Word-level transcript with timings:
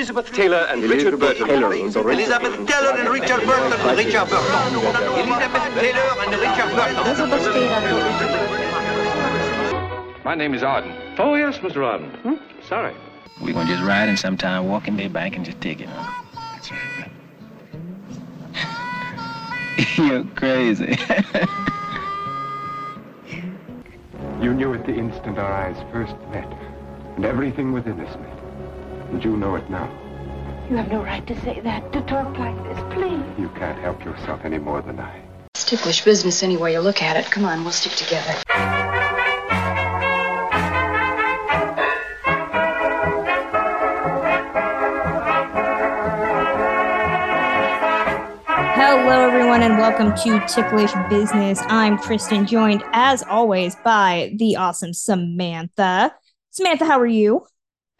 Elizabeth 0.00 0.32
Taylor 0.32 0.66
and 0.70 0.82
Richard 0.82 1.20
Burton. 1.20 1.46
Taylor 1.46 1.68
please. 1.68 1.94
and 1.94 2.06
Elizabeth 2.06 2.66
Taylor 2.66 2.96
and 2.96 3.08
Richard 3.10 3.44
Burton. 3.44 3.96
Richard 3.98 4.24
Burton. 4.24 4.46
Elizabeth 4.56 5.74
Taylor 5.74 6.08
and 6.24 6.32
Richard 6.48 6.70
Burton. 8.32 10.24
My 10.24 10.34
name 10.34 10.54
is 10.54 10.62
Arden. 10.62 10.94
Oh, 11.18 11.34
yes, 11.34 11.58
Mr. 11.58 11.84
Arden. 11.84 12.08
Hmm? 12.22 12.36
Sorry. 12.66 12.94
We're 13.42 13.52
gonna 13.52 13.68
just 13.68 13.82
ride 13.82 14.08
in 14.08 14.16
sometime, 14.16 14.68
walk 14.68 14.88
in 14.88 14.96
their 14.96 15.10
bank, 15.10 15.36
and 15.36 15.44
just 15.44 15.60
take 15.60 15.82
it, 15.82 15.88
huh? 15.90 16.10
You're 20.02 20.24
crazy. 20.34 20.96
You 24.40 24.54
knew 24.54 24.72
it 24.72 24.86
the 24.86 24.94
instant 24.94 25.38
our 25.38 25.52
eyes 25.52 25.76
first 25.92 26.16
met, 26.30 26.50
and 27.16 27.26
everything 27.26 27.72
within 27.72 28.00
us 28.00 28.16
met. 28.16 28.39
And 29.10 29.24
you 29.24 29.36
know 29.36 29.56
it 29.56 29.68
now. 29.68 29.90
You 30.70 30.76
have 30.76 30.88
no 30.88 31.02
right 31.02 31.26
to 31.26 31.40
say 31.40 31.58
that, 31.60 31.92
to 31.92 32.00
talk 32.02 32.38
like 32.38 32.56
this, 32.62 32.78
please. 32.94 33.24
You 33.36 33.48
can't 33.56 33.76
help 33.80 34.04
yourself 34.04 34.42
any 34.44 34.58
more 34.58 34.82
than 34.82 35.00
I. 35.00 35.20
It's 35.54 35.64
ticklish 35.64 36.04
business 36.04 36.44
any 36.44 36.56
way 36.56 36.74
you 36.74 36.80
look 36.80 37.02
at 37.02 37.16
it. 37.16 37.28
Come 37.28 37.44
on, 37.44 37.64
we'll 37.64 37.72
stick 37.72 37.92
together. 37.92 38.40
Hello, 48.76 49.20
everyone, 49.20 49.62
and 49.62 49.76
welcome 49.76 50.14
to 50.22 50.38
Ticklish 50.46 50.92
Business. 51.10 51.60
I'm 51.66 51.98
Tristan, 51.98 52.46
joined 52.46 52.84
as 52.92 53.24
always 53.24 53.74
by 53.84 54.32
the 54.36 54.54
awesome 54.54 54.94
Samantha. 54.94 56.14
Samantha, 56.50 56.84
how 56.84 57.00
are 57.00 57.06
you? 57.06 57.44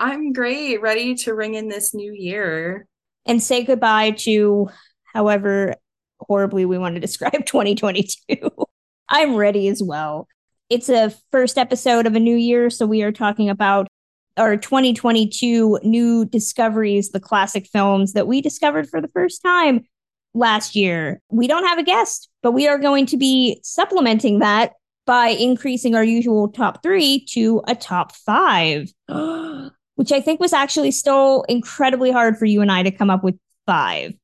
I'm 0.00 0.32
great, 0.32 0.80
ready 0.80 1.14
to 1.16 1.34
ring 1.34 1.54
in 1.54 1.68
this 1.68 1.92
new 1.92 2.12
year. 2.12 2.86
And 3.26 3.42
say 3.42 3.64
goodbye 3.64 4.12
to 4.22 4.70
however 5.04 5.74
horribly 6.18 6.64
we 6.64 6.78
want 6.78 6.94
to 6.94 7.00
describe 7.02 7.44
2022. 7.44 8.50
I'm 9.10 9.36
ready 9.36 9.68
as 9.68 9.82
well. 9.82 10.26
It's 10.70 10.88
a 10.88 11.12
first 11.30 11.58
episode 11.58 12.06
of 12.06 12.16
a 12.16 12.20
new 12.20 12.36
year, 12.36 12.70
so 12.70 12.86
we 12.86 13.02
are 13.02 13.12
talking 13.12 13.50
about 13.50 13.88
our 14.38 14.56
2022 14.56 15.80
new 15.82 16.24
discoveries, 16.24 17.10
the 17.10 17.20
classic 17.20 17.66
films 17.66 18.14
that 18.14 18.26
we 18.26 18.40
discovered 18.40 18.88
for 18.88 19.02
the 19.02 19.08
first 19.08 19.42
time 19.42 19.84
last 20.32 20.74
year. 20.74 21.20
We 21.28 21.46
don't 21.46 21.66
have 21.66 21.78
a 21.78 21.82
guest, 21.82 22.30
but 22.42 22.52
we 22.52 22.68
are 22.68 22.78
going 22.78 23.04
to 23.06 23.18
be 23.18 23.60
supplementing 23.62 24.38
that 24.38 24.72
by 25.04 25.28
increasing 25.28 25.94
our 25.94 26.04
usual 26.04 26.48
top 26.48 26.82
three 26.82 27.26
to 27.32 27.60
a 27.66 27.74
top 27.74 28.14
five, 28.14 28.90
which 30.00 30.12
I 30.12 30.22
think 30.22 30.40
was 30.40 30.54
actually 30.54 30.92
still 30.92 31.42
incredibly 31.46 32.10
hard 32.10 32.38
for 32.38 32.46
you 32.46 32.62
and 32.62 32.72
I 32.72 32.82
to 32.84 32.90
come 32.90 33.10
up 33.10 33.22
with 33.22 33.38
five. 33.66 34.14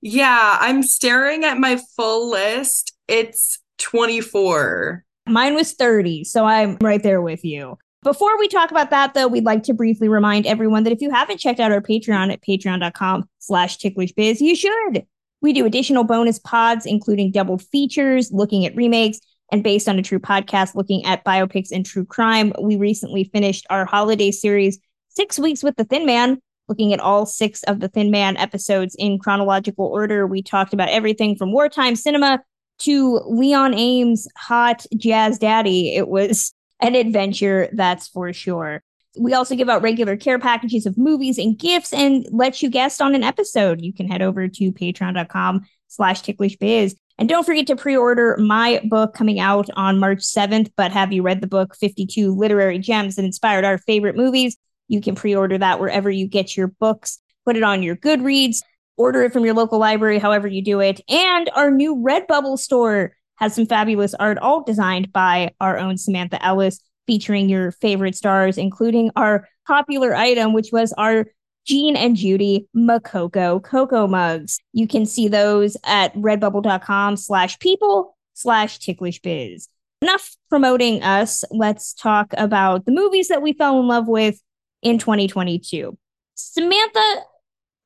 Yeah, 0.00 0.58
I'm 0.60 0.84
staring 0.84 1.42
at 1.42 1.58
my 1.58 1.80
full 1.96 2.30
list. 2.30 2.92
It's 3.08 3.58
24. 3.78 5.04
Mine 5.26 5.56
was 5.56 5.72
30, 5.72 6.22
so 6.22 6.44
I'm 6.44 6.76
right 6.80 7.02
there 7.02 7.20
with 7.20 7.44
you. 7.44 7.76
Before 8.04 8.38
we 8.38 8.46
talk 8.46 8.70
about 8.70 8.90
that, 8.90 9.14
though, 9.14 9.26
we'd 9.26 9.44
like 9.44 9.64
to 9.64 9.74
briefly 9.74 10.08
remind 10.08 10.46
everyone 10.46 10.84
that 10.84 10.92
if 10.92 11.00
you 11.00 11.10
haven't 11.10 11.38
checked 11.38 11.58
out 11.58 11.72
our 11.72 11.80
Patreon 11.80 12.32
at 12.32 12.40
patreon.com 12.40 13.28
slash 13.40 13.78
ticklishbiz, 13.78 14.40
you 14.40 14.54
should. 14.54 15.04
We 15.42 15.52
do 15.52 15.66
additional 15.66 16.04
bonus 16.04 16.38
pods, 16.38 16.86
including 16.86 17.32
doubled 17.32 17.62
features, 17.62 18.30
looking 18.30 18.66
at 18.66 18.76
remakes, 18.76 19.18
and 19.50 19.64
based 19.64 19.88
on 19.88 19.98
a 19.98 20.02
true 20.02 20.20
podcast, 20.20 20.76
looking 20.76 21.04
at 21.04 21.24
biopics 21.24 21.72
and 21.72 21.84
true 21.84 22.04
crime. 22.04 22.52
We 22.62 22.76
recently 22.76 23.24
finished 23.24 23.66
our 23.68 23.84
holiday 23.84 24.30
series, 24.30 24.78
Six 25.16 25.38
Weeks 25.38 25.62
with 25.62 25.76
the 25.76 25.84
Thin 25.84 26.06
Man, 26.06 26.40
looking 26.68 26.92
at 26.92 27.00
all 27.00 27.26
six 27.26 27.62
of 27.64 27.80
the 27.80 27.88
Thin 27.88 28.10
Man 28.10 28.36
episodes 28.36 28.94
in 28.98 29.18
chronological 29.18 29.86
order. 29.86 30.26
We 30.26 30.42
talked 30.42 30.74
about 30.74 30.88
everything 30.88 31.36
from 31.36 31.52
wartime 31.52 31.96
cinema 31.96 32.40
to 32.80 33.20
Leon 33.26 33.74
Ames' 33.74 34.28
hot 34.36 34.84
jazz 34.96 35.38
daddy. 35.38 35.94
It 35.94 36.08
was 36.08 36.52
an 36.80 36.94
adventure, 36.94 37.68
that's 37.72 38.08
for 38.08 38.32
sure. 38.32 38.82
We 39.16 39.32
also 39.32 39.54
give 39.54 39.68
out 39.68 39.82
regular 39.82 40.16
care 40.16 40.40
packages 40.40 40.86
of 40.86 40.98
movies 40.98 41.38
and 41.38 41.56
gifts 41.56 41.92
and 41.92 42.26
let 42.32 42.62
you 42.62 42.68
guest 42.68 43.00
on 43.00 43.14
an 43.14 43.22
episode. 43.22 43.80
You 43.80 43.92
can 43.92 44.08
head 44.08 44.22
over 44.22 44.48
to 44.48 44.72
patreon.com 44.72 45.62
slash 45.86 46.22
ticklishbiz. 46.22 46.96
And 47.16 47.28
don't 47.28 47.46
forget 47.46 47.68
to 47.68 47.76
pre-order 47.76 48.36
my 48.38 48.80
book 48.84 49.14
coming 49.14 49.38
out 49.38 49.68
on 49.76 50.00
March 50.00 50.18
7th. 50.18 50.72
But 50.76 50.90
have 50.90 51.12
you 51.12 51.22
read 51.22 51.40
the 51.40 51.46
book 51.46 51.76
52 51.76 52.34
Literary 52.34 52.80
Gems 52.80 53.14
that 53.14 53.24
inspired 53.24 53.64
our 53.64 53.78
favorite 53.78 54.16
movies? 54.16 54.56
You 54.88 55.00
can 55.00 55.14
pre-order 55.14 55.58
that 55.58 55.80
wherever 55.80 56.10
you 56.10 56.26
get 56.26 56.56
your 56.56 56.68
books. 56.68 57.18
Put 57.44 57.56
it 57.56 57.62
on 57.62 57.82
your 57.82 57.96
Goodreads, 57.96 58.58
order 58.96 59.22
it 59.22 59.32
from 59.32 59.44
your 59.44 59.54
local 59.54 59.78
library, 59.78 60.18
however 60.18 60.48
you 60.48 60.62
do 60.62 60.80
it. 60.80 61.00
And 61.08 61.50
our 61.54 61.70
new 61.70 61.96
Redbubble 61.96 62.58
store 62.58 63.16
has 63.36 63.54
some 63.54 63.66
fabulous 63.66 64.14
art, 64.14 64.38
all 64.38 64.62
designed 64.62 65.12
by 65.12 65.52
our 65.60 65.78
own 65.78 65.98
Samantha 65.98 66.42
Ellis 66.44 66.80
featuring 67.06 67.48
your 67.48 67.72
favorite 67.72 68.14
stars, 68.14 68.56
including 68.56 69.10
our 69.16 69.48
popular 69.66 70.14
item, 70.14 70.52
which 70.52 70.70
was 70.72 70.92
our 70.94 71.26
Gene 71.66 71.96
and 71.96 72.16
Judy 72.16 72.68
Makoko 72.76 73.62
Cocoa 73.62 74.06
mugs. 74.06 74.60
You 74.72 74.86
can 74.86 75.06
see 75.06 75.28
those 75.28 75.76
at 75.84 76.14
redbubble.com 76.14 77.16
slash 77.16 77.58
people 77.58 78.16
slash 78.34 78.78
ticklish 78.78 79.20
biz. 79.20 79.68
Enough 80.02 80.36
promoting 80.50 81.02
us. 81.02 81.44
Let's 81.50 81.94
talk 81.94 82.34
about 82.36 82.84
the 82.84 82.92
movies 82.92 83.28
that 83.28 83.40
we 83.40 83.54
fell 83.54 83.80
in 83.80 83.86
love 83.86 84.06
with 84.06 84.40
in 84.84 84.98
2022. 84.98 85.98
Samantha, 86.34 87.22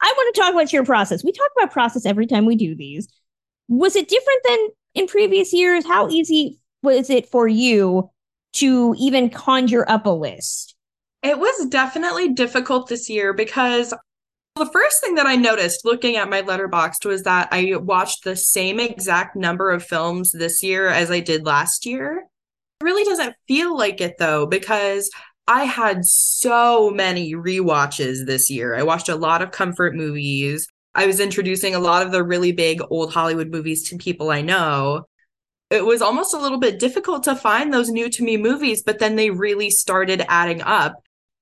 I 0.01 0.15
want 0.17 0.35
to 0.35 0.41
talk 0.41 0.53
about 0.53 0.73
your 0.73 0.85
process. 0.85 1.25
We 1.25 1.33
talk 1.33 1.51
about 1.57 1.73
process 1.73 2.05
every 2.05 2.27
time 2.27 2.45
we 2.45 2.57
do 2.57 2.75
these. 2.75 3.09
Was 3.69 3.97
it 3.97 4.09
different 4.09 4.41
than 4.47 4.59
in 4.95 5.07
previous 5.07 5.53
years? 5.53 5.87
How 5.87 6.09
easy 6.09 6.61
was 6.83 7.09
it 7.11 7.29
for 7.29 7.49
you 7.49 8.11
to 8.55 8.95
even 8.99 9.31
conjure 9.31 9.89
up 9.89 10.07
a 10.07 10.11
list? 10.11 10.75
It 11.23 11.39
was 11.39 11.67
definitely 11.67 12.33
difficult 12.33 12.89
this 12.89 13.11
year 13.11 13.33
because 13.33 13.93
the 14.57 14.67
first 14.67 15.01
thing 15.01 15.17
that 15.17 15.27
I 15.27 15.37
noticed 15.37 15.85
looking 15.85 16.17
at 16.17 16.31
my 16.31 16.43
letterboxd 16.43 17.05
was 17.05 17.23
that 17.25 17.49
I 17.51 17.77
watched 17.77 18.25
the 18.25 18.37
same 18.37 18.81
exact 18.81 19.37
number 19.37 19.71
of 19.71 19.85
films 19.85 20.33
this 20.33 20.63
year 20.63 20.89
as 20.89 21.11
I 21.11 21.21
did 21.21 21.45
last 21.45 21.87
year. 21.87 22.25
It 22.81 22.85
really 22.85 23.05
doesn't 23.05 23.35
feel 23.47 23.77
like 23.77 24.01
it 24.01 24.17
though, 24.19 24.47
because 24.47 25.11
I 25.49 25.65
had 25.65 26.05
so 26.05 26.91
many 26.91 27.35
rewatches 27.35 28.27
this 28.27 28.49
year. 28.49 28.77
I 28.77 28.85
watched 28.85 29.09
a 29.09 29.17
lot 29.17 29.43
of 29.43 29.51
comfort 29.51 29.97
movies. 29.97 30.69
I 30.95 31.07
was 31.07 31.19
introducing 31.19 31.75
a 31.75 31.81
lot 31.81 32.07
of 32.07 32.13
the 32.13 32.23
really 32.23 32.53
big 32.53 32.81
old 32.91 33.13
Hollywood 33.13 33.51
movies 33.51 33.89
to 33.89 33.97
people 33.97 34.31
I 34.31 34.43
know 34.43 35.07
it 35.71 35.85
was 35.85 36.01
almost 36.01 36.35
a 36.35 36.39
little 36.39 36.59
bit 36.59 36.79
difficult 36.79 37.25
to 37.25 37.37
find 37.37 37.73
those 37.73 37.91
new 37.91 38.09
to 38.11 38.25
me 38.25 38.37
movies, 38.37 38.83
but 38.83 38.99
then 38.99 39.17
they 39.17 39.31
really 39.31 39.71
started 39.71 40.25
adding 40.29 40.63
up. 40.63 40.95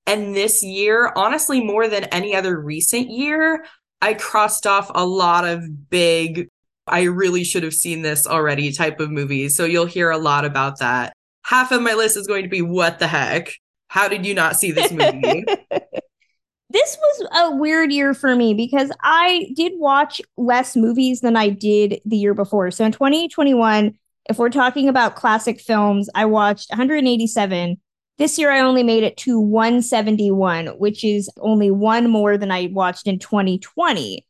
And 0.07 0.35
this 0.35 0.63
year, 0.63 1.13
honestly, 1.17 1.63
more 1.63 1.89
than 1.89 2.05
any 2.05 2.35
other 2.35 2.59
recent 2.59 3.11
year, 3.11 3.65
I 4.01 4.15
crossed 4.15 4.67
off 4.67 4.91
a 4.95 5.07
lot 5.07 5.47
of 5.47 5.91
big, 5.91 6.49
I 6.87 7.05
really 7.05 7.45
should 7.45 7.63
have 7.63 7.75
seen 7.75 8.03
this 8.03 8.27
already 8.27 8.73
type 8.73 9.01
of 9.01 9.11
movies. 9.11 9.57
So 9.57 9.65
you'll 9.65 9.87
hear 9.87 10.11
a 10.11 10.19
lot 10.19 10.45
about 10.45 10.81
that. 10.81 11.13
Half 11.45 11.71
of 11.71 11.83
my 11.83 11.95
list 11.95 12.17
is 12.17 12.27
going 12.27 12.43
to 12.43 12.49
be 12.49 12.63
what 12.63 12.99
the 12.99 13.07
heck? 13.07 13.53
How 13.97 14.09
did 14.09 14.27
you 14.27 14.35
not 14.35 14.57
see 14.57 14.73
this 14.73 14.93
movie? 14.93 15.43
this 16.71 16.99
was 17.01 17.29
a 17.35 17.57
weird 17.57 17.91
year 17.91 18.13
for 18.13 18.37
me 18.37 18.53
because 18.53 18.93
I 19.03 19.49
did 19.57 19.73
watch 19.77 20.21
less 20.37 20.77
movies 20.77 21.23
than 21.23 21.35
I 21.35 21.49
did 21.49 22.03
the 22.05 22.19
year 22.19 22.35
before. 22.35 22.71
So 22.71 22.85
in 22.85 22.93
2021, 22.93 23.99
if 24.29 24.37
we're 24.37 24.51
talking 24.51 24.91
about 24.91 25.17
classic 25.17 25.63
films, 25.63 26.11
I 26.15 26.27
watched 26.27 26.69
187. 26.69 27.81
This 28.19 28.39
year 28.39 28.51
I 28.51 28.61
only 28.61 28.83
made 28.83 29.03
it 29.03 29.17
to 29.19 29.41
171, 29.41 30.67
which 30.77 31.03
is 31.03 31.31
only 31.41 31.71
one 31.71 32.11
more 32.11 32.37
than 32.37 32.51
I 32.51 32.69
watched 32.71 33.07
in 33.07 33.19
2020. 33.19 34.27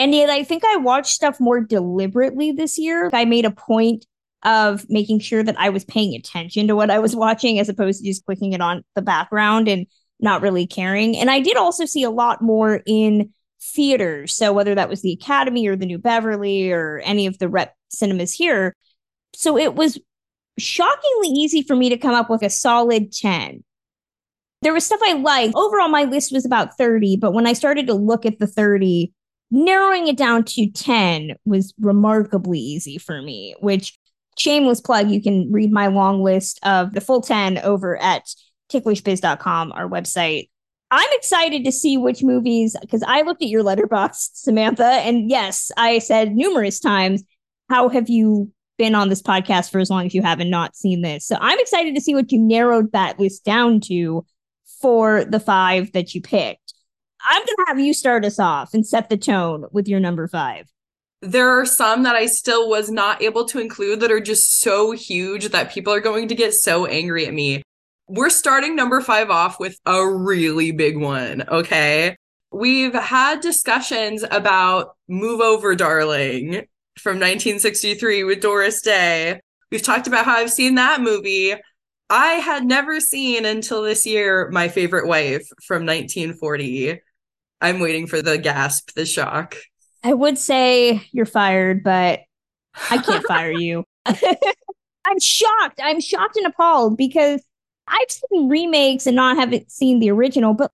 And 0.00 0.14
yet 0.16 0.30
I 0.30 0.42
think 0.42 0.64
I 0.64 0.78
watched 0.78 1.12
stuff 1.12 1.38
more 1.38 1.60
deliberately 1.60 2.50
this 2.50 2.76
year. 2.76 3.08
I 3.12 3.24
made 3.24 3.44
a 3.44 3.52
point 3.52 4.04
of 4.46 4.86
making 4.88 5.18
sure 5.18 5.42
that 5.42 5.58
I 5.58 5.68
was 5.68 5.84
paying 5.84 6.14
attention 6.14 6.68
to 6.68 6.76
what 6.76 6.90
I 6.90 7.00
was 7.00 7.14
watching 7.14 7.58
as 7.58 7.68
opposed 7.68 8.00
to 8.00 8.08
just 8.08 8.24
clicking 8.24 8.52
it 8.52 8.60
on 8.62 8.84
the 8.94 9.02
background 9.02 9.68
and 9.68 9.86
not 10.20 10.40
really 10.40 10.66
caring. 10.66 11.16
And 11.16 11.30
I 11.30 11.40
did 11.40 11.56
also 11.56 11.84
see 11.84 12.04
a 12.04 12.10
lot 12.10 12.40
more 12.40 12.80
in 12.86 13.32
theaters. 13.60 14.32
So 14.32 14.52
whether 14.52 14.74
that 14.74 14.88
was 14.88 15.02
the 15.02 15.12
Academy 15.12 15.66
or 15.66 15.76
the 15.76 15.84
New 15.84 15.98
Beverly 15.98 16.70
or 16.70 17.02
any 17.04 17.26
of 17.26 17.38
the 17.38 17.48
rep 17.48 17.74
cinemas 17.88 18.32
here, 18.32 18.74
so 19.34 19.58
it 19.58 19.74
was 19.74 19.98
shockingly 20.58 21.28
easy 21.28 21.62
for 21.62 21.76
me 21.76 21.90
to 21.90 21.98
come 21.98 22.14
up 22.14 22.30
with 22.30 22.42
a 22.42 22.48
solid 22.48 23.12
10. 23.12 23.64
There 24.62 24.72
was 24.72 24.86
stuff 24.86 25.00
I 25.02 25.14
liked. 25.14 25.54
Overall, 25.54 25.88
my 25.88 26.04
list 26.04 26.32
was 26.32 26.46
about 26.46 26.78
30, 26.78 27.16
but 27.16 27.32
when 27.32 27.46
I 27.46 27.52
started 27.52 27.88
to 27.88 27.94
look 27.94 28.24
at 28.24 28.38
the 28.38 28.46
30, 28.46 29.12
narrowing 29.50 30.06
it 30.06 30.16
down 30.16 30.44
to 30.44 30.70
10 30.70 31.34
was 31.44 31.74
remarkably 31.78 32.58
easy 32.58 32.96
for 32.96 33.20
me, 33.20 33.54
which 33.60 33.98
shameless 34.38 34.80
plug, 34.80 35.10
you 35.10 35.22
can 35.22 35.50
read 35.50 35.72
my 35.72 35.86
long 35.88 36.22
list 36.22 36.58
of 36.62 36.92
the 36.92 37.00
full 37.00 37.20
10 37.20 37.58
over 37.58 37.96
at 37.96 38.28
ticklishbiz.com, 38.70 39.72
our 39.72 39.88
website. 39.88 40.48
I'm 40.90 41.08
excited 41.12 41.64
to 41.64 41.72
see 41.72 41.96
which 41.96 42.22
movies 42.22 42.76
because 42.80 43.02
I 43.02 43.22
looked 43.22 43.42
at 43.42 43.48
your 43.48 43.64
letterboxd, 43.64 44.30
Samantha, 44.34 44.84
and 44.84 45.28
yes, 45.28 45.70
I 45.76 45.98
said 45.98 46.36
numerous 46.36 46.78
times, 46.78 47.24
"How 47.68 47.88
have 47.88 48.08
you 48.08 48.52
been 48.78 48.94
on 48.94 49.08
this 49.08 49.22
podcast 49.22 49.70
for 49.70 49.80
as 49.80 49.90
long 49.90 50.06
as 50.06 50.14
you 50.14 50.22
have 50.22 50.38
and 50.38 50.50
not 50.50 50.76
seen 50.76 51.02
this?" 51.02 51.26
So 51.26 51.36
I'm 51.40 51.58
excited 51.58 51.94
to 51.96 52.00
see 52.00 52.14
what 52.14 52.30
you 52.30 52.40
narrowed 52.40 52.92
that 52.92 53.18
list 53.18 53.44
down 53.44 53.80
to 53.82 54.24
for 54.80 55.24
the 55.24 55.40
five 55.40 55.90
that 55.92 56.14
you 56.14 56.22
picked. 56.22 56.74
I'm 57.24 57.42
gonna 57.42 57.68
have 57.68 57.80
you 57.80 57.92
start 57.92 58.24
us 58.24 58.38
off 58.38 58.72
and 58.72 58.86
set 58.86 59.08
the 59.08 59.16
tone 59.16 59.64
with 59.72 59.88
your 59.88 59.98
number 59.98 60.28
five. 60.28 60.68
There 61.22 61.48
are 61.48 61.66
some 61.66 62.02
that 62.02 62.14
I 62.14 62.26
still 62.26 62.68
was 62.68 62.90
not 62.90 63.22
able 63.22 63.46
to 63.46 63.58
include 63.58 64.00
that 64.00 64.12
are 64.12 64.20
just 64.20 64.60
so 64.60 64.92
huge 64.92 65.48
that 65.48 65.72
people 65.72 65.92
are 65.92 66.00
going 66.00 66.28
to 66.28 66.34
get 66.34 66.52
so 66.52 66.86
angry 66.86 67.26
at 67.26 67.34
me. 67.34 67.62
We're 68.08 68.30
starting 68.30 68.76
number 68.76 69.00
five 69.00 69.30
off 69.30 69.58
with 69.58 69.78
a 69.86 70.06
really 70.06 70.72
big 70.72 70.96
one, 70.96 71.42
okay? 71.48 72.16
We've 72.52 72.94
had 72.94 73.40
discussions 73.40 74.24
about 74.30 74.94
Move 75.08 75.40
Over, 75.40 75.74
Darling 75.74 76.66
from 76.98 77.16
1963 77.16 78.24
with 78.24 78.40
Doris 78.40 78.80
Day. 78.82 79.40
We've 79.70 79.82
talked 79.82 80.06
about 80.06 80.24
how 80.26 80.36
I've 80.36 80.52
seen 80.52 80.76
that 80.76 81.00
movie. 81.00 81.54
I 82.08 82.34
had 82.34 82.64
never 82.64 83.00
seen 83.00 83.44
until 83.44 83.82
this 83.82 84.06
year 84.06 84.48
My 84.52 84.68
Favorite 84.68 85.08
Wife 85.08 85.48
from 85.66 85.84
1940. 85.84 87.00
I'm 87.60 87.80
waiting 87.80 88.06
for 88.06 88.22
the 88.22 88.38
gasp, 88.38 88.92
the 88.94 89.04
shock. 89.04 89.56
I 90.06 90.12
would 90.12 90.38
say 90.38 91.02
you're 91.10 91.26
fired, 91.26 91.82
but 91.82 92.20
I 92.90 92.98
can't 92.98 93.24
fire 93.28 93.50
you. 93.50 93.82
I'm 94.06 95.18
shocked. 95.20 95.80
I'm 95.82 96.00
shocked 96.00 96.36
and 96.36 96.46
appalled 96.46 96.96
because 96.96 97.42
I've 97.88 98.10
seen 98.10 98.48
remakes 98.48 99.08
and 99.08 99.16
not 99.16 99.36
haven't 99.36 99.72
seen 99.72 99.98
the 99.98 100.12
original, 100.12 100.54
but 100.54 100.70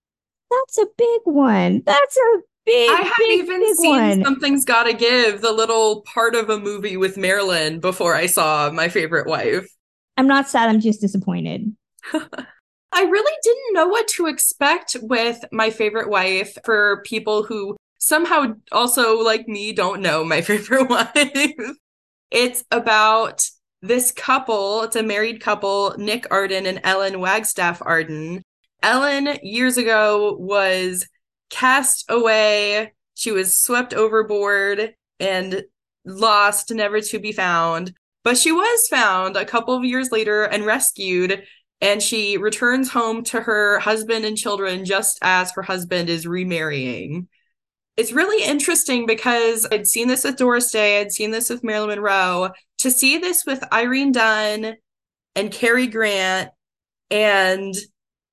that's 0.50 0.76
a 0.76 0.86
big 0.98 1.20
one. 1.24 1.82
That's 1.86 2.14
a 2.14 2.40
big. 2.66 2.90
I 2.90 3.02
have 3.04 3.16
big, 3.16 3.38
even 3.38 3.60
big 3.60 3.76
seen 3.76 3.96
one. 3.96 4.22
Something's 4.22 4.66
Gotta 4.66 4.92
Give, 4.92 5.40
the 5.40 5.52
little 5.52 6.02
part 6.02 6.34
of 6.34 6.50
a 6.50 6.58
movie 6.58 6.98
with 6.98 7.16
Marilyn 7.16 7.80
before 7.80 8.14
I 8.14 8.26
saw 8.26 8.70
My 8.70 8.90
Favorite 8.90 9.26
Wife. 9.26 9.66
I'm 10.18 10.26
not 10.26 10.46
sad. 10.46 10.68
I'm 10.68 10.80
just 10.80 11.00
disappointed. 11.00 11.74
I 12.12 13.04
really 13.04 13.36
didn't 13.42 13.72
know 13.72 13.88
what 13.88 14.08
to 14.08 14.26
expect 14.26 14.98
with 15.00 15.42
My 15.52 15.70
Favorite 15.70 16.10
Wife 16.10 16.58
for 16.66 17.02
people 17.06 17.44
who 17.44 17.78
somehow 18.02 18.54
also, 18.72 19.20
like 19.20 19.46
me, 19.46 19.72
don't 19.72 20.02
know 20.02 20.24
My 20.24 20.40
Favorite 20.42 20.88
one. 20.88 21.08
it's 22.30 22.64
about 22.70 23.44
this 23.80 24.10
couple, 24.10 24.82
it's 24.82 24.96
a 24.96 25.02
married 25.02 25.40
couple, 25.40 25.94
Nick 25.96 26.26
Arden 26.30 26.66
and 26.66 26.80
Ellen 26.84 27.20
Wagstaff 27.20 27.80
Arden. 27.82 28.42
Ellen, 28.82 29.38
years 29.42 29.76
ago, 29.76 30.36
was 30.38 31.06
cast 31.50 32.04
away. 32.08 32.92
She 33.14 33.30
was 33.30 33.56
swept 33.58 33.94
overboard 33.94 34.94
and 35.20 35.62
lost, 36.04 36.72
never 36.72 37.00
to 37.00 37.18
be 37.20 37.32
found. 37.32 37.92
But 38.24 38.36
she 38.36 38.50
was 38.50 38.88
found 38.88 39.36
a 39.36 39.44
couple 39.44 39.76
of 39.76 39.84
years 39.84 40.10
later 40.10 40.44
and 40.44 40.66
rescued. 40.66 41.44
And 41.80 42.02
she 42.02 42.36
returns 42.36 42.90
home 42.90 43.24
to 43.24 43.40
her 43.40 43.80
husband 43.80 44.24
and 44.24 44.36
children 44.36 44.84
just 44.84 45.18
as 45.22 45.52
her 45.52 45.62
husband 45.62 46.08
is 46.08 46.26
remarrying. 46.26 47.28
It's 47.96 48.12
really 48.12 48.44
interesting 48.44 49.06
because 49.06 49.66
I'd 49.70 49.86
seen 49.86 50.08
this 50.08 50.24
with 50.24 50.36
Doris 50.36 50.70
Day, 50.70 51.00
I'd 51.00 51.12
seen 51.12 51.30
this 51.30 51.50
with 51.50 51.62
Marilyn 51.62 51.90
Monroe. 51.90 52.50
To 52.78 52.90
see 52.90 53.18
this 53.18 53.44
with 53.46 53.62
Irene 53.72 54.12
Dunne 54.12 54.76
and 55.36 55.52
Cary 55.52 55.86
Grant 55.86 56.50
and 57.10 57.74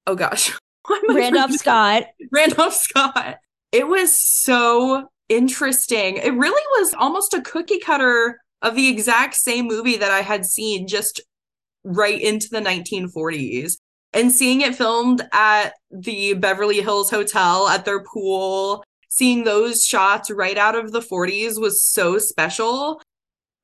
oh 0.08 0.16
gosh, 0.16 0.58
why 0.88 0.98
am 0.98 1.12
I 1.12 1.20
Randolph 1.20 1.52
Scott. 1.52 2.04
Randolph 2.32 2.74
Scott. 2.74 3.38
It 3.72 3.88
was 3.88 4.20
so 4.20 5.08
interesting. 5.28 6.18
It 6.18 6.34
really 6.34 6.64
was 6.80 6.96
almost 6.98 7.34
a 7.34 7.42
cookie 7.42 7.80
cutter 7.80 8.40
of 8.62 8.76
the 8.76 8.88
exact 8.88 9.36
same 9.36 9.68
movie 9.68 9.98
that 9.98 10.12
I 10.12 10.22
had 10.22 10.46
seen 10.46 10.88
just 10.88 11.22
right 11.84 12.20
into 12.20 12.50
the 12.50 12.60
1940s. 12.60 13.78
And 14.12 14.32
seeing 14.32 14.62
it 14.62 14.76
filmed 14.76 15.22
at 15.32 15.74
the 15.92 16.34
Beverly 16.34 16.82
Hills 16.82 17.12
Hotel 17.12 17.68
at 17.68 17.86
their 17.86 18.04
pool, 18.04 18.84
seeing 19.10 19.44
those 19.44 19.84
shots 19.86 20.32
right 20.32 20.58
out 20.58 20.76
of 20.76 20.92
the 20.92 21.02
40s 21.02 21.60
was 21.60 21.84
so 21.84 22.18
special. 22.18 23.02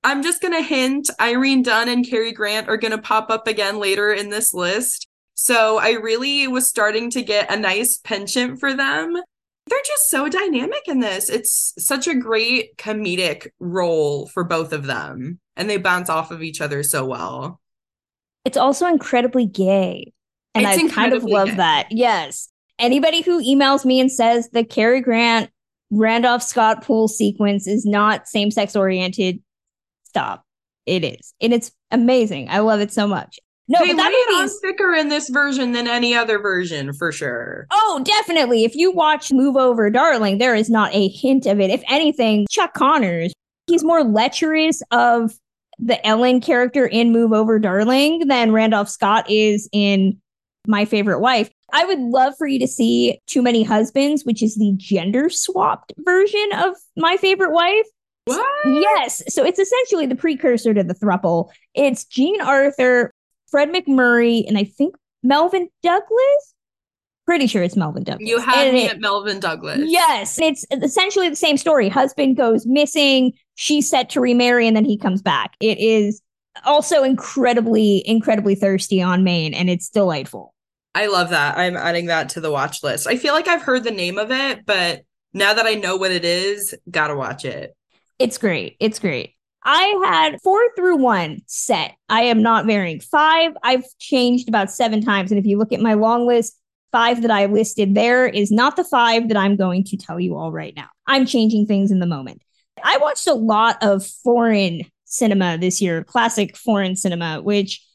I'm 0.03 0.21
just 0.21 0.41
going 0.41 0.53
to 0.53 0.61
hint 0.61 1.09
Irene 1.19 1.63
Dunne 1.63 1.89
and 1.89 2.07
Cary 2.07 2.31
Grant 2.31 2.67
are 2.67 2.77
going 2.77 2.91
to 2.91 2.97
pop 2.97 3.29
up 3.29 3.47
again 3.47 3.79
later 3.79 4.11
in 4.13 4.29
this 4.29 4.53
list. 4.53 5.07
So 5.33 5.77
I 5.79 5.91
really 5.91 6.47
was 6.47 6.67
starting 6.67 7.09
to 7.11 7.21
get 7.21 7.51
a 7.51 7.57
nice 7.59 7.97
penchant 7.97 8.59
for 8.59 8.73
them. 8.73 9.15
They're 9.67 9.79
just 9.85 10.09
so 10.09 10.29
dynamic 10.29 10.87
in 10.87 10.99
this. 10.99 11.29
It's 11.29 11.73
such 11.79 12.07
a 12.07 12.15
great 12.15 12.77
comedic 12.77 13.47
role 13.59 14.27
for 14.27 14.43
both 14.43 14.71
of 14.73 14.85
them, 14.85 15.39
and 15.55 15.67
they 15.67 15.77
bounce 15.77 16.07
off 16.07 16.29
of 16.29 16.43
each 16.43 16.61
other 16.61 16.83
so 16.83 17.03
well. 17.05 17.59
It's 18.45 18.57
also 18.57 18.85
incredibly 18.85 19.47
gay. 19.47 20.13
And 20.53 20.65
It's 20.67 20.83
I 20.83 20.95
kind 20.95 21.13
of 21.13 21.23
love 21.23 21.49
gay. 21.49 21.55
that. 21.55 21.87
Yes. 21.89 22.49
Anybody 22.79 23.21
who 23.21 23.41
emails 23.41 23.85
me 23.85 23.99
and 23.99 24.11
says 24.11 24.49
the 24.49 24.63
Cary 24.63 25.01
Grant 25.01 25.49
Randolph 25.91 26.43
Scott 26.43 26.83
pool 26.83 27.07
sequence 27.07 27.67
is 27.67 27.85
not 27.85 28.27
same 28.27 28.51
sex 28.51 28.75
oriented, 28.75 29.41
stop. 30.03 30.43
It 30.85 31.03
is. 31.03 31.33
And 31.41 31.53
it's 31.53 31.71
amazing. 31.91 32.49
I 32.49 32.59
love 32.59 32.79
it 32.79 32.91
so 32.91 33.07
much. 33.07 33.39
No, 33.67 33.79
they 33.79 33.87
but 33.87 33.97
that 33.97 34.27
movie 34.29 34.43
is 34.43 34.59
thicker 34.61 34.93
in 34.93 35.09
this 35.09 35.29
version 35.29 35.71
than 35.71 35.87
any 35.87 36.13
other 36.13 36.37
version 36.37 36.93
for 36.93 37.11
sure. 37.11 37.65
Oh, 37.71 38.01
definitely. 38.03 38.63
If 38.63 38.75
you 38.75 38.91
watch 38.91 39.31
Move 39.31 39.57
Over 39.57 39.89
Darling, 39.89 40.37
there 40.37 40.53
is 40.53 40.69
not 40.69 40.93
a 40.93 41.07
hint 41.07 41.47
of 41.47 41.59
it. 41.59 41.71
If 41.71 41.81
anything, 41.89 42.45
Chuck 42.49 42.75
Connors, 42.75 43.33
he's 43.65 43.83
more 43.83 44.03
lecherous 44.03 44.83
of 44.91 45.33
the 45.79 46.05
Ellen 46.05 46.41
character 46.41 46.85
in 46.85 47.11
Move 47.11 47.33
Over 47.33 47.57
Darling 47.57 48.27
than 48.27 48.51
Randolph 48.51 48.89
Scott 48.89 49.29
is 49.29 49.67
in 49.71 50.21
My 50.67 50.85
Favorite 50.85 51.19
Wife. 51.19 51.49
I 51.73 51.85
would 51.85 51.99
love 51.99 52.35
for 52.37 52.47
you 52.47 52.59
to 52.59 52.67
see 52.67 53.19
Too 53.27 53.41
Many 53.41 53.63
Husbands, 53.63 54.23
which 54.23 54.41
is 54.43 54.55
the 54.55 54.73
gender 54.77 55.29
swapped 55.29 55.93
version 55.99 56.49
of 56.55 56.75
My 56.95 57.17
Favorite 57.17 57.51
Wife. 57.51 57.85
What? 58.25 58.45
Yes. 58.65 59.21
So 59.27 59.45
it's 59.45 59.59
essentially 59.59 60.05
the 60.07 60.15
precursor 60.15 60.73
to 60.73 60.83
the 60.83 60.95
thruple. 60.95 61.49
It's 61.73 62.05
Jean 62.05 62.41
Arthur, 62.41 63.11
Fred 63.51 63.69
MacMurray, 63.71 64.47
and 64.47 64.57
I 64.57 64.63
think 64.63 64.95
Melvyn 65.23 65.67
Douglas. 65.83 66.53
Pretty 67.27 67.45
sure 67.47 67.61
it's 67.63 67.75
Melvyn 67.75 68.03
Douglas. 68.03 68.27
You 68.27 68.39
had 68.39 68.67
And 68.67 68.75
me 68.75 68.85
it- 68.85 68.91
at 68.93 68.99
Melvyn 68.99 69.39
Douglas. 69.39 69.81
Yes, 69.85 70.39
it's 70.39 70.65
essentially 70.71 71.29
the 71.29 71.35
same 71.35 71.57
story. 71.57 71.89
Husband 71.89 72.35
goes 72.37 72.65
missing, 72.65 73.33
she's 73.55 73.87
set 73.89 74.09
to 74.11 74.21
remarry, 74.21 74.67
and 74.67 74.75
then 74.75 74.85
he 74.85 74.97
comes 74.97 75.21
back. 75.21 75.55
It 75.59 75.77
is 75.79 76.21
also 76.65 77.03
incredibly, 77.03 78.01
incredibly 78.07 78.55
thirsty 78.55 79.01
on 79.01 79.23
Maine, 79.23 79.53
and 79.53 79.69
it's 79.69 79.89
delightful. 79.89 80.53
I 80.95 81.07
love 81.07 81.29
that. 81.29 81.57
I'm 81.57 81.75
adding 81.75 82.05
that 82.05 82.29
to 82.29 82.41
the 82.41 82.51
watch 82.51 82.81
list. 82.81 83.05
I 83.05 83.17
feel 83.17 83.33
like 83.33 83.49
I've 83.49 83.61
heard 83.61 83.83
the 83.83 83.91
name 83.91 84.17
of 84.17 84.31
it, 84.31 84.65
but 84.65 85.01
now 85.33 85.53
that 85.53 85.65
I 85.65 85.75
know 85.75 85.97
what 85.97 86.11
it 86.11 86.23
is, 86.23 86.73
gotta 86.89 87.15
watch 87.15 87.43
it. 87.43 87.75
It's 88.17 88.37
great. 88.37 88.77
It's 88.79 88.97
great. 88.97 89.33
I 89.61 89.99
had 90.05 90.41
four 90.41 90.61
through 90.75 90.97
one 90.97 91.41
set. 91.47 91.95
I 92.07 92.21
am 92.21 92.41
not 92.41 92.65
varying. 92.65 93.01
Five, 93.01 93.51
I've 93.61 93.83
changed 93.99 94.47
about 94.47 94.71
seven 94.71 95.01
times. 95.01 95.31
And 95.31 95.39
if 95.39 95.45
you 95.45 95.57
look 95.57 95.73
at 95.73 95.81
my 95.81 95.95
long 95.95 96.25
list, 96.25 96.57
five 96.93 97.23
that 97.23 97.31
I 97.31 97.47
listed 97.47 97.93
there 97.93 98.25
is 98.25 98.49
not 98.49 98.77
the 98.77 98.83
five 98.85 99.27
that 99.27 99.37
I'm 99.37 99.57
going 99.57 99.83
to 99.85 99.97
tell 99.97 100.17
you 100.17 100.37
all 100.37 100.51
right 100.51 100.73
now. 100.77 100.87
I'm 101.07 101.25
changing 101.25 101.65
things 101.65 101.91
in 101.91 101.99
the 101.99 102.05
moment. 102.05 102.41
I 102.81 102.97
watched 102.99 103.27
a 103.27 103.33
lot 103.33 103.77
of 103.81 104.05
foreign 104.05 104.83
cinema 105.03 105.57
this 105.57 105.81
year, 105.81 106.05
classic 106.05 106.55
foreign 106.55 106.95
cinema, 106.95 107.41
which 107.41 107.85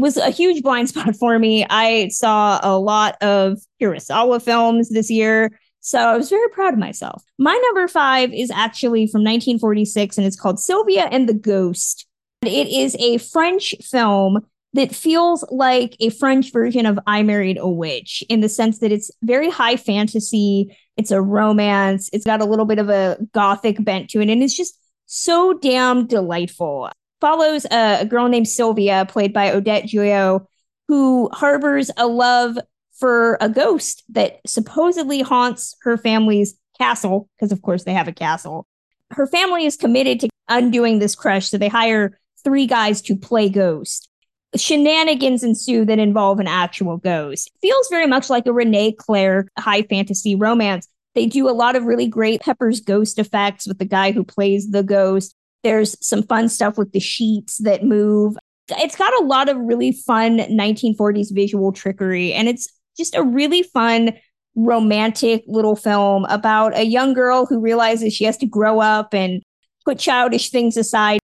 was 0.00 0.16
a 0.16 0.30
huge 0.30 0.62
blind 0.62 0.88
spot 0.88 1.16
for 1.16 1.38
me. 1.38 1.66
I 1.68 2.08
saw 2.08 2.60
a 2.62 2.78
lot 2.78 3.16
of 3.22 3.58
Kurosawa 3.80 4.42
films 4.42 4.90
this 4.90 5.10
year. 5.10 5.58
So 5.80 5.98
I 5.98 6.16
was 6.16 6.28
very 6.28 6.48
proud 6.50 6.74
of 6.74 6.78
myself. 6.78 7.24
My 7.38 7.58
number 7.66 7.88
five 7.88 8.32
is 8.34 8.50
actually 8.50 9.06
from 9.06 9.20
1946 9.20 10.18
and 10.18 10.26
it's 10.26 10.38
called 10.38 10.60
Sylvia 10.60 11.08
and 11.10 11.28
the 11.28 11.34
Ghost. 11.34 12.06
It 12.42 12.68
is 12.68 12.96
a 12.98 13.18
French 13.18 13.74
film 13.82 14.46
that 14.74 14.94
feels 14.94 15.44
like 15.50 15.96
a 16.00 16.10
French 16.10 16.52
version 16.52 16.86
of 16.86 16.98
I 17.06 17.22
Married 17.22 17.58
a 17.58 17.68
Witch 17.68 18.22
in 18.28 18.40
the 18.40 18.48
sense 18.48 18.78
that 18.78 18.92
it's 18.92 19.10
very 19.22 19.50
high 19.50 19.76
fantasy. 19.76 20.76
It's 20.96 21.10
a 21.10 21.20
romance. 21.20 22.08
It's 22.12 22.26
got 22.26 22.40
a 22.40 22.44
little 22.44 22.66
bit 22.66 22.78
of 22.78 22.88
a 22.88 23.18
gothic 23.32 23.82
bent 23.82 24.10
to 24.10 24.20
it. 24.20 24.28
And 24.28 24.42
it's 24.42 24.56
just 24.56 24.78
so 25.06 25.54
damn 25.54 26.06
delightful. 26.06 26.90
Follows 27.20 27.66
a, 27.66 28.00
a 28.00 28.04
girl 28.06 28.28
named 28.28 28.48
Sylvia, 28.48 29.06
played 29.08 29.32
by 29.32 29.52
Odette 29.52 29.84
Joyeux, 29.84 30.46
who 30.88 31.28
harbors 31.32 31.90
a 31.96 32.06
love 32.06 32.58
for 32.98 33.38
a 33.40 33.48
ghost 33.48 34.02
that 34.10 34.40
supposedly 34.46 35.22
haunts 35.22 35.76
her 35.82 35.96
family's 35.96 36.54
castle, 36.78 37.28
because 37.36 37.52
of 37.52 37.62
course 37.62 37.84
they 37.84 37.92
have 37.92 38.08
a 38.08 38.12
castle. 38.12 38.66
Her 39.10 39.26
family 39.26 39.66
is 39.66 39.76
committed 39.76 40.20
to 40.20 40.28
undoing 40.48 40.98
this 40.98 41.14
crush, 41.14 41.48
so 41.48 41.58
they 41.58 41.68
hire 41.68 42.18
three 42.42 42.66
guys 42.66 43.02
to 43.02 43.16
play 43.16 43.48
ghost. 43.48 44.08
shenanigans 44.56 45.44
ensue 45.44 45.84
that 45.84 45.98
involve 45.98 46.40
an 46.40 46.48
actual 46.48 46.96
ghost. 46.96 47.50
Feels 47.62 47.88
very 47.88 48.06
much 48.06 48.28
like 48.30 48.46
a 48.46 48.50
René 48.50 48.96
Clair 48.96 49.46
high 49.58 49.82
fantasy 49.82 50.34
romance. 50.34 50.88
They 51.14 51.26
do 51.26 51.48
a 51.48 51.52
lot 51.52 51.76
of 51.76 51.84
really 51.84 52.08
great 52.08 52.40
Pepper's 52.40 52.80
ghost 52.80 53.18
effects 53.18 53.66
with 53.66 53.78
the 53.78 53.84
guy 53.84 54.12
who 54.12 54.24
plays 54.24 54.70
the 54.70 54.82
ghost. 54.82 55.34
There's 55.62 55.96
some 56.06 56.22
fun 56.22 56.48
stuff 56.48 56.78
with 56.78 56.92
the 56.92 57.00
sheets 57.00 57.58
that 57.58 57.84
move. 57.84 58.36
It's 58.68 58.96
got 58.96 59.12
a 59.20 59.24
lot 59.24 59.48
of 59.48 59.56
really 59.58 59.92
fun 59.92 60.38
1940s 60.38 61.34
visual 61.34 61.72
trickery, 61.72 62.32
and 62.32 62.48
it's 62.48 62.68
just 62.96 63.14
a 63.14 63.22
really 63.22 63.62
fun 63.62 64.12
romantic 64.56 65.44
little 65.46 65.76
film 65.76 66.24
about 66.26 66.76
a 66.76 66.84
young 66.84 67.14
girl 67.14 67.46
who 67.46 67.60
realizes 67.60 68.14
she 68.14 68.24
has 68.24 68.36
to 68.38 68.46
grow 68.46 68.80
up 68.80 69.14
and 69.14 69.42
put 69.84 69.98
childish 69.98 70.50
things 70.50 70.76
aside. 70.76 71.20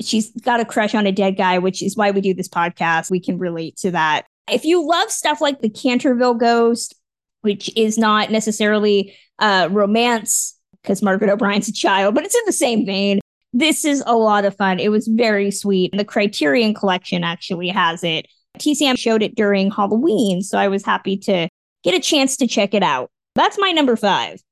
She's 0.00 0.30
got 0.42 0.60
a 0.60 0.64
crush 0.64 0.94
on 0.94 1.06
a 1.06 1.12
dead 1.12 1.36
guy, 1.36 1.58
which 1.58 1.82
is 1.82 1.96
why 1.96 2.10
we 2.10 2.20
do 2.20 2.34
this 2.34 2.48
podcast. 2.48 3.10
We 3.10 3.20
can 3.20 3.38
relate 3.38 3.76
to 3.78 3.90
that. 3.92 4.26
If 4.50 4.64
you 4.64 4.86
love 4.86 5.10
stuff 5.10 5.40
like 5.40 5.60
the 5.60 5.70
Canterville 5.70 6.34
Ghost, 6.34 6.94
which 7.40 7.74
is 7.76 7.96
not 7.96 8.30
necessarily 8.30 9.16
uh, 9.38 9.68
romance 9.70 10.58
because 10.82 11.02
Margaret 11.02 11.30
O'Brien's 11.30 11.68
a 11.68 11.72
child, 11.72 12.14
but 12.14 12.24
it's 12.24 12.34
in 12.34 12.42
the 12.46 12.52
same 12.52 12.86
vein. 12.86 13.20
This 13.56 13.86
is 13.86 14.02
a 14.06 14.14
lot 14.14 14.44
of 14.44 14.54
fun. 14.54 14.78
It 14.78 14.90
was 14.90 15.06
very 15.06 15.50
sweet. 15.50 15.96
The 15.96 16.04
Criterion 16.04 16.74
Collection 16.74 17.24
actually 17.24 17.68
has 17.68 18.04
it. 18.04 18.26
TCM 18.58 18.98
showed 18.98 19.22
it 19.22 19.34
during 19.34 19.70
Halloween, 19.70 20.42
so 20.42 20.58
I 20.58 20.68
was 20.68 20.84
happy 20.84 21.16
to 21.20 21.48
get 21.82 21.94
a 21.94 22.00
chance 22.00 22.36
to 22.36 22.46
check 22.46 22.74
it 22.74 22.82
out. 22.82 23.10
That's 23.34 23.58
my 23.58 23.72
number 23.72 23.96
five. 23.96 24.42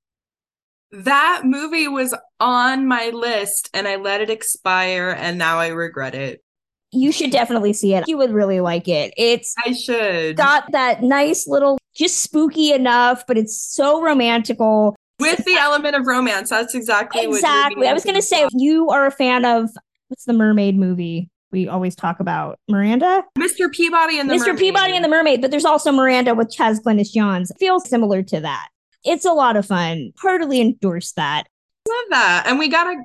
That 0.90 1.42
movie 1.44 1.87
was 1.87 2.14
on 2.40 2.87
my 2.87 3.11
list 3.11 3.68
and 3.75 3.87
I 3.87 3.96
let 3.96 4.23
it 4.23 4.30
expire 4.30 5.14
and 5.18 5.37
now 5.37 5.58
I 5.58 5.68
regret 5.68 6.14
it. 6.14 6.42
You 6.90 7.12
should 7.12 7.30
definitely 7.30 7.75
see 7.75 7.92
it. 7.92 8.08
You 8.08 8.16
would 8.16 8.32
really 8.32 8.61
like 8.61 8.88
it. 8.88 9.12
It's 9.18 9.54
I 9.66 9.73
should. 9.73 10.37
got 10.37 10.73
that 10.73 11.02
nice 11.02 11.46
little 11.46 11.76
just 11.94 12.23
spooky 12.23 12.73
enough, 12.73 13.26
but 13.26 13.37
it's 13.37 13.61
so 13.61 14.00
romantical. 14.00 14.96
With 15.21 15.44
the 15.44 15.54
element 15.54 15.94
of 15.94 16.06
romance. 16.06 16.50
That's 16.50 16.75
exactly 16.75 17.26
what 17.26 17.37
Exactly. 17.37 17.87
I 17.87 17.92
was 17.92 18.04
going 18.04 18.16
to 18.16 18.23
say 18.23 18.47
you 18.52 18.90
are 18.90 19.06
a 19.06 19.11
fan 19.11 19.44
of 19.44 19.71
what's 20.09 20.25
the 20.25 20.33
mermaid 20.33 20.76
movie 20.76 21.30
we 21.54 21.68
always 21.68 21.94
talk 21.94 22.18
about? 22.18 22.59
Miranda? 22.68 23.25
Mr. 23.38 23.71
Peabody 23.73 24.18
and 24.18 24.28
the 24.28 24.35
Mr. 24.35 24.49
Mermaid. 24.49 24.59
Peabody 24.59 24.97
and 24.97 25.04
the 25.04 25.09
Mermaid, 25.09 25.40
but 25.40 25.52
there's 25.52 25.64
also 25.64 25.92
Miranda 25.92 26.35
with 26.35 26.52
Chaz 26.54 26.80
Glynis 26.83 27.12
Johns. 27.12 27.52
Feels 27.61 27.88
similar 27.88 28.23
to 28.25 28.40
that. 28.40 28.68
It's 29.04 29.25
a 29.25 29.33
lot 29.33 29.56
of 29.56 29.64
fun. 29.64 30.12
Heartily 30.18 30.61
endorse 30.61 31.12
that. 31.12 31.44
Love 31.88 32.04
that. 32.11 32.44
And 32.47 32.59
we 32.59 32.68
gotta 32.68 32.97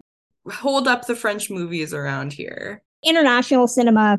hold 0.51 0.87
up 0.87 1.05
the 1.05 1.15
French 1.15 1.49
movies 1.49 1.93
around 1.93 2.33
here. 2.33 2.81
International 3.03 3.67
cinema, 3.67 4.17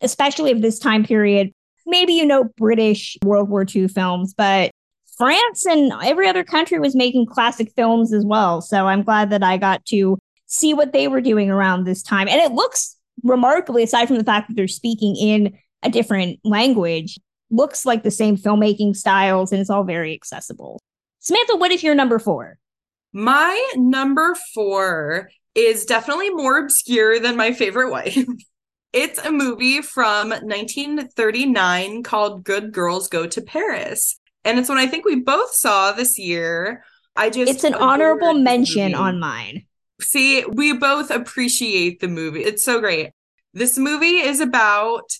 especially 0.00 0.52
of 0.52 0.62
this 0.62 0.78
time 0.78 1.04
period, 1.04 1.50
maybe 1.84 2.12
you 2.12 2.24
know 2.24 2.44
British 2.56 3.16
World 3.24 3.48
War 3.48 3.66
II 3.68 3.88
films, 3.88 4.32
but 4.32 4.70
France 5.16 5.66
and 5.66 5.92
every 6.02 6.26
other 6.28 6.44
country 6.44 6.78
was 6.78 6.94
making 6.94 7.26
classic 7.26 7.72
films 7.76 8.12
as 8.12 8.24
well. 8.24 8.60
So 8.60 8.86
I'm 8.86 9.02
glad 9.02 9.30
that 9.30 9.42
I 9.42 9.56
got 9.56 9.84
to 9.86 10.18
see 10.46 10.74
what 10.74 10.92
they 10.92 11.08
were 11.08 11.20
doing 11.20 11.50
around 11.50 11.84
this 11.84 12.02
time. 12.02 12.28
And 12.28 12.40
it 12.40 12.52
looks 12.52 12.96
remarkably, 13.22 13.82
aside 13.82 14.06
from 14.06 14.18
the 14.18 14.24
fact 14.24 14.48
that 14.48 14.54
they're 14.54 14.68
speaking 14.68 15.16
in 15.16 15.56
a 15.82 15.90
different 15.90 16.40
language, 16.44 17.18
looks 17.50 17.84
like 17.84 18.02
the 18.02 18.10
same 18.10 18.36
filmmaking 18.36 18.96
styles 18.96 19.52
and 19.52 19.60
it's 19.60 19.70
all 19.70 19.84
very 19.84 20.14
accessible. 20.14 20.80
Samantha, 21.20 21.56
what 21.56 21.70
is 21.70 21.82
your 21.82 21.94
number 21.94 22.18
four? 22.18 22.58
My 23.12 23.72
number 23.76 24.34
four 24.54 25.30
is 25.54 25.84
definitely 25.84 26.30
more 26.30 26.58
obscure 26.58 27.20
than 27.20 27.36
my 27.36 27.52
favorite 27.52 27.90
wife. 27.90 28.24
it's 28.92 29.18
a 29.18 29.30
movie 29.30 29.82
from 29.82 30.30
1939 30.30 32.02
called 32.02 32.44
Good 32.44 32.72
Girls 32.72 33.08
Go 33.08 33.26
to 33.26 33.40
Paris. 33.42 34.18
And 34.44 34.58
it's 34.58 34.68
one 34.68 34.78
I 34.78 34.86
think 34.86 35.04
we 35.04 35.16
both 35.16 35.54
saw 35.54 35.92
this 35.92 36.18
year. 36.18 36.84
I 37.14 37.30
just 37.30 37.50
It's 37.52 37.64
an 37.64 37.74
honorable 37.74 38.34
mention 38.34 38.94
on 38.94 39.20
mine. 39.20 39.66
See, 40.00 40.44
we 40.44 40.72
both 40.72 41.10
appreciate 41.10 42.00
the 42.00 42.08
movie. 42.08 42.42
It's 42.42 42.64
so 42.64 42.80
great. 42.80 43.10
This 43.54 43.78
movie 43.78 44.18
is 44.18 44.40
about 44.40 45.12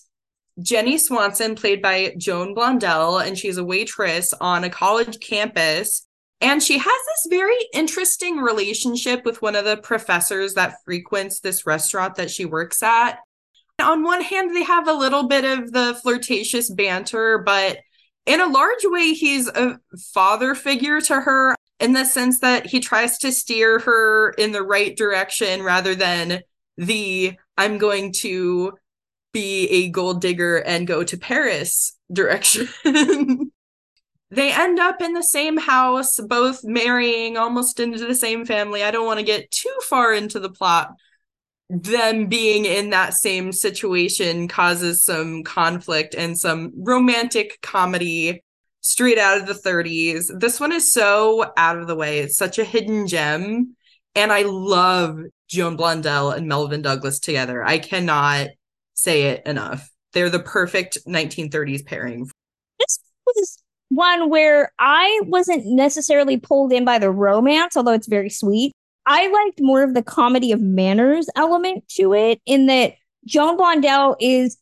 Jenny 0.61 0.97
Swanson, 0.97 1.55
played 1.55 1.81
by 1.81 2.13
Joan 2.17 2.53
Blondell, 2.53 3.25
and 3.25 3.37
she's 3.37 3.57
a 3.57 3.63
waitress 3.63 4.33
on 4.39 4.63
a 4.63 4.69
college 4.69 5.19
campus. 5.19 6.05
And 6.41 6.61
she 6.61 6.77
has 6.77 6.85
this 6.85 7.27
very 7.29 7.57
interesting 7.73 8.37
relationship 8.37 9.23
with 9.23 9.41
one 9.41 9.55
of 9.55 9.65
the 9.65 9.77
professors 9.77 10.55
that 10.55 10.75
frequents 10.83 11.39
this 11.39 11.65
restaurant 11.65 12.15
that 12.15 12.29
she 12.29 12.43
works 12.43 12.83
at. 12.83 13.19
On 13.81 14.03
one 14.03 14.21
hand, 14.21 14.55
they 14.55 14.63
have 14.63 14.87
a 14.87 14.93
little 14.93 15.27
bit 15.27 15.45
of 15.45 15.71
the 15.71 15.97
flirtatious 16.03 16.69
banter, 16.69 17.39
but 17.39 17.77
in 18.25 18.41
a 18.41 18.47
large 18.47 18.83
way, 18.83 19.13
he's 19.13 19.47
a 19.47 19.79
father 20.13 20.55
figure 20.55 21.01
to 21.01 21.21
her 21.21 21.55
in 21.79 21.93
the 21.93 22.05
sense 22.05 22.39
that 22.39 22.65
he 22.65 22.79
tries 22.79 23.17
to 23.19 23.31
steer 23.31 23.79
her 23.79 24.29
in 24.31 24.51
the 24.51 24.63
right 24.63 24.95
direction 24.95 25.61
rather 25.61 25.95
than 25.95 26.41
the 26.77 27.33
I'm 27.57 27.77
going 27.77 28.13
to 28.19 28.73
be 29.33 29.67
a 29.67 29.89
gold 29.89 30.21
digger 30.21 30.57
and 30.57 30.87
go 30.87 31.03
to 31.03 31.17
Paris 31.17 31.97
direction. 32.13 32.69
they 34.31 34.53
end 34.53 34.79
up 34.79 35.01
in 35.01 35.13
the 35.13 35.23
same 35.23 35.57
house, 35.57 36.19
both 36.19 36.63
marrying 36.63 37.35
almost 37.35 37.79
into 37.79 38.05
the 38.05 38.15
same 38.15 38.45
family. 38.45 38.83
I 38.83 38.91
don't 38.91 39.05
want 39.05 39.19
to 39.19 39.25
get 39.25 39.51
too 39.51 39.75
far 39.83 40.13
into 40.13 40.39
the 40.39 40.51
plot. 40.51 40.91
Them 41.69 42.27
being 42.27 42.65
in 42.65 42.91
that 42.91 43.13
same 43.13 43.51
situation 43.51 44.47
causes 44.47 45.03
some 45.03 45.43
conflict 45.43 46.13
and 46.13 46.37
some 46.37 46.71
romantic 46.75 47.59
comedy 47.61 48.43
straight 48.81 49.17
out 49.17 49.39
of 49.39 49.47
the 49.47 49.53
30s. 49.53 50.25
This 50.39 50.59
one 50.59 50.71
is 50.71 50.93
so 50.93 51.51
out 51.57 51.77
of 51.77 51.87
the 51.87 51.95
way. 51.95 52.19
It's 52.19 52.37
such 52.37 52.59
a 52.59 52.65
hidden 52.65 53.07
gem. 53.07 53.75
And 54.13 54.31
I 54.31 54.43
love 54.43 55.19
Joan 55.47 55.77
Blondell 55.77 56.35
and 56.35 56.47
Melvyn 56.47 56.83
Douglas 56.83 57.19
together. 57.19 57.63
I 57.63 57.79
cannot 57.79 58.49
say 58.93 59.23
it 59.23 59.45
enough. 59.45 59.89
They're 60.11 60.29
the 60.29 60.39
perfect 60.39 60.99
1930s 61.07 61.85
pairing. 61.85 62.29
This 62.79 62.99
was 63.25 63.57
one 63.89 64.29
where 64.29 64.71
I 64.77 65.21
wasn't 65.25 65.65
necessarily 65.65 66.37
pulled 66.37 66.71
in 66.71 66.85
by 66.85 66.99
the 66.99 67.09
romance, 67.09 67.75
although 67.75 67.93
it's 67.93 68.07
very 68.07 68.29
sweet. 68.29 68.73
I 69.05 69.27
liked 69.27 69.61
more 69.61 69.83
of 69.83 69.93
the 69.93 70.03
comedy 70.03 70.51
of 70.51 70.61
manners 70.61 71.27
element 71.35 71.87
to 71.95 72.13
it, 72.13 72.41
in 72.45 72.67
that 72.67 72.93
Joan 73.25 73.57
Blondell 73.57 74.15
is 74.19 74.57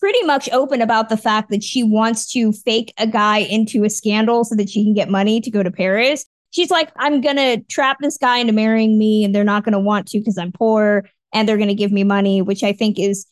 pretty 0.00 0.22
much 0.24 0.50
open 0.52 0.82
about 0.82 1.08
the 1.08 1.16
fact 1.16 1.50
that 1.50 1.62
she 1.62 1.82
wants 1.82 2.30
to 2.32 2.52
fake 2.52 2.92
a 2.98 3.06
guy 3.06 3.38
into 3.38 3.84
a 3.84 3.90
scandal 3.90 4.44
so 4.44 4.54
that 4.54 4.68
she 4.68 4.84
can 4.84 4.94
get 4.94 5.08
money 5.08 5.40
to 5.40 5.50
go 5.50 5.62
to 5.62 5.70
Paris. 5.70 6.26
She's 6.50 6.70
like, 6.70 6.90
I'm 6.98 7.20
going 7.20 7.36
to 7.36 7.62
trap 7.70 7.98
this 8.00 8.18
guy 8.18 8.38
into 8.38 8.52
marrying 8.52 8.98
me, 8.98 9.24
and 9.24 9.34
they're 9.34 9.44
not 9.44 9.64
going 9.64 9.72
to 9.72 9.78
want 9.78 10.08
to 10.08 10.18
because 10.18 10.38
I'm 10.38 10.52
poor, 10.52 11.08
and 11.32 11.48
they're 11.48 11.56
going 11.56 11.68
to 11.68 11.74
give 11.74 11.92
me 11.92 12.04
money, 12.04 12.42
which 12.42 12.62
I 12.62 12.72
think 12.72 12.98
is 12.98 13.26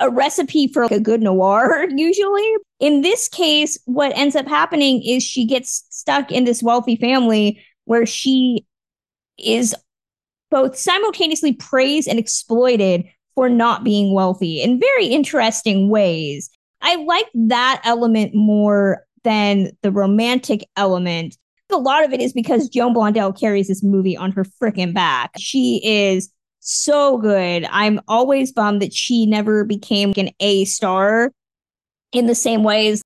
a 0.00 0.10
recipe 0.10 0.68
for 0.68 0.84
like 0.84 0.92
a 0.92 1.00
good 1.00 1.22
noir, 1.22 1.86
usually. 1.94 2.54
In 2.80 3.02
this 3.02 3.28
case, 3.28 3.78
what 3.84 4.16
ends 4.16 4.36
up 4.36 4.46
happening 4.46 5.02
is 5.02 5.22
she 5.22 5.44
gets 5.44 5.84
stuck 5.90 6.30
in 6.30 6.44
this 6.44 6.62
wealthy 6.62 6.96
family 6.96 7.62
where 7.84 8.06
she 8.06 8.64
is 9.38 9.74
both 10.50 10.76
simultaneously 10.76 11.52
praised 11.52 12.08
and 12.08 12.18
exploited 12.18 13.04
for 13.34 13.48
not 13.48 13.84
being 13.84 14.12
wealthy 14.12 14.60
in 14.62 14.80
very 14.80 15.06
interesting 15.06 15.88
ways. 15.88 16.50
I 16.80 16.96
like 16.96 17.26
that 17.34 17.80
element 17.84 18.34
more 18.34 19.04
than 19.24 19.70
the 19.82 19.92
romantic 19.92 20.66
element. 20.76 21.36
A 21.70 21.76
lot 21.76 22.04
of 22.04 22.12
it 22.12 22.20
is 22.20 22.32
because 22.32 22.68
Joan 22.68 22.94
Blondell 22.94 23.38
carries 23.38 23.68
this 23.68 23.82
movie 23.82 24.16
on 24.16 24.32
her 24.32 24.44
freaking 24.44 24.94
back. 24.94 25.32
She 25.38 25.80
is 25.84 26.30
so 26.60 27.18
good. 27.18 27.66
I'm 27.70 28.00
always 28.08 28.52
bummed 28.52 28.82
that 28.82 28.94
she 28.94 29.26
never 29.26 29.64
became 29.64 30.12
an 30.16 30.30
A 30.40 30.64
star 30.64 31.32
in 32.12 32.26
the 32.26 32.34
same 32.34 32.62
way 32.62 32.88
as 32.88 33.02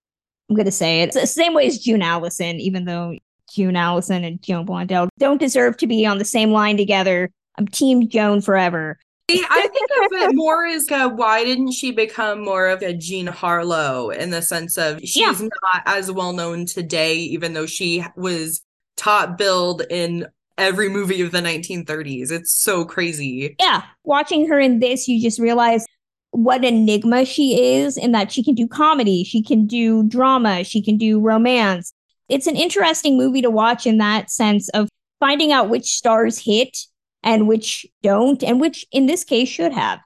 I'm 0.48 0.56
going 0.56 0.66
to 0.66 0.72
say 0.72 1.02
it. 1.02 1.06
It's 1.06 1.20
the 1.20 1.26
same 1.26 1.54
way 1.54 1.66
as 1.66 1.78
June 1.78 2.02
Allyson, 2.02 2.60
even 2.60 2.84
though 2.84 3.16
June 3.52 3.76
Allyson 3.76 4.24
and 4.24 4.42
Joan 4.42 4.66
Blondell 4.66 5.08
don't 5.18 5.38
deserve 5.38 5.76
to 5.78 5.86
be 5.86 6.06
on 6.06 6.18
the 6.18 6.24
same 6.24 6.50
line 6.50 6.76
together. 6.76 7.30
I'm 7.58 7.68
Team 7.68 8.08
Joan 8.08 8.40
forever. 8.40 8.98
I 9.30 9.68
think 9.72 9.90
of 10.04 10.30
it 10.30 10.34
more 10.34 10.66
as 10.66 10.84
a, 10.90 11.08
why 11.08 11.44
didn't 11.44 11.72
she 11.72 11.90
become 11.90 12.44
more 12.44 12.66
of 12.66 12.82
a 12.82 12.92
Jean 12.92 13.26
Harlow 13.26 14.10
in 14.10 14.30
the 14.30 14.42
sense 14.42 14.76
of 14.76 15.00
she's 15.00 15.16
Yeah. 15.16 15.32
not 15.40 15.82
as 15.86 16.10
well 16.10 16.32
known 16.32 16.66
today, 16.66 17.14
even 17.16 17.54
though 17.54 17.64
she 17.66 18.04
was 18.16 18.62
top 18.96 19.38
billed 19.38 19.82
in 19.88 20.26
every 20.58 20.88
movie 20.90 21.22
of 21.22 21.30
the 21.32 21.40
1930s. 21.40 22.30
It's 22.30 22.52
so 22.52 22.84
crazy. 22.84 23.56
Yeah, 23.58 23.82
watching 24.04 24.46
her 24.48 24.60
in 24.60 24.80
this, 24.80 25.08
you 25.08 25.20
just 25.20 25.38
realize 25.38 25.86
what 26.32 26.64
enigma 26.64 27.24
she 27.24 27.76
is 27.76 27.96
in 27.96 28.12
that 28.12 28.32
she 28.32 28.42
can 28.44 28.54
do 28.54 28.66
comedy, 28.66 29.24
she 29.24 29.42
can 29.42 29.66
do 29.66 30.02
drama, 30.08 30.62
she 30.64 30.82
can 30.82 30.98
do 30.98 31.20
romance. 31.20 31.92
It's 32.28 32.46
an 32.46 32.56
interesting 32.56 33.16
movie 33.16 33.42
to 33.42 33.50
watch 33.50 33.86
in 33.86 33.98
that 33.98 34.30
sense 34.30 34.68
of 34.70 34.88
finding 35.20 35.52
out 35.52 35.68
which 35.68 35.94
stars 35.96 36.38
hit 36.38 36.76
and 37.22 37.46
which 37.46 37.86
don't, 38.02 38.42
and 38.42 38.60
which 38.60 38.84
in 38.90 39.06
this 39.06 39.24
case 39.24 39.48
should 39.48 39.72
have. 39.72 40.00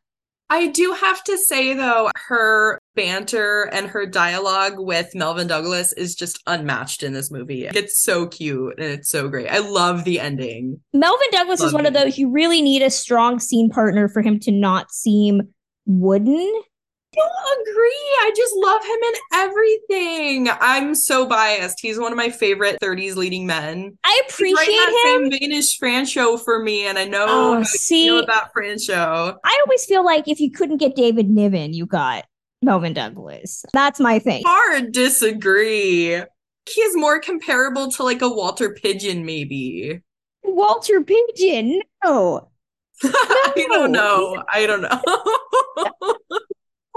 I 0.49 0.69
do 0.69 0.93
have 0.93 1.25
to 1.25 1.37
say 1.39 1.75
though, 1.75 2.11
her 2.29 2.79
banter 2.95 3.69
and 3.73 3.89
her 3.89 4.07
dialogue 4.07 4.75
with 4.77 5.13
Melvyn 5.15 5.49
Douglas 5.49 5.93
is 5.95 6.15
just 6.15 6.41
unmatched 6.47 7.03
in 7.03 7.13
this 7.13 7.33
movie. 7.33 7.67
It's 7.67 8.01
so 8.01 8.27
cute 8.29 8.75
and 8.79 8.87
it's 8.87 9.11
so 9.11 9.29
great. 9.29 9.49
I 9.49 9.59
love 9.59 10.05
the 10.05 10.21
ending. 10.21 10.81
Melvyn 10.95 11.31
Douglas 11.33 11.61
Love 11.61 11.69
is 11.69 11.73
one 11.75 11.87
of 11.87 11.95
those 11.95 12.17
you 12.17 12.31
really 12.31 12.63
need 12.63 12.83
a 12.83 12.91
strong 12.91 13.41
scene 13.41 13.71
partner 13.71 14.09
for 14.09 14.23
him 14.23 14.39
to 14.41 14.53
not 14.53 14.93
seem 14.93 15.43
wooden. 15.85 16.63
Don't 17.17 17.69
agree. 17.69 18.17
I 18.21 18.33
just 18.37 18.55
love 18.57 18.83
him 18.85 18.99
in 19.03 19.15
everything. 19.33 20.49
I'm 20.61 20.95
so 20.95 21.27
biased. 21.27 21.81
He's 21.81 21.99
one 21.99 22.13
of 22.13 22.17
my 22.19 22.29
favorite 22.31 22.79
30s 22.83 23.17
leading 23.17 23.47
men. 23.47 23.97
I 24.05 24.23
He's 24.27 24.35
appreciate 24.35 24.57
right 24.57 24.69
in 24.69 24.75
that 24.77 24.91
him. 25.25 25.31
same 25.33 25.41
vein 25.41 25.53
as 25.53 25.77
Franchot 25.81 26.45
for 26.45 26.63
me, 26.63 26.87
and 26.87 26.99
I 26.99 27.05
know 27.07 27.27
Oh, 27.29 27.63
see- 27.63 28.07
feel 28.07 28.19
about 28.21 28.53
Franchot. 28.55 29.37
I 29.45 29.63
always 29.67 29.85
feel 29.87 30.05
like 30.05 30.29
if 30.29 30.41
you 30.41 30.51
couldn't 30.51 30.77
get 30.79 30.95
David 30.95 31.31
Niven, 31.31 31.73
you 31.73 31.87
got 31.87 32.25
Melvyn 32.63 32.93
Douglas. 32.95 33.65
That's 33.73 33.99
my 34.01 34.19
thing. 34.19 34.43
Hard 34.47 34.93
disagree. 34.93 36.21
He's 36.69 36.97
more 36.97 37.21
comparable 37.21 37.91
to 37.93 38.03
like 38.03 38.23
a 38.23 38.29
Walter 38.29 38.71
Pidgeon, 38.75 39.25
maybe. 39.25 40.01
Walter 40.43 41.01
Pidgeon. 41.03 41.81
No. 42.05 42.51
I 43.05 43.67
don't 43.69 43.93
know. 43.93 44.43
I 44.53 44.67
don't 44.67 44.81
know. 44.83 46.29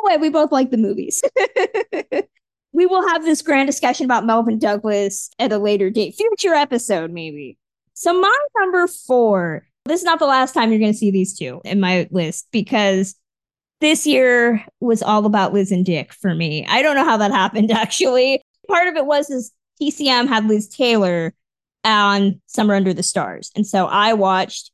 way, 0.04 0.18
we 0.18 0.30
both 0.30 0.52
like 0.52 0.72
the 0.72 0.78
movies. 0.78 1.22
we 2.72 2.86
will 2.86 3.08
have 3.10 3.24
this 3.24 3.42
grand 3.42 3.68
discussion 3.68 4.06
about 4.06 4.26
Melvyn 4.26 4.60
Douglas 4.60 5.30
at 5.40 5.52
a 5.52 5.58
later 5.58 5.90
date, 5.90 6.16
future 6.16 6.54
episode, 6.54 7.12
maybe. 7.12 7.58
So, 7.94 8.20
my 8.20 8.38
number 8.58 8.88
four, 8.88 9.66
this 9.86 10.02
is 10.02 10.06
not 10.06 10.20
the 10.20 10.26
last 10.26 10.54
time 10.54 10.70
you're 10.70 10.80
going 10.80 10.92
to 10.92 10.98
see 10.98 11.12
these 11.12 11.38
two 11.38 11.62
in 11.66 11.80
my 11.80 12.08
list 12.12 12.48
because 12.52 13.16
this 13.82 14.06
year 14.06 14.66
was 14.80 15.02
all 15.02 15.26
about 15.26 15.54
Liz 15.54 15.72
and 15.72 15.86
Dick 15.86 16.14
for 16.14 16.36
me. 16.36 16.66
I 16.68 16.82
don't 16.82 16.96
know 16.96 17.06
how 17.06 17.18
that 17.18 17.32
happened, 17.32 17.72
actually. 17.74 18.42
Part 18.68 18.88
of 18.88 18.96
it 18.96 19.06
was 19.06 19.30
is 19.30 19.52
TCM 19.82 20.28
had 20.28 20.46
Liz 20.48 20.68
Taylor 20.68 21.34
on 21.84 22.42
Summer 22.48 22.76
Under 22.76 22.94
the 22.94 23.04
Stars. 23.04 23.52
And 23.56 23.66
so 23.66 23.86
I 23.86 24.14
watched 24.14 24.72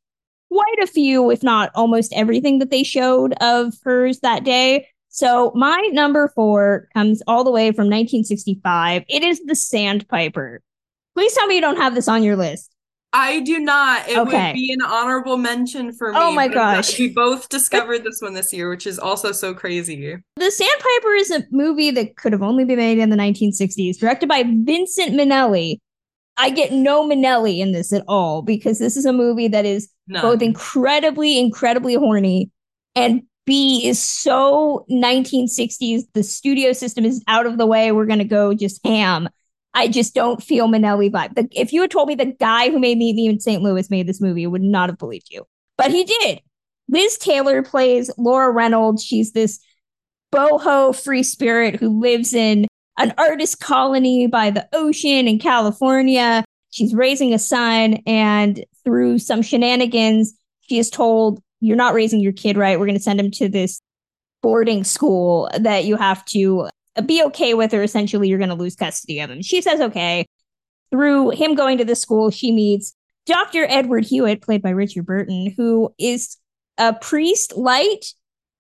quite 0.51 0.79
a 0.82 0.88
few, 0.88 1.32
if 1.32 1.44
not 1.44 1.72
almost 1.75 2.13
everything 2.13 2.60
that 2.60 2.72
they 2.72 2.84
showed 2.84 3.34
of 3.41 3.74
hers 3.84 4.20
that 4.20 4.44
day. 4.44 4.88
So 5.15 5.53
my 5.55 5.79
number 5.93 6.29
four 6.36 6.89
comes 6.93 7.22
all 7.25 7.45
the 7.45 7.50
way 7.51 7.67
from 7.72 7.86
1965. 7.86 9.05
It 9.07 9.24
is 9.24 9.39
the 9.45 9.55
Sandpiper. 9.55 10.62
Please 11.15 11.34
tell 11.34 11.48
me 11.48 11.55
you 11.55 11.62
don't 11.62 11.77
have 11.77 11.95
this 11.95 12.10
on 12.10 12.22
your 12.22 12.36
list. 12.36 12.69
I 13.13 13.39
do 13.39 13.60
not. 13.60 14.10
It 14.10 14.17
Okay. 14.17 14.48
would 14.48 14.53
be 14.55 14.74
an 14.74 14.81
honorable 14.81 15.38
mention 15.38 15.93
for 15.93 16.12
me. 16.12 16.17
Oh 16.19 16.34
my 16.34 16.50
gosh. 16.50 17.00
We 17.00 17.13
both 17.13 17.48
discovered 17.48 18.00
this 18.03 18.19
one 18.22 18.34
this 18.34 18.51
year, 18.51 18.69
which 18.69 18.86
is 18.86 19.00
also 19.00 19.31
so 19.31 19.53
crazy. 19.53 20.17
The 20.36 20.51
Sandpiper 20.51 21.13
is 21.13 21.31
a 21.31 21.45
movie 21.50 21.91
that 21.91 22.17
could 22.17 22.34
have 22.34 22.43
only 22.43 22.65
been 22.65 22.75
made 22.75 22.98
in 22.98 23.10
the 23.10 23.15
1960s, 23.15 23.98
directed 23.98 24.27
by 24.27 24.43
Vincent 24.43 25.13
Minnelli. 25.13 25.77
I 26.36 26.50
get 26.50 26.74
no 26.74 27.07
Minnelli 27.07 27.60
in 27.60 27.72
this 27.72 27.93
at 27.93 28.03
all 28.10 28.41
because 28.41 28.79
this 28.79 28.98
is 28.98 29.05
a 29.05 29.13
movie 29.13 29.48
that 29.48 29.63
is 29.65 29.88
No. 30.10 30.22
both 30.22 30.41
incredibly, 30.41 31.39
incredibly 31.39 31.95
horny, 31.95 32.51
and 32.95 33.22
B 33.46 33.88
is 33.88 34.02
so 34.02 34.86
1960s. 34.90 36.04
The 36.14 36.24
studio 36.24 36.74
system 36.74 37.06
is 37.06 37.24
out 37.28 37.46
of 37.46 37.58
the 37.58 37.66
way. 37.66 37.92
We're 37.92 38.06
gonna 38.06 38.24
go 38.24 38.54
just 38.54 38.86
ham. 38.86 39.30
I 39.74 39.88
just 39.90 40.16
don't 40.16 40.42
feel 40.42 40.68
Minnelli 40.68 41.12
vibe. 41.12 41.36
The, 41.36 41.48
if 41.52 41.74
you 41.74 41.82
had 41.82 41.92
told 41.92 42.08
me 42.08 42.16
the 42.16 42.28
guy 42.40 42.70
who 42.70 42.80
made 42.80 42.98
Meet 42.98 43.16
Me 43.16 43.28
in 43.28 43.40
St. 43.40 43.62
Louis 43.62 43.90
made 43.90 44.08
this 44.08 44.22
movie, 44.22 44.46
I 44.46 44.48
would 44.48 44.62
not 44.62 44.90
have 44.90 44.98
believed 44.98 45.28
you. 45.30 45.46
But 45.78 45.92
he 45.92 46.06
did. 46.06 46.42
Liz 46.88 47.18
Taylor 47.18 47.62
plays 47.62 48.10
Laura 48.18 48.52
Reynolds. 48.52 49.04
She's 49.04 49.34
this 49.34 49.60
boho 50.34 50.96
free 50.96 51.24
spirit 51.24 51.75
who 51.75 52.00
lives 52.00 52.34
in 52.34 52.68
an 52.98 53.14
artist 53.18 53.60
colony 53.60 54.28
by 54.28 54.50
the 54.50 54.68
ocean 54.74 55.28
in 55.28 55.40
California. 55.40 56.46
She's 56.72 56.94
raising 56.94 57.34
a 57.34 57.40
son, 57.40 58.00
and 58.06 58.64
through 58.84 59.20
some 59.20 59.42
shenanigans, 59.42 60.34
she 60.62 60.78
is 60.78 60.90
told, 60.90 61.42
You're 61.65 61.77
not 61.77 61.93
raising 61.93 62.19
your 62.19 62.34
kid 62.34 62.58
right. 62.58 62.80
We're 62.80 62.86
going 62.86 62.97
to 62.97 63.04
send 63.04 63.19
him 63.19 63.32
to 63.32 63.49
this 63.49 63.82
boarding 64.41 64.84
school 64.84 65.49
that 65.58 65.86
you 65.86 65.95
have 65.95 66.23
to 66.25 66.69
uh, 66.95 67.01
be 67.01 67.23
okay 67.23 67.54
with, 67.54 67.73
or 67.73 67.84
essentially, 67.84 68.28
you're 68.30 68.38
going 68.38 68.49
to 68.49 68.56
lose 68.56 68.75
custody 68.75 69.19
of 69.19 69.30
him. 69.30 69.41
She 69.41 69.62
says, 69.62 69.80
Okay. 69.82 70.25
Through 70.91 71.32
him 71.32 71.56
going 71.56 71.80
to 71.80 71.86
this 71.86 71.99
school, 71.99 72.30
she 72.30 72.51
meets 72.51 72.93
Dr. 73.25 73.65
Edward 73.67 74.06
Hewitt, 74.06 74.41
played 74.41 74.62
by 74.62 74.69
Richard 74.69 75.06
Burton, 75.06 75.51
who 75.58 75.93
is 75.97 76.38
a 76.78 76.93
priest 76.93 77.58
light. 77.58 78.13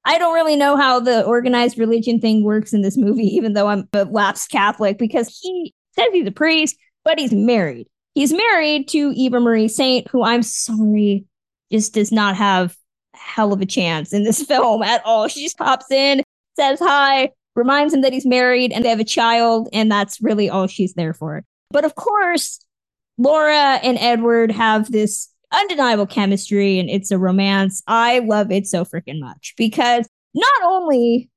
I 0.05 0.17
don't 0.17 0.33
really 0.33 0.55
know 0.55 0.75
how 0.75 0.99
the 0.99 1.23
organized 1.23 1.77
religion 1.77 2.19
thing 2.19 2.43
works 2.43 2.73
in 2.73 2.81
this 2.81 2.97
movie, 2.97 3.27
even 3.27 3.53
though 3.53 3.67
I'm 3.67 3.87
a 3.93 4.05
lapsed 4.05 4.49
Catholic, 4.49 4.97
because 4.97 5.39
he 5.41 5.73
says 5.95 6.07
he's 6.11 6.27
a 6.27 6.31
priest, 6.31 6.75
but 7.03 7.19
he's 7.19 7.31
married. 7.31 7.87
He's 8.15 8.33
married 8.33 8.87
to 8.89 9.11
Eva 9.15 9.39
Marie 9.39 9.67
Saint, 9.67 10.07
who 10.09 10.23
I'm 10.23 10.41
sorry, 10.41 11.25
just 11.71 11.93
does 11.93 12.11
not 12.11 12.35
have 12.35 12.75
hell 13.15 13.53
of 13.53 13.61
a 13.61 13.65
chance 13.65 14.13
in 14.13 14.23
this 14.23 14.43
film 14.47 14.83
at 14.83 15.01
all. 15.05 15.27
She 15.27 15.43
just 15.43 15.57
pops 15.57 15.91
in, 15.91 16.23
says 16.55 16.79
hi, 16.79 17.31
reminds 17.55 17.93
him 17.93 18.01
that 18.01 18.13
he's 18.13 18.25
married 18.25 18.71
and 18.71 18.83
they 18.83 18.89
have 18.89 18.99
a 18.99 19.05
child, 19.05 19.69
and 19.73 19.91
that's 19.91 20.21
really 20.21 20.49
all 20.49 20.67
she's 20.67 20.93
there 20.93 21.13
for. 21.13 21.43
But 21.71 21.85
of 21.85 21.95
course, 21.95 22.59
Laura 23.17 23.79
and 23.81 23.97
Edward 23.97 24.51
have 24.51 24.91
this 24.91 25.29
undeniable 25.51 26.05
chemistry 26.05 26.79
and 26.79 26.89
it's 26.89 27.11
a 27.11 27.17
romance. 27.17 27.81
I 27.87 28.19
love 28.19 28.51
it 28.51 28.67
so 28.67 28.83
freaking 28.83 29.19
much 29.19 29.53
because 29.57 30.07
not 30.33 30.63
only 30.63 31.29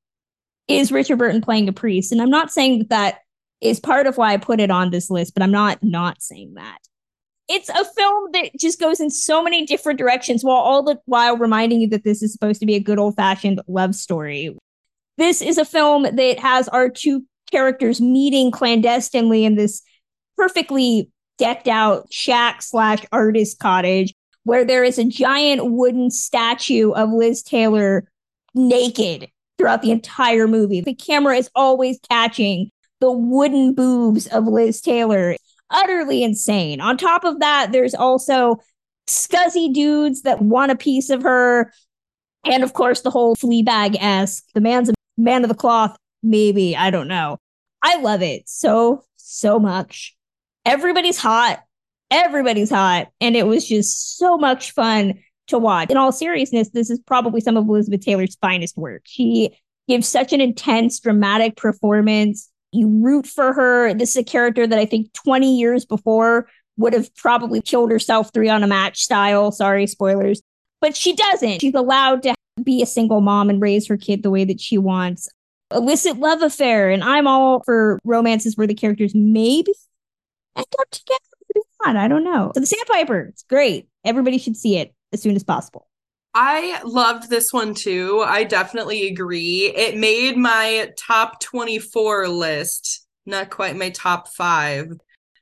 is 0.66 0.92
Richard 0.92 1.18
Burton 1.18 1.40
playing 1.40 1.68
a 1.68 1.72
priest, 1.72 2.12
and 2.12 2.20
I'm 2.20 2.30
not 2.30 2.50
saying 2.50 2.80
that 2.80 2.88
that 2.90 3.18
is 3.60 3.80
part 3.80 4.06
of 4.06 4.16
why 4.16 4.32
I 4.32 4.36
put 4.36 4.60
it 4.60 4.70
on 4.70 4.90
this 4.90 5.10
list, 5.10 5.34
but 5.34 5.42
I'm 5.42 5.50
not 5.50 5.82
not 5.82 6.22
saying 6.22 6.54
that. 6.54 6.78
It's 7.48 7.70
a 7.70 7.84
film 7.84 8.30
that 8.32 8.50
just 8.58 8.78
goes 8.78 9.00
in 9.00 9.10
so 9.10 9.42
many 9.42 9.64
different 9.64 9.98
directions 9.98 10.44
while 10.44 10.56
all 10.56 10.82
the 10.82 10.98
while 11.06 11.36
reminding 11.36 11.80
you 11.80 11.88
that 11.88 12.04
this 12.04 12.22
is 12.22 12.32
supposed 12.32 12.60
to 12.60 12.66
be 12.66 12.74
a 12.74 12.80
good 12.80 12.98
old 12.98 13.16
fashioned 13.16 13.60
love 13.66 13.94
story. 13.94 14.56
This 15.16 15.40
is 15.40 15.58
a 15.58 15.64
film 15.64 16.02
that 16.02 16.38
has 16.38 16.68
our 16.68 16.88
two 16.88 17.24
characters 17.50 18.00
meeting 18.00 18.50
clandestinely 18.50 19.44
in 19.44 19.54
this 19.54 19.82
perfectly 20.36 21.10
decked 21.38 21.68
out 21.68 22.12
shack 22.12 22.62
slash 22.62 23.04
artist 23.12 23.58
cottage 23.58 24.14
where 24.44 24.64
there 24.64 24.84
is 24.84 24.98
a 24.98 25.04
giant 25.04 25.72
wooden 25.72 26.10
statue 26.10 26.92
of 26.92 27.10
Liz 27.10 27.42
Taylor 27.42 28.08
naked 28.54 29.28
throughout 29.58 29.82
the 29.82 29.90
entire 29.90 30.46
movie. 30.46 30.80
The 30.80 30.94
camera 30.94 31.36
is 31.36 31.50
always 31.54 31.98
catching 32.08 32.70
the 33.00 33.12
wooden 33.12 33.74
boobs 33.74 34.26
of 34.28 34.46
Liz 34.46 34.80
Taylor. 34.80 35.36
Utterly 35.70 36.22
insane. 36.22 36.80
On 36.80 36.96
top 36.96 37.24
of 37.24 37.40
that, 37.40 37.72
there's 37.72 37.94
also 37.94 38.58
scuzzy 39.06 39.72
dudes 39.72 40.22
that 40.22 40.40
want 40.42 40.72
a 40.72 40.76
piece 40.76 41.10
of 41.10 41.22
her. 41.22 41.72
And 42.44 42.62
of 42.62 42.72
course, 42.72 43.02
the 43.02 43.10
whole 43.10 43.36
Fleabag 43.36 43.96
esque. 44.00 44.44
The 44.54 44.60
man's 44.60 44.88
a 44.88 44.94
man 45.16 45.44
of 45.44 45.48
the 45.48 45.54
cloth, 45.54 45.96
maybe. 46.22 46.76
I 46.76 46.90
don't 46.90 47.08
know. 47.08 47.38
I 47.82 47.96
love 48.00 48.22
it 48.22 48.48
so, 48.48 49.04
so 49.16 49.58
much. 49.58 50.16
Everybody's 50.64 51.18
hot. 51.18 51.62
Everybody's 52.10 52.70
hot. 52.70 53.08
And 53.20 53.36
it 53.36 53.46
was 53.46 53.66
just 53.66 54.16
so 54.16 54.38
much 54.38 54.72
fun 54.72 55.20
to 55.48 55.58
watch. 55.58 55.90
In 55.90 55.96
all 55.96 56.12
seriousness, 56.12 56.70
this 56.70 56.90
is 56.90 57.00
probably 57.00 57.40
some 57.40 57.56
of 57.56 57.68
Elizabeth 57.68 58.00
Taylor's 58.00 58.36
finest 58.36 58.76
work. 58.76 59.02
She 59.04 59.58
gives 59.88 60.06
such 60.06 60.32
an 60.32 60.40
intense, 60.40 61.00
dramatic 61.00 61.56
performance. 61.56 62.50
You 62.72 62.88
root 62.88 63.26
for 63.26 63.52
her. 63.52 63.94
This 63.94 64.10
is 64.10 64.16
a 64.18 64.24
character 64.24 64.66
that 64.66 64.78
I 64.78 64.84
think 64.84 65.12
20 65.14 65.58
years 65.58 65.84
before 65.84 66.48
would 66.76 66.92
have 66.92 67.14
probably 67.16 67.60
killed 67.60 67.90
herself 67.90 68.30
three 68.32 68.48
on 68.48 68.62
a 68.62 68.66
match 68.66 69.02
style. 69.02 69.50
Sorry, 69.50 69.86
spoilers. 69.86 70.42
But 70.80 70.96
she 70.96 71.14
doesn't. 71.14 71.60
She's 71.60 71.74
allowed 71.74 72.22
to 72.22 72.34
be 72.62 72.82
a 72.82 72.86
single 72.86 73.20
mom 73.20 73.50
and 73.50 73.60
raise 73.60 73.88
her 73.88 73.96
kid 73.96 74.22
the 74.22 74.30
way 74.30 74.44
that 74.44 74.60
she 74.60 74.78
wants. 74.78 75.28
Illicit 75.74 76.18
love 76.18 76.42
affair. 76.42 76.90
And 76.90 77.02
I'm 77.02 77.26
all 77.26 77.62
for 77.64 77.98
romances 78.04 78.56
where 78.56 78.66
the 78.66 78.74
characters 78.74 79.12
maybe 79.14 79.72
end 80.56 80.66
up 80.78 80.90
together. 80.90 81.18
I 81.84 82.08
don't 82.08 82.24
know. 82.24 82.52
So 82.54 82.60
the 82.60 82.66
Sandpiper, 82.66 83.20
it's 83.30 83.44
great. 83.44 83.88
Everybody 84.04 84.38
should 84.38 84.56
see 84.56 84.76
it 84.76 84.94
as 85.12 85.22
soon 85.22 85.36
as 85.36 85.44
possible. 85.44 85.87
I 86.40 86.80
loved 86.84 87.28
this 87.28 87.52
one 87.52 87.74
too. 87.74 88.22
I 88.24 88.44
definitely 88.44 89.08
agree. 89.08 89.72
It 89.74 89.96
made 89.96 90.36
my 90.36 90.92
top 90.96 91.40
24 91.40 92.28
list, 92.28 93.04
not 93.26 93.50
quite 93.50 93.74
my 93.74 93.90
top 93.90 94.28
five. 94.28 94.92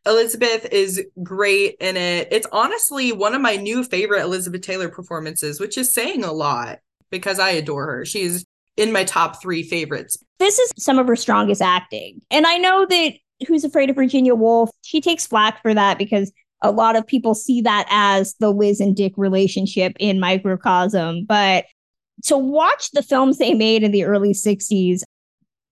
Elizabeth 0.07 0.65
is 0.73 1.05
great 1.23 1.77
in 1.81 1.99
it. 1.99 2.29
It's 2.31 2.47
honestly 2.51 3.13
one 3.13 3.35
of 3.35 3.43
my 3.43 3.57
new 3.57 3.85
favorite 3.85 4.23
Elizabeth 4.23 4.63
Taylor 4.63 4.89
performances, 4.89 5.61
which 5.61 5.77
is 5.77 5.93
saying 5.93 6.25
a 6.25 6.33
lot 6.33 6.79
because 7.11 7.39
I 7.39 7.51
adore 7.51 7.85
her. 7.85 8.07
She's 8.07 8.47
in 8.79 8.91
my 8.91 9.05
top 9.05 9.43
three 9.43 9.65
favorites. 9.65 10.17
This 10.39 10.59
is 10.59 10.73
some 10.79 10.99
of 10.99 11.07
her 11.09 11.17
strongest 11.17 11.61
acting. 11.61 12.23
And 12.31 12.47
I 12.47 12.57
know 12.57 12.87
that 12.87 13.13
Who's 13.47 13.65
Afraid 13.65 13.91
of 13.91 13.97
Virginia 13.97 14.35
Woolf, 14.35 14.71
she 14.81 15.03
takes 15.03 15.27
flack 15.27 15.61
for 15.61 15.75
that 15.75 15.99
because 15.99 16.33
a 16.67 16.71
lot 16.71 16.97
of 16.97 17.07
people 17.07 17.35
see 17.35 17.61
that 17.63 17.87
as 17.91 18.35
the 18.41 18.53
Liz 18.53 18.81
and 18.81 18.97
Dick 18.97 19.13
relationship 19.17 19.97
in 19.99 20.21
microcosm. 20.21 21.25
But 21.25 21.67
to 22.25 22.37
watch 22.37 22.91
the 22.93 23.03
films 23.03 23.39
they 23.39 23.55
made 23.55 23.83
in 23.83 23.93
the 23.93 24.05
early 24.05 24.33
60s, 24.33 25.03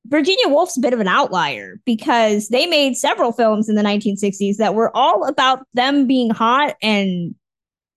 Virginia 0.07 0.49
Woolf's 0.49 0.77
a 0.77 0.81
bit 0.81 0.93
of 0.93 1.01
an 1.01 1.09
outlier 1.09 1.81
because 1.87 2.49
they 2.49 2.67
made 2.67 2.97
several 2.97 3.33
films 3.33 3.69
in 3.69 3.75
the 3.75 3.83
1960s 3.83 4.57
that 4.59 4.75
were 4.75 4.95
all 4.95 5.27
about 5.27 5.67
them 5.73 6.07
being 6.07 6.31
hot 6.31 6.77
and 6.83 7.35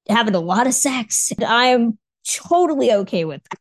having 0.10 0.36
a 0.36 0.40
lot 0.40 0.68
of 0.68 0.74
sex. 0.74 1.34
I'm 1.46 1.98
totally 2.26 2.94
okay 2.94 3.26
with 3.26 3.42
that. 3.44 3.60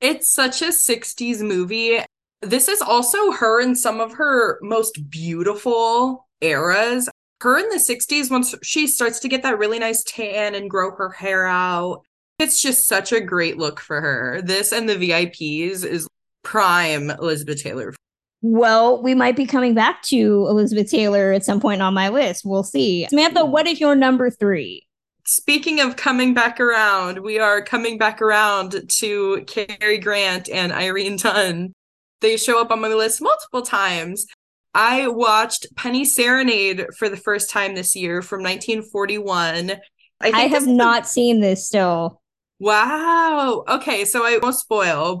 It's 0.00 0.30
such 0.30 0.62
a 0.62 0.68
60s 0.68 1.40
movie. 1.40 2.00
This 2.42 2.68
is 2.68 2.80
also 2.80 3.32
her 3.32 3.60
in 3.60 3.74
some 3.74 4.00
of 4.00 4.12
her 4.14 4.58
most 4.62 5.10
beautiful 5.10 6.26
eras. 6.40 7.08
Her 7.40 7.58
in 7.58 7.68
the 7.70 7.76
60s, 7.76 8.30
once 8.30 8.54
she 8.62 8.86
starts 8.86 9.18
to 9.20 9.28
get 9.28 9.42
that 9.42 9.58
really 9.58 9.78
nice 9.78 10.02
tan 10.02 10.54
and 10.54 10.68
grow 10.68 10.94
her 10.96 11.08
hair 11.08 11.46
out, 11.46 12.02
it's 12.38 12.60
just 12.60 12.86
such 12.86 13.12
a 13.12 13.20
great 13.20 13.56
look 13.56 13.80
for 13.80 14.00
her. 14.00 14.42
This 14.42 14.72
and 14.72 14.88
the 14.88 14.96
VIPs 14.96 15.84
is 15.84 16.06
prime 16.42 17.10
Elizabeth 17.10 17.62
Taylor. 17.62 17.94
Well, 18.42 19.02
we 19.02 19.14
might 19.14 19.36
be 19.36 19.46
coming 19.46 19.74
back 19.74 20.02
to 20.04 20.46
Elizabeth 20.48 20.90
Taylor 20.90 21.32
at 21.32 21.44
some 21.44 21.60
point 21.60 21.82
on 21.82 21.92
my 21.92 22.08
list. 22.08 22.44
We'll 22.44 22.62
see. 22.62 23.06
Samantha, 23.08 23.44
what 23.44 23.66
is 23.66 23.80
your 23.80 23.94
number 23.94 24.30
three? 24.30 24.86
Speaking 25.26 25.80
of 25.80 25.96
coming 25.96 26.32
back 26.34 26.58
around, 26.58 27.18
we 27.18 27.38
are 27.38 27.62
coming 27.62 27.98
back 27.98 28.20
around 28.20 28.82
to 28.88 29.44
Cary 29.46 29.98
Grant 29.98 30.48
and 30.48 30.72
Irene 30.72 31.16
Dunne. 31.16 31.72
They 32.20 32.36
show 32.36 32.60
up 32.60 32.70
on 32.70 32.80
my 32.80 32.88
list 32.88 33.20
multiple 33.20 33.62
times. 33.62 34.26
I 34.74 35.08
watched 35.08 35.66
Penny 35.76 36.04
Serenade 36.04 36.86
for 36.96 37.08
the 37.08 37.16
first 37.16 37.50
time 37.50 37.74
this 37.74 37.96
year 37.96 38.22
from 38.22 38.42
1941. 38.42 39.72
I, 39.72 39.78
I 40.20 40.40
have 40.42 40.66
not 40.66 41.02
the- 41.02 41.08
seen 41.08 41.40
this 41.40 41.66
still. 41.66 42.20
Wow. 42.58 43.64
Okay, 43.68 44.04
so 44.04 44.24
I 44.24 44.38
won't 44.38 44.54
spoil. 44.54 45.20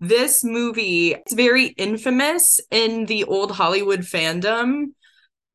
This 0.00 0.42
movie 0.42 1.12
is 1.14 1.32
very 1.32 1.66
infamous 1.68 2.58
in 2.70 3.06
the 3.06 3.24
old 3.24 3.52
Hollywood 3.52 4.00
fandom. 4.00 4.86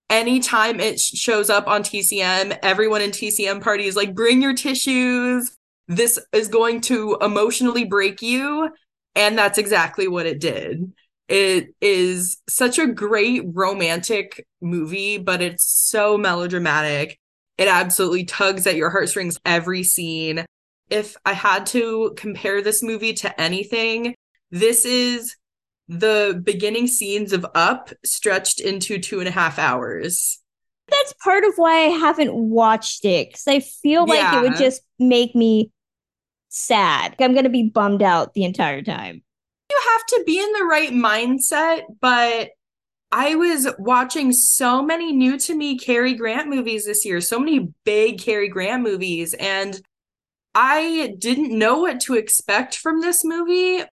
Anytime 0.09 0.79
it 0.79 0.99
shows 0.99 1.49
up 1.49 1.67
on 1.67 1.83
TCM, 1.83 2.57
everyone 2.61 3.01
in 3.01 3.09
TCM 3.09 3.61
party 3.61 3.85
is 3.85 3.95
like, 3.95 4.13
bring 4.15 4.41
your 4.41 4.53
tissues. 4.53 5.55
This 5.87 6.19
is 6.31 6.47
going 6.47 6.81
to 6.81 7.17
emotionally 7.21 7.83
break 7.83 8.21
you. 8.21 8.69
And 9.15 9.37
that's 9.37 9.57
exactly 9.57 10.07
what 10.07 10.25
it 10.25 10.39
did. 10.39 10.93
It 11.27 11.69
is 11.81 12.37
such 12.47 12.77
a 12.77 12.87
great 12.87 13.43
romantic 13.45 14.45
movie, 14.61 15.17
but 15.17 15.41
it's 15.41 15.65
so 15.65 16.17
melodramatic. 16.17 17.19
It 17.57 17.67
absolutely 17.67 18.25
tugs 18.25 18.67
at 18.67 18.75
your 18.75 18.89
heartstrings 18.89 19.37
every 19.45 19.83
scene. 19.83 20.45
If 20.89 21.15
I 21.25 21.33
had 21.33 21.65
to 21.67 22.13
compare 22.15 22.61
this 22.61 22.83
movie 22.83 23.13
to 23.15 23.41
anything, 23.41 24.13
this 24.51 24.85
is 24.85 25.35
the 25.87 26.39
beginning 26.43 26.87
scenes 26.87 27.33
of 27.33 27.45
Up 27.55 27.91
stretched 28.03 28.59
into 28.59 28.99
two 28.99 29.19
and 29.19 29.27
a 29.27 29.31
half 29.31 29.57
hours. 29.57 30.39
That's 30.87 31.13
part 31.23 31.43
of 31.43 31.53
why 31.55 31.85
I 31.85 31.89
haven't 31.89 32.33
watched 32.35 33.05
it 33.05 33.29
because 33.29 33.47
I 33.47 33.59
feel 33.59 34.05
like 34.05 34.19
Yeah. 34.19 34.39
it 34.39 34.41
would 34.43 34.55
just 34.57 34.81
make 34.99 35.35
me 35.35 35.71
sad. 36.49 37.15
I'm 37.19 37.33
going 37.33 37.45
to 37.45 37.49
be 37.49 37.69
bummed 37.69 38.03
out 38.03 38.33
the 38.33 38.43
entire 38.43 38.83
time. 38.83 39.23
You 39.69 39.81
have 39.91 40.05
to 40.07 40.23
be 40.25 40.39
in 40.39 40.51
the 40.53 40.65
right 40.65 40.91
mindset, 40.91 41.83
but 41.99 42.49
I 43.11 43.35
was 43.35 43.67
watching 43.79 44.31
so 44.31 44.83
many 44.83 45.11
new 45.11 45.37
to 45.39 45.55
me 45.55 45.77
Cary 45.77 46.13
Grant 46.13 46.49
movies 46.49 46.85
this 46.85 47.05
year, 47.05 47.21
so 47.21 47.39
many 47.39 47.73
big 47.83 48.19
Cary 48.19 48.49
Grant 48.49 48.83
movies, 48.83 49.33
and 49.35 49.79
I 50.53 51.15
didn't 51.19 51.57
know 51.57 51.79
what 51.79 51.99
to 52.01 52.15
expect 52.15 52.77
from 52.77 53.01
this 53.01 53.23
movie. 53.23 53.83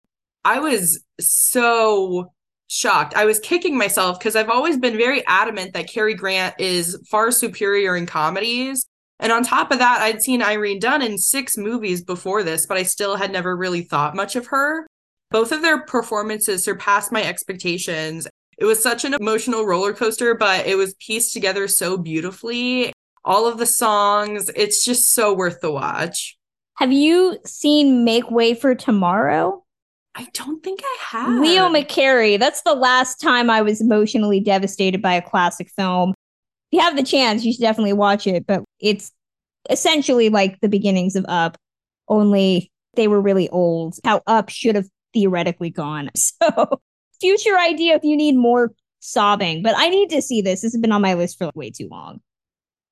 I 0.44 0.60
was 0.60 1.02
so 1.20 2.32
shocked. 2.68 3.14
I 3.14 3.24
was 3.24 3.38
kicking 3.40 3.76
myself 3.76 4.18
because 4.18 4.34
I've 4.36 4.48
always 4.48 4.78
been 4.78 4.96
very 4.96 5.26
adamant 5.26 5.74
that 5.74 5.90
Cary 5.90 6.14
Grant 6.14 6.54
is 6.58 6.98
far 7.10 7.30
superior 7.30 7.96
in 7.96 8.06
comedies. 8.06 8.86
And 9.20 9.30
on 9.30 9.44
top 9.44 9.70
of 9.70 9.78
that, 9.78 10.00
I'd 10.00 10.22
seen 10.22 10.42
Irene 10.42 10.80
Dunne 10.80 11.02
in 11.02 11.18
six 11.18 11.56
movies 11.56 12.02
before 12.02 12.42
this, 12.42 12.66
but 12.66 12.76
I 12.76 12.82
still 12.82 13.16
had 13.16 13.30
never 13.30 13.56
really 13.56 13.82
thought 13.82 14.16
much 14.16 14.34
of 14.36 14.46
her. 14.48 14.86
Both 15.32 15.50
of 15.50 15.62
their 15.62 15.80
performances 15.80 16.62
surpassed 16.64 17.10
my 17.10 17.24
expectations. 17.24 18.28
It 18.58 18.66
was 18.66 18.82
such 18.82 19.04
an 19.04 19.14
emotional 19.14 19.64
roller 19.64 19.92
coaster, 19.92 20.34
but 20.34 20.66
it 20.66 20.76
was 20.76 20.94
pieced 20.94 21.32
together 21.32 21.66
so 21.66 21.96
beautifully. 21.96 22.92
All 23.24 23.46
of 23.46 23.58
the 23.58 23.66
songs, 23.66 24.50
it's 24.54 24.84
just 24.84 25.14
so 25.14 25.32
worth 25.32 25.60
the 25.60 25.72
watch. 25.72 26.36
Have 26.76 26.92
you 26.92 27.38
seen 27.46 28.04
Make 28.04 28.30
Way 28.30 28.54
for 28.54 28.74
Tomorrow? 28.74 29.64
I 30.14 30.28
don't 30.34 30.62
think 30.62 30.80
I 30.84 30.96
have. 31.00 31.40
Leo 31.40 31.68
McCarey. 31.68 32.38
That's 32.38 32.62
the 32.62 32.74
last 32.74 33.20
time 33.20 33.48
I 33.48 33.62
was 33.62 33.80
emotionally 33.80 34.40
devastated 34.40 35.00
by 35.00 35.14
a 35.14 35.22
classic 35.22 35.70
film. 35.70 36.10
If 36.10 36.76
you 36.76 36.80
have 36.80 36.96
the 36.96 37.02
chance, 37.02 37.44
you 37.44 37.52
should 37.52 37.62
definitely 37.62 37.94
watch 37.94 38.26
it. 38.26 38.46
But 38.46 38.64
it's 38.80 39.12
essentially 39.70 40.28
like 40.28 40.60
the 40.60 40.68
beginnings 40.68 41.16
of 41.16 41.24
Up, 41.28 41.56
only 42.08 42.70
they 42.94 43.08
were 43.08 43.20
really 43.20 43.48
old. 43.48 43.94
How 44.04 44.20
Up 44.26 44.50
should 44.50 44.74
have 44.74 44.88
theoretically 45.12 45.70
gone. 45.70 46.10
So, 46.42 46.80
future 47.20 47.56
idea 47.56 47.94
if 47.94 48.02
you 48.02 48.16
need 48.16 48.36
more 48.36 48.72
sobbing. 49.02 49.62
But 49.62 49.74
I 49.76 49.88
need 49.88 50.10
to 50.10 50.22
see 50.22 50.42
this. 50.42 50.62
This 50.62 50.72
has 50.72 50.80
been 50.80 50.92
on 50.92 51.02
my 51.02 51.14
list 51.14 51.38
for 51.38 51.50
way 51.54 51.70
too 51.70 51.88
long. 51.88 52.20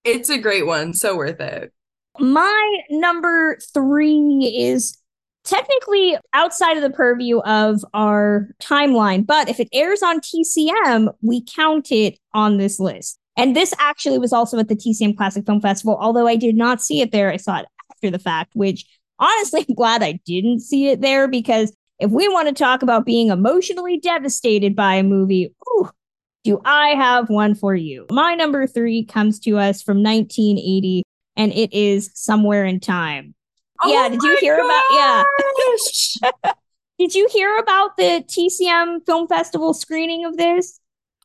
It's 0.04 0.28
a 0.28 0.38
great 0.38 0.66
one. 0.66 0.94
So 0.94 1.16
worth 1.16 1.40
it. 1.40 1.72
My 2.18 2.78
number 2.90 3.58
three 3.72 4.54
is 4.56 4.98
technically 5.44 6.16
outside 6.34 6.76
of 6.76 6.82
the 6.82 6.90
purview 6.90 7.38
of 7.40 7.84
our 7.94 8.48
timeline, 8.60 9.26
but 9.26 9.48
if 9.48 9.58
it 9.58 9.68
airs 9.72 10.02
on 10.02 10.20
TCM, 10.20 11.12
we 11.22 11.42
count 11.44 11.90
it 11.92 12.18
on 12.34 12.58
this 12.58 12.78
list. 12.78 13.18
And 13.36 13.56
this 13.56 13.72
actually 13.78 14.18
was 14.18 14.32
also 14.32 14.58
at 14.58 14.68
the 14.68 14.76
TCM 14.76 15.16
Classic 15.16 15.46
Film 15.46 15.60
Festival, 15.60 15.96
although 15.98 16.26
I 16.26 16.36
did 16.36 16.56
not 16.56 16.82
see 16.82 17.00
it 17.00 17.12
there. 17.12 17.30
I 17.30 17.36
saw 17.36 17.60
it 17.60 17.66
after 17.90 18.10
the 18.10 18.18
fact, 18.18 18.52
which 18.54 18.84
honestly, 19.18 19.64
I'm 19.68 19.74
glad 19.74 20.02
I 20.02 20.20
didn't 20.26 20.60
see 20.60 20.88
it 20.88 21.00
there 21.00 21.28
because 21.28 21.72
if 22.00 22.10
we 22.10 22.28
want 22.28 22.48
to 22.48 22.54
talk 22.54 22.82
about 22.82 23.04
being 23.04 23.28
emotionally 23.28 23.98
devastated 23.98 24.74
by 24.74 24.94
a 24.94 25.02
movie, 25.02 25.54
ooh, 25.68 25.90
do 26.44 26.60
I 26.64 26.90
have 26.90 27.28
one 27.28 27.54
for 27.54 27.74
you? 27.74 28.06
My 28.10 28.34
number 28.34 28.66
three 28.66 29.04
comes 29.04 29.38
to 29.40 29.58
us 29.58 29.82
from 29.82 30.02
1980 30.02 31.02
and 31.36 31.52
it 31.52 31.72
is 31.72 32.10
somewhere 32.14 32.64
in 32.64 32.80
time. 32.80 33.34
Oh 33.82 33.92
yeah, 33.92 34.06
Oh 34.06 34.10
did 34.10 34.22
you 34.22 34.36
hear 34.40 34.58
about 34.58 34.84
yeah. 34.92 35.22
Did 36.98 37.14
you 37.14 37.28
hear 37.32 37.56
about 37.56 37.96
the 37.96 38.22
TCM 38.28 39.06
Film 39.06 39.26
Festival 39.26 39.72
screening 39.72 40.26
of 40.26 40.36
this? 40.36 40.78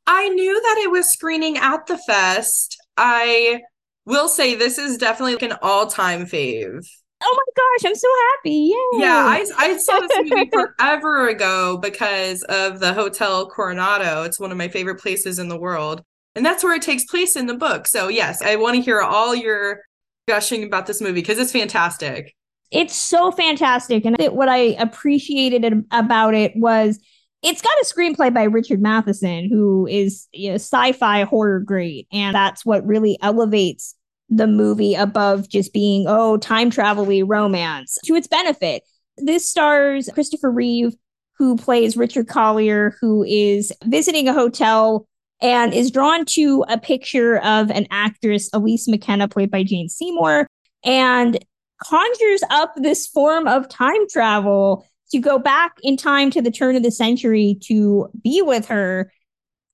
I 0.07 0.29
knew 0.29 0.61
that 0.61 0.77
it 0.85 0.89
was 0.89 1.11
screening 1.11 1.57
at 1.57 1.85
the 1.87 1.97
fest. 1.97 2.77
I 2.95 3.61
will 4.05 4.29
say 4.29 4.55
this 4.55 4.77
is 4.77 4.97
definitely 4.97 5.33
like 5.33 5.43
an 5.43 5.57
all-time 5.61 6.27
fave. 6.27 6.87
Oh 7.21 7.37
my 7.37 7.53
gosh, 7.55 7.89
I'm 7.89 7.95
so 7.95 8.07
happy. 8.31 8.73
Yay. 8.73 8.99
Yeah, 9.01 9.23
I 9.25 9.45
I 9.57 9.77
saw 9.77 9.99
this 9.99 10.11
movie 10.29 10.49
forever 10.51 11.29
ago 11.29 11.77
because 11.77 12.43
of 12.43 12.79
the 12.79 12.93
Hotel 12.93 13.49
Coronado. 13.49 14.23
It's 14.23 14.39
one 14.39 14.51
of 14.51 14.57
my 14.57 14.67
favorite 14.67 14.99
places 14.99 15.39
in 15.39 15.47
the 15.47 15.57
world. 15.57 16.03
And 16.35 16.45
that's 16.45 16.63
where 16.63 16.75
it 16.75 16.81
takes 16.81 17.05
place 17.05 17.35
in 17.35 17.45
the 17.45 17.53
book. 17.53 17.87
So 17.87 18.09
yes, 18.09 18.41
I 18.41 18.57
want 18.57 18.75
to 18.75 18.81
hear 18.81 19.01
all 19.01 19.33
your 19.33 19.81
gushing 20.27 20.63
about 20.63 20.85
this 20.85 21.01
movie 21.01 21.21
because 21.21 21.39
it's 21.39 21.51
fantastic. 21.51 22.35
It's 22.71 22.95
so 22.95 23.31
fantastic. 23.31 24.05
And 24.05 24.17
what 24.33 24.49
I 24.49 24.75
appreciated 24.79 25.85
about 25.91 26.33
it 26.33 26.51
was 26.55 26.99
it's 27.41 27.61
got 27.61 27.73
a 27.81 27.85
screenplay 27.85 28.33
by 28.33 28.43
Richard 28.43 28.81
Matheson, 28.81 29.49
who 29.49 29.87
is 29.87 30.27
you 30.33 30.49
know, 30.49 30.55
sci 30.55 30.91
fi 30.93 31.23
horror 31.23 31.59
great. 31.59 32.07
And 32.11 32.35
that's 32.35 32.65
what 32.65 32.85
really 32.85 33.17
elevates 33.21 33.95
the 34.29 34.47
movie 34.47 34.95
above 34.95 35.47
just 35.49 35.73
being, 35.73 36.05
oh, 36.07 36.37
time 36.37 36.69
travel 36.69 37.05
romance 37.25 37.97
to 38.05 38.15
its 38.15 38.27
benefit. 38.27 38.83
This 39.17 39.47
stars 39.47 40.09
Christopher 40.13 40.51
Reeve, 40.51 40.95
who 41.37 41.57
plays 41.57 41.97
Richard 41.97 42.27
Collier, 42.27 42.95
who 43.01 43.23
is 43.23 43.71
visiting 43.83 44.27
a 44.27 44.33
hotel 44.33 45.07
and 45.41 45.73
is 45.73 45.91
drawn 45.91 46.25
to 46.25 46.65
a 46.69 46.77
picture 46.77 47.37
of 47.37 47.69
an 47.69 47.87
actress, 47.91 48.49
Elise 48.53 48.87
McKenna, 48.87 49.27
played 49.27 49.51
by 49.51 49.63
Jane 49.63 49.89
Seymour, 49.89 50.47
and 50.83 51.37
conjures 51.83 52.41
up 52.49 52.73
this 52.77 53.05
form 53.05 53.47
of 53.47 53.67
time 53.67 54.07
travel 54.09 54.87
to 55.11 55.19
go 55.19 55.37
back 55.37 55.75
in 55.83 55.97
time 55.97 56.31
to 56.31 56.41
the 56.41 56.51
turn 56.51 56.75
of 56.75 56.83
the 56.83 56.91
century 56.91 57.57
to 57.63 58.09
be 58.23 58.41
with 58.41 58.67
her. 58.67 59.11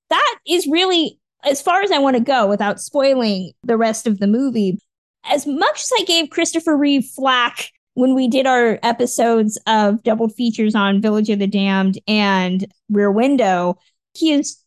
That 0.09 0.39
is 0.47 0.67
really 0.67 1.20
as 1.43 1.61
far 1.61 1.81
as 1.81 1.91
I 1.91 1.99
want 1.99 2.17
to 2.17 2.23
go 2.23 2.47
without 2.47 2.81
spoiling 2.81 3.51
the 3.63 3.77
rest 3.77 4.07
of 4.07 4.19
the 4.19 4.27
movie. 4.27 4.79
As 5.25 5.45
much 5.45 5.81
as 5.81 5.91
I 5.99 6.03
gave 6.03 6.29
Christopher 6.29 6.75
Reeve 6.75 7.05
flack 7.05 7.69
when 7.93 8.15
we 8.15 8.27
did 8.27 8.47
our 8.47 8.79
episodes 8.83 9.59
of 9.67 10.03
double 10.03 10.29
features 10.29 10.75
on 10.75 11.01
Village 11.01 11.29
of 11.29 11.39
the 11.39 11.47
Damned 11.47 11.99
and 12.07 12.65
Rear 12.89 13.11
Window, 13.11 13.77
he 14.13 14.31
is 14.31 14.57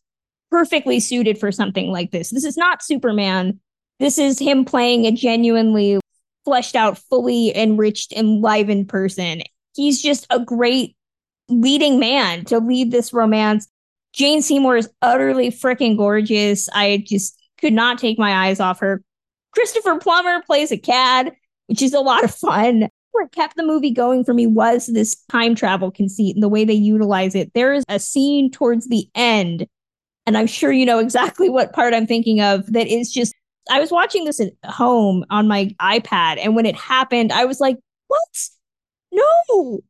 perfectly 0.51 0.99
suited 0.99 1.37
for 1.37 1.51
something 1.51 1.91
like 1.91 2.11
this. 2.11 2.29
This 2.29 2.45
is 2.45 2.55
not 2.55 2.83
Superman. 2.83 3.59
This 3.99 4.17
is 4.17 4.39
him 4.39 4.63
playing 4.65 5.05
a 5.05 5.11
genuinely 5.11 5.99
fleshed 6.45 6.75
out, 6.75 6.97
fully 6.97 7.55
enriched, 7.55 8.13
enlivened 8.13 8.87
person. 8.87 9.41
he's 9.75 10.01
just 10.01 10.27
a 10.29 10.39
great 10.39 10.95
leading 11.49 11.99
man 11.99 12.45
to 12.45 12.59
lead 12.59 12.91
this 12.91 13.13
romance. 13.13 13.67
Jane 14.15 14.41
Seymour 14.41 14.77
is 14.77 14.89
utterly 15.01 15.49
freaking 15.49 15.97
gorgeous. 15.97 16.69
I 16.73 17.03
just 17.05 17.37
could 17.59 17.73
not 17.73 17.97
take 17.97 18.17
my 18.17 18.47
eyes 18.47 18.61
off 18.61 18.79
her. 18.79 19.03
Christopher 19.51 19.97
Plummer 19.97 20.41
plays 20.41 20.71
a 20.71 20.77
cad, 20.77 21.33
which 21.67 21.81
is 21.81 21.93
a 21.93 21.99
lot 21.99 22.23
of 22.23 22.33
fun. 22.33 22.87
What 23.11 23.33
kept 23.33 23.57
the 23.57 23.63
movie 23.63 23.91
going 23.91 24.23
for 24.23 24.33
me 24.33 24.47
was 24.47 24.87
this 24.87 25.15
time 25.29 25.53
travel 25.53 25.91
conceit 25.91 26.35
and 26.35 26.43
the 26.43 26.49
way 26.49 26.63
they 26.63 26.73
utilize 26.73 27.35
it. 27.35 27.53
There 27.53 27.73
is 27.73 27.83
a 27.89 27.99
scene 27.99 28.49
towards 28.49 28.87
the 28.87 29.09
end, 29.15 29.67
and 30.25 30.37
I'm 30.37 30.47
sure 30.47 30.71
you 30.71 30.85
know 30.85 30.99
exactly 30.99 31.49
what 31.49 31.73
part 31.73 31.93
I'm 31.93 32.07
thinking 32.07 32.39
of, 32.41 32.71
that 32.71 32.87
is 32.87 33.11
just. 33.11 33.33
I 33.69 33.79
was 33.79 33.91
watching 33.91 34.25
this 34.25 34.39
at 34.39 34.53
home 34.63 35.25
on 35.29 35.47
my 35.47 35.73
iPad, 35.81 36.37
and 36.39 36.55
when 36.55 36.65
it 36.65 36.75
happened, 36.75 37.31
I 37.31 37.45
was 37.45 37.59
like, 37.59 37.77
what? 38.07 38.49
No, 39.11 39.81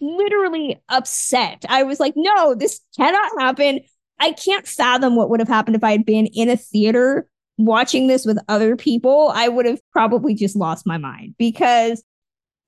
literally 0.00 0.80
upset. 0.88 1.64
I 1.68 1.82
was 1.82 2.00
like, 2.00 2.14
no, 2.16 2.54
this 2.54 2.80
cannot 2.96 3.30
happen. 3.38 3.80
I 4.18 4.32
can't 4.32 4.66
fathom 4.66 5.16
what 5.16 5.30
would 5.30 5.40
have 5.40 5.48
happened 5.48 5.76
if 5.76 5.84
I 5.84 5.92
had 5.92 6.06
been 6.06 6.26
in 6.26 6.48
a 6.48 6.56
theater 6.56 7.28
watching 7.58 8.06
this 8.06 8.24
with 8.24 8.38
other 8.48 8.76
people. 8.76 9.30
I 9.34 9.48
would 9.48 9.66
have 9.66 9.80
probably 9.92 10.34
just 10.34 10.56
lost 10.56 10.86
my 10.86 10.98
mind 10.98 11.34
because 11.38 12.02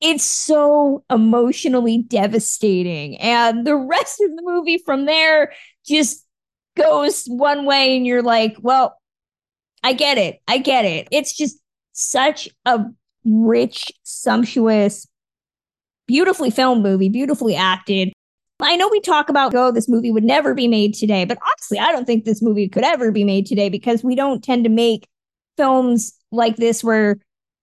it's 0.00 0.24
so 0.24 1.04
emotionally 1.10 1.98
devastating. 2.02 3.16
And 3.18 3.66
the 3.66 3.76
rest 3.76 4.20
of 4.20 4.30
the 4.36 4.42
movie 4.42 4.82
from 4.84 5.06
there 5.06 5.52
just 5.86 6.24
goes 6.76 7.24
one 7.26 7.64
way, 7.64 7.96
and 7.96 8.06
you're 8.06 8.22
like, 8.22 8.56
well, 8.60 8.98
I 9.82 9.94
get 9.94 10.18
it. 10.18 10.40
I 10.46 10.58
get 10.58 10.84
it. 10.84 11.08
It's 11.10 11.34
just 11.34 11.58
such 11.92 12.48
a 12.66 12.84
rich, 13.24 13.90
sumptuous, 14.02 15.06
beautifully 16.06 16.50
filmed 16.50 16.82
movie, 16.82 17.08
beautifully 17.08 17.54
acted. 17.56 18.12
I 18.60 18.76
know 18.76 18.88
we 18.88 19.00
talk 19.00 19.28
about, 19.28 19.54
oh, 19.54 19.70
this 19.70 19.88
movie 19.88 20.10
would 20.10 20.24
never 20.24 20.54
be 20.54 20.66
made 20.66 20.94
today, 20.94 21.24
but 21.26 21.38
honestly, 21.46 21.78
I 21.78 21.92
don't 21.92 22.06
think 22.06 22.24
this 22.24 22.40
movie 22.40 22.68
could 22.68 22.84
ever 22.84 23.12
be 23.12 23.24
made 23.24 23.46
today 23.46 23.68
because 23.68 24.02
we 24.02 24.14
don't 24.14 24.42
tend 24.42 24.64
to 24.64 24.70
make 24.70 25.06
films 25.56 26.14
like 26.32 26.56
this 26.56 26.82
where, 26.82 27.18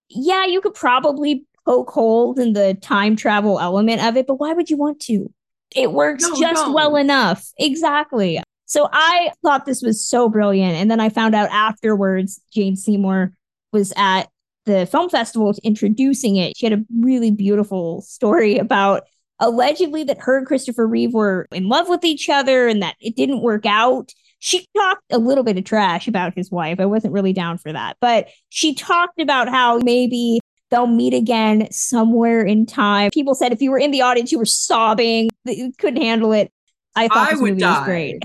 yeah, 0.09 0.45
you 0.45 0.61
could 0.61 0.75
probably 0.75 1.45
poke 1.65 1.89
holes 1.89 2.37
in 2.37 2.53
the 2.53 2.75
time 2.75 3.15
travel 3.15 3.59
element 3.59 4.03
of 4.03 4.17
it, 4.17 4.27
but 4.27 4.35
why 4.35 4.53
would 4.53 4.69
you 4.69 4.77
want 4.77 4.99
to? 5.01 5.31
It 5.75 5.93
works 5.93 6.23
No, 6.23 6.35
just 6.39 6.65
don't. 6.65 6.73
well 6.73 6.95
enough. 6.95 7.49
Exactly. 7.57 8.41
So 8.65 8.87
I 8.91 9.31
thought 9.41 9.65
this 9.65 9.81
was 9.81 10.05
so 10.05 10.29
brilliant. 10.29 10.75
And 10.75 10.91
then 10.91 10.99
I 10.99 11.09
found 11.09 11.33
out 11.33 11.49
afterwards 11.51 12.39
Jane 12.51 12.75
Seymour 12.75 13.31
was 13.71 13.93
at 13.95 14.29
the 14.65 14.85
film 14.85 15.09
festival 15.09 15.53
introducing 15.63 16.35
it. 16.37 16.57
She 16.57 16.65
had 16.65 16.73
a 16.73 16.83
really 16.99 17.31
beautiful 17.31 18.01
story 18.01 18.57
about 18.57 19.03
allegedly 19.39 20.03
that 20.05 20.19
her 20.19 20.37
and 20.37 20.47
Christopher 20.47 20.87
Reeve 20.87 21.13
were 21.13 21.47
in 21.51 21.67
love 21.67 21.89
with 21.89 22.03
each 22.05 22.29
other 22.29 22.67
and 22.67 22.81
that 22.81 22.95
it 22.99 23.15
didn't 23.15 23.41
work 23.41 23.65
out. 23.65 24.11
She 24.39 24.65
talked 24.75 25.03
a 25.11 25.17
little 25.17 25.43
bit 25.43 25.57
of 25.57 25.63
trash 25.63 26.07
about 26.07 26.33
his 26.35 26.51
wife. 26.51 26.79
I 26.79 26.85
wasn't 26.85 27.13
really 27.13 27.33
down 27.33 27.57
for 27.57 27.71
that, 27.71 27.97
but 28.01 28.27
she 28.49 28.73
talked 28.73 29.19
about 29.19 29.49
how 29.49 29.79
maybe 29.79 30.39
they'll 30.69 30.87
meet 30.87 31.13
again 31.13 31.67
somewhere 31.71 32.43
in 32.43 32.65
time. 32.65 33.11
People 33.11 33.35
said 33.35 33.51
if 33.51 33.61
you 33.61 33.71
were 33.71 33.79
in 33.79 33.91
the 33.91 34.01
audience, 34.01 34.31
you 34.31 34.39
were 34.39 34.45
sobbing, 34.45 35.29
you 35.45 35.71
couldn't 35.77 36.01
handle 36.01 36.33
it. 36.33 36.51
I 36.95 37.07
thought 37.07 37.27
I 37.27 37.31
this 37.31 37.41
would 37.41 37.51
movie 37.51 37.63
was 37.63 37.75
die. 37.75 37.85
great. 37.85 38.23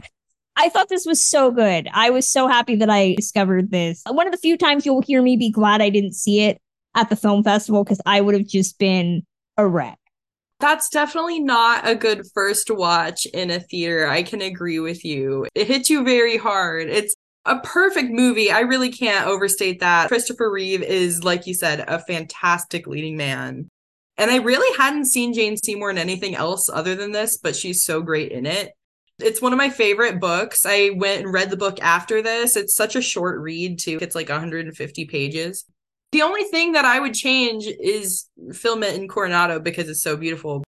I 0.60 0.68
thought 0.68 0.88
this 0.88 1.06
was 1.06 1.24
so 1.24 1.52
good. 1.52 1.88
I 1.92 2.10
was 2.10 2.26
so 2.26 2.48
happy 2.48 2.74
that 2.76 2.90
I 2.90 3.14
discovered 3.14 3.70
this. 3.70 4.02
One 4.08 4.26
of 4.26 4.32
the 4.32 4.38
few 4.38 4.58
times 4.58 4.84
you'll 4.84 5.02
hear 5.02 5.22
me 5.22 5.36
be 5.36 5.50
glad 5.50 5.80
I 5.80 5.88
didn't 5.88 6.14
see 6.14 6.40
it 6.40 6.60
at 6.96 7.08
the 7.08 7.16
film 7.16 7.44
festival 7.44 7.84
because 7.84 8.00
I 8.04 8.20
would 8.20 8.34
have 8.34 8.46
just 8.46 8.76
been 8.78 9.22
a 9.56 9.66
wreck. 9.66 9.98
That's 10.58 10.88
definitely 10.88 11.38
not 11.38 11.88
a 11.88 11.94
good 11.94 12.26
first 12.34 12.72
watch 12.72 13.24
in 13.26 13.52
a 13.52 13.60
theater. 13.60 14.08
I 14.08 14.24
can 14.24 14.42
agree 14.42 14.80
with 14.80 15.04
you. 15.04 15.46
It 15.54 15.68
hits 15.68 15.88
you 15.88 16.02
very 16.02 16.36
hard. 16.36 16.88
It's 16.88 17.14
a 17.44 17.60
perfect 17.60 18.10
movie. 18.10 18.50
I 18.50 18.60
really 18.60 18.90
can't 18.90 19.28
overstate 19.28 19.78
that. 19.78 20.08
Christopher 20.08 20.50
Reeve 20.50 20.82
is, 20.82 21.22
like 21.22 21.46
you 21.46 21.54
said, 21.54 21.84
a 21.86 22.00
fantastic 22.00 22.88
leading 22.88 23.16
man. 23.16 23.68
And 24.16 24.32
I 24.32 24.38
really 24.38 24.76
hadn't 24.76 25.06
seen 25.06 25.32
Jane 25.32 25.56
Seymour 25.56 25.90
in 25.90 25.98
anything 25.98 26.34
else 26.34 26.68
other 26.68 26.96
than 26.96 27.12
this, 27.12 27.36
but 27.36 27.54
she's 27.54 27.84
so 27.84 28.02
great 28.02 28.32
in 28.32 28.44
it. 28.44 28.72
It's 29.18 29.42
one 29.42 29.52
of 29.52 29.56
my 29.56 29.70
favorite 29.70 30.20
books. 30.20 30.64
I 30.64 30.90
went 30.96 31.22
and 31.24 31.32
read 31.32 31.50
the 31.50 31.56
book 31.56 31.78
after 31.82 32.22
this. 32.22 32.56
It's 32.56 32.76
such 32.76 32.96
a 32.96 33.02
short 33.02 33.40
read, 33.40 33.78
too. 33.78 33.98
It's 34.00 34.14
like 34.14 34.28
150 34.28 35.04
pages. 35.06 35.64
The 36.12 36.22
only 36.22 36.44
thing 36.44 36.72
that 36.72 36.84
I 36.84 37.00
would 37.00 37.14
change 37.14 37.66
is 37.66 38.26
film 38.52 38.82
it 38.82 38.94
in 38.94 39.08
Coronado 39.08 39.60
because 39.60 39.88
it's 39.88 40.02
so 40.02 40.16
beautiful. 40.16 40.64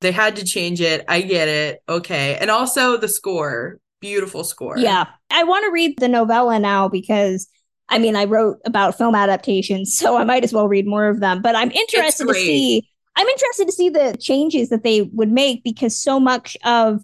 They 0.00 0.12
had 0.12 0.36
to 0.36 0.44
change 0.44 0.80
it. 0.80 1.04
I 1.08 1.22
get 1.22 1.48
it. 1.48 1.82
Okay. 1.88 2.36
And 2.36 2.50
also 2.50 2.96
the 2.96 3.08
score. 3.08 3.78
Beautiful 4.00 4.44
score. 4.44 4.78
Yeah. 4.78 5.06
I 5.30 5.44
want 5.44 5.64
to 5.64 5.72
read 5.72 5.98
the 5.98 6.08
novella 6.08 6.58
now 6.58 6.88
because 6.88 7.48
I 7.88 7.98
mean, 7.98 8.16
I 8.16 8.24
wrote 8.24 8.58
about 8.64 8.96
film 8.96 9.14
adaptations, 9.14 9.96
so 9.96 10.16
I 10.16 10.24
might 10.24 10.44
as 10.44 10.52
well 10.52 10.68
read 10.68 10.86
more 10.86 11.08
of 11.08 11.20
them. 11.20 11.42
But 11.42 11.54
I'm 11.54 11.70
interested 11.70 12.26
to 12.26 12.34
see 12.34 12.88
I'm 13.16 13.26
interested 13.28 13.66
to 13.66 13.72
see 13.72 13.88
the 13.90 14.16
changes 14.18 14.70
that 14.70 14.82
they 14.82 15.02
would 15.02 15.30
make 15.30 15.62
because 15.62 15.96
so 15.96 16.18
much 16.18 16.56
of 16.64 17.02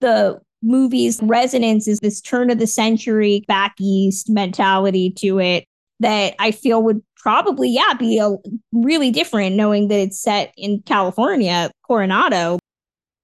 the 0.00 0.40
movie's 0.62 1.20
resonance 1.22 1.86
is 1.86 1.98
this 2.00 2.20
turn 2.20 2.50
of 2.50 2.58
the 2.58 2.66
century 2.66 3.44
back 3.46 3.74
east 3.78 4.30
mentality 4.30 5.10
to 5.10 5.38
it 5.38 5.66
that 6.00 6.34
I 6.38 6.50
feel 6.50 6.82
would 6.82 7.02
probably 7.16 7.70
yeah 7.70 7.94
be 7.94 8.18
a 8.18 8.36
really 8.72 9.10
different 9.10 9.56
knowing 9.56 9.88
that 9.88 9.98
it's 9.98 10.20
set 10.20 10.52
in 10.56 10.82
California, 10.82 11.70
Coronado. 11.86 12.58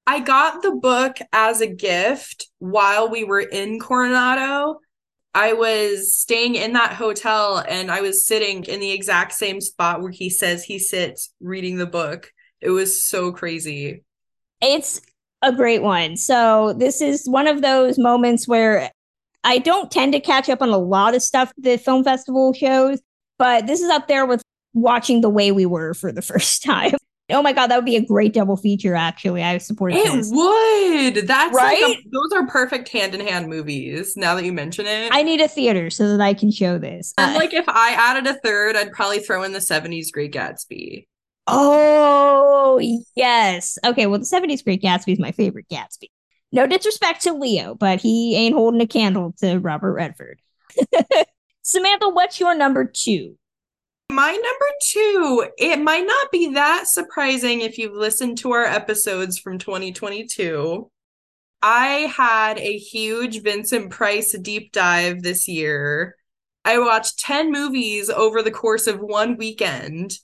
I 0.07 0.21
got 0.21 0.63
the 0.63 0.73
book 0.73 1.19
as 1.33 1.61
a 1.61 1.67
gift 1.67 2.49
while 2.59 3.11
we 3.11 3.25
were 3.25 3.41
in 3.41 3.79
Coronado. 3.79 4.81
I 5.35 5.53
was 5.53 6.17
staying 6.17 6.57
in 6.57 6.73
that 6.73 6.95
hotel 6.95 7.65
and 7.69 7.91
I 7.91 8.01
was 8.01 8.27
sitting 8.27 8.65
in 8.65 8.81
the 8.81 8.91
exact 8.91 9.33
same 9.33 9.61
spot 9.61 10.03
where 10.03 10.11
he 10.11 10.29
says 10.29 10.65
he 10.65 10.79
sits 10.79 11.33
reading 11.41 11.77
the 11.77 11.87
book. 11.87 12.33
It 12.61 12.71
was 12.71 13.05
so 13.05 13.31
crazy. 13.31 14.03
It's 14.61 15.01
a 15.43 15.53
great 15.53 15.83
one. 15.83 16.17
So 16.17 16.73
this 16.75 17.01
is 17.01 17.29
one 17.29 17.47
of 17.47 17.63
those 17.63 17.99
moments 17.99 18.47
where 18.49 18.91
I 19.45 19.59
don't 19.59 19.91
tend 19.91 20.13
to 20.13 20.21
catch 20.21 20.49
up 20.49 20.61
on 20.63 20.69
a 20.69 20.79
lot 20.79 21.15
of 21.15 21.23
stuff 21.23 21.53
the 21.57 21.77
film 21.79 22.05
festival 22.05 22.53
shows, 22.53 23.01
but 23.39 23.67
this 23.67 23.81
is 23.81 23.89
up 23.91 24.07
there 24.09 24.27
with 24.27 24.43
watching 24.75 25.21
The 25.23 25.31
Way 25.31 25.51
We 25.53 25.67
Were 25.67 25.95
for 25.95 26.13
the 26.13 26.23
first 26.31 26.63
time. 26.63 26.93
Oh 27.33 27.43
my 27.43 27.53
god, 27.53 27.69
that 27.69 27.77
would 27.77 27.85
be 27.85 27.95
a 27.95 28.05
great 28.05 28.33
double 28.35 28.57
feature. 28.57 28.97
Actually, 28.97 29.45
I 29.45 29.59
support 29.59 29.95
It 29.95 30.05
this. 30.13 30.31
would. 30.33 31.29
That's 31.29 31.55
like 31.55 31.79
a- 31.79 31.83
Right? 31.85 31.97
those 32.13 32.33
are 32.35 32.45
perfect 32.49 32.89
hand 32.89 33.15
in 33.15 33.21
hand 33.25 33.47
movies. 33.47 34.17
Now 34.17 34.35
that 34.35 34.45
you 34.45 34.53
mention 34.53 34.85
it, 34.87 35.11
I 35.13 35.23
need 35.23 35.41
a 35.41 35.47
theater 35.47 35.91
so 35.91 36.09
that 36.17 36.21
I 36.21 36.35
can 36.35 36.51
show 36.51 36.77
this. 36.77 37.15
and 37.19 37.37
Uh, 37.37 37.39
like 37.39 37.55
if 37.55 37.69
I 37.69 37.93
added 37.93 38.27
a 38.27 38.35
third, 38.41 38.75
I'd 38.75 38.91
probably 38.91 39.21
throw 39.21 39.45
in 39.45 39.53
the 39.53 39.61
'70s 39.61 40.11
Great 40.13 40.33
Gatsby. 40.33 41.07
Oh 41.51 42.81
yes. 43.15 43.79
Okay, 43.85 44.07
well, 44.07 44.19
the 44.19 44.25
'70s 44.25 44.65
Great 44.65 44.83
Gatsby 44.83 45.13
is 45.13 45.19
my 45.19 45.33
favorite 45.33 45.67
Gatsby. 45.71 46.09
No 46.53 46.67
disrespect 46.67 47.23
to 47.23 47.33
Leo, 47.33 47.75
but 47.75 48.01
he 48.01 48.35
ain't 48.37 48.55
holding 48.55 48.81
a 48.81 48.87
candle 48.87 49.35
to 49.39 49.59
Robert 49.59 49.93
Redford. 49.93 50.41
Samantha, 51.63 52.09
what's 52.09 52.41
your 52.41 52.55
number 52.55 52.85
two? 52.85 53.37
My 54.11 54.33
number 54.33 54.67
two, 54.83 55.47
it 55.57 55.81
might 55.81 56.05
not 56.05 56.33
be 56.33 56.55
that 56.55 56.89
surprising 56.89 57.61
if 57.61 57.79
you've 57.79 57.95
listened 57.95 58.39
to 58.39 58.51
our 58.53 58.65
episodes 58.65 59.39
from 59.39 59.59
2022. 59.59 60.91
I 61.63 62.13
had 62.17 62.59
a 62.59 62.77
huge 62.77 63.43
Vincent 63.43 63.91
Price 63.91 64.37
deep 64.37 64.73
dive 64.73 65.23
this 65.23 65.47
year. 65.47 66.17
I 66.65 66.79
watched 66.79 67.21
10 67.21 67.53
movies 67.53 68.11
over 68.11 68.43
the 68.43 68.51
course 68.51 68.89
of 68.89 68.99
one 68.99 69.37
weekend 69.37 70.15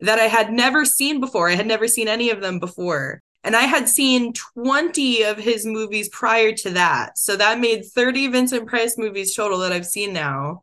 that 0.00 0.18
I 0.18 0.24
had 0.24 0.52
never 0.52 0.84
seen 0.84 1.20
before. 1.20 1.48
I 1.48 1.54
had 1.54 1.66
never 1.66 1.88
seen 1.88 2.08
any 2.08 2.30
of 2.30 2.40
them 2.40 2.58
before. 2.58 3.22
And 3.42 3.56
I 3.56 3.62
had 3.62 3.88
seen 3.88 4.34
20 4.34 5.22
of 5.22 5.38
his 5.38 5.64
movies 5.64 6.08
prior 6.10 6.52
to 6.52 6.70
that. 6.70 7.16
So 7.16 7.36
that 7.36 7.58
made 7.58 7.86
30 7.86 8.28
Vincent 8.28 8.66
Price 8.66 8.98
movies 8.98 9.34
total 9.34 9.58
that 9.60 9.72
I've 9.72 9.86
seen 9.86 10.12
now 10.12 10.62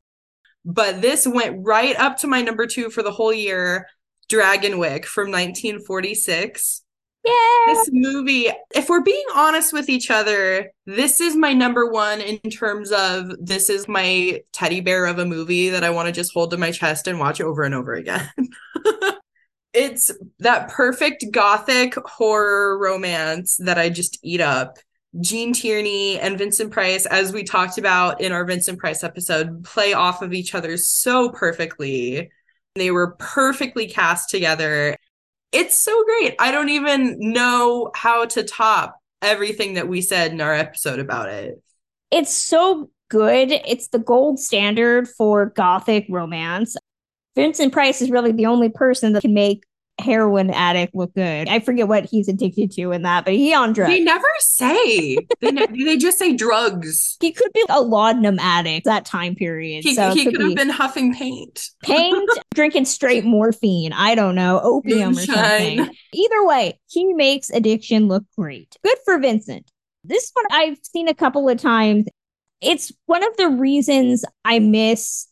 but 0.67 1.01
this 1.01 1.25
went 1.25 1.65
right 1.65 1.95
up 1.97 2.17
to 2.17 2.27
my 2.27 2.41
number 2.41 2.67
two 2.67 2.89
for 2.89 3.01
the 3.01 3.11
whole 3.11 3.33
year 3.33 3.87
Dragonwyck 4.29 5.05
from 5.05 5.31
1946. 5.31 6.83
Yeah. 7.23 7.33
This 7.67 7.89
movie, 7.91 8.49
if 8.75 8.89
we're 8.89 9.01
being 9.01 9.23
honest 9.33 9.71
with 9.71 9.87
each 9.87 10.11
other, 10.11 10.71
this 10.85 11.21
is 11.21 11.37
my 11.37 11.53
number 11.53 11.89
one 11.89 12.19
in 12.19 12.37
terms 12.51 12.91
of 12.91 13.31
this 13.39 13.69
is 13.69 13.87
my 13.87 14.41
teddy 14.51 14.81
bear 14.81 15.05
of 15.05 15.19
a 15.19 15.25
movie 15.25 15.69
that 15.69 15.85
I 15.85 15.89
want 15.89 16.07
to 16.07 16.11
just 16.11 16.33
hold 16.33 16.51
to 16.51 16.57
my 16.57 16.71
chest 16.71 17.07
and 17.07 17.17
watch 17.17 17.39
over 17.39 17.63
and 17.63 17.73
over 17.73 17.93
again. 17.93 18.29
it's 19.77 20.11
that 20.39 20.69
perfect 20.69 21.25
gothic 21.31 21.93
horror 21.93 22.79
romance 22.79 23.57
that 23.57 23.77
I 23.77 23.89
just 23.89 24.17
eat 24.23 24.41
up. 24.41 24.77
Gene 25.21 25.53
Tierney 25.53 26.19
and 26.19 26.35
Vincent 26.35 26.71
Price, 26.71 27.05
as 27.05 27.31
we 27.31 27.43
talked 27.43 27.77
about 27.77 28.19
in 28.19 28.31
our 28.31 28.43
Vincent 28.43 28.79
Price 28.79 29.03
episode, 29.03 29.63
play 29.63 29.93
off 29.93 30.23
of 30.23 30.33
each 30.33 30.55
other 30.55 30.77
so 30.77 31.29
perfectly. 31.29 32.31
They 32.73 32.89
were 32.89 33.11
perfectly 33.19 33.87
cast 33.87 34.31
together. 34.31 34.97
It's 35.51 35.79
so 35.79 36.03
great. 36.05 36.35
I 36.39 36.51
don't 36.51 36.69
even 36.69 37.17
know 37.19 37.91
how 37.93 38.25
to 38.25 38.43
top 38.43 38.99
everything 39.21 39.75
that 39.75 39.87
we 39.87 40.01
said 40.01 40.31
in 40.31 40.41
our 40.41 40.53
episode 40.53 40.99
about 40.99 41.29
it. 41.29 41.61
It's 42.09 42.33
so 42.33 42.89
good. 43.09 43.51
It's 43.51 43.89
the 43.89 43.99
gold 43.99 44.39
standard 44.39 45.07
for 45.07 45.45
gothic 45.45 46.07
romance. 46.09 46.75
Vincent 47.37 47.71
Price 47.71 48.01
is 48.01 48.09
really 48.09 48.31
the 48.31 48.47
only 48.47 48.67
person 48.67 49.13
that 49.13 49.21
can 49.21 49.33
make 49.35 49.63
heroin 49.99 50.49
addict 50.49 50.95
look 50.95 51.13
good. 51.13 51.47
I 51.47 51.59
forget 51.59 51.87
what 51.87 52.05
he's 52.05 52.27
addicted 52.27 52.71
to 52.71 52.91
in 52.91 53.03
that, 53.03 53.25
but 53.25 53.35
he 53.35 53.53
on 53.53 53.73
drugs. 53.73 53.91
They 53.91 53.99
never 53.99 54.27
say. 54.39 55.17
they, 55.39 55.51
ne- 55.51 55.85
they 55.85 55.97
just 55.97 56.17
say 56.17 56.35
drugs. 56.35 57.15
He 57.27 57.31
could 57.31 57.53
be 57.53 57.63
a 57.69 57.81
laudanum 57.81 58.39
addict 58.39 58.85
that 58.85 59.05
time 59.05 59.35
period. 59.35 59.83
He, 59.83 59.93
so 59.95 60.11
he 60.11 60.23
could 60.25 60.39
have 60.39 60.49
be 60.49 60.55
been 60.55 60.69
huffing 60.69 61.13
paint. 61.13 61.69
paint, 61.83 62.29
drinking 62.55 62.85
straight 62.85 63.23
morphine. 63.23 63.93
I 63.93 64.15
don't 64.15 64.35
know, 64.35 64.59
opium 64.63 65.13
Moonshine. 65.13 65.29
or 65.29 65.85
something. 65.85 65.95
Either 66.13 66.45
way, 66.47 66.79
he 66.87 67.13
makes 67.13 67.49
addiction 67.49 68.07
look 68.07 68.23
great. 68.37 68.77
Good 68.83 68.97
for 69.05 69.19
Vincent. 69.19 69.69
This 70.03 70.31
one 70.33 70.45
I've 70.51 70.77
seen 70.81 71.07
a 71.07 71.13
couple 71.13 71.49
of 71.49 71.59
times. 71.59 72.05
It's 72.61 72.91
one 73.05 73.23
of 73.23 73.35
the 73.37 73.49
reasons 73.49 74.25
I 74.45 74.59
miss 74.59 75.27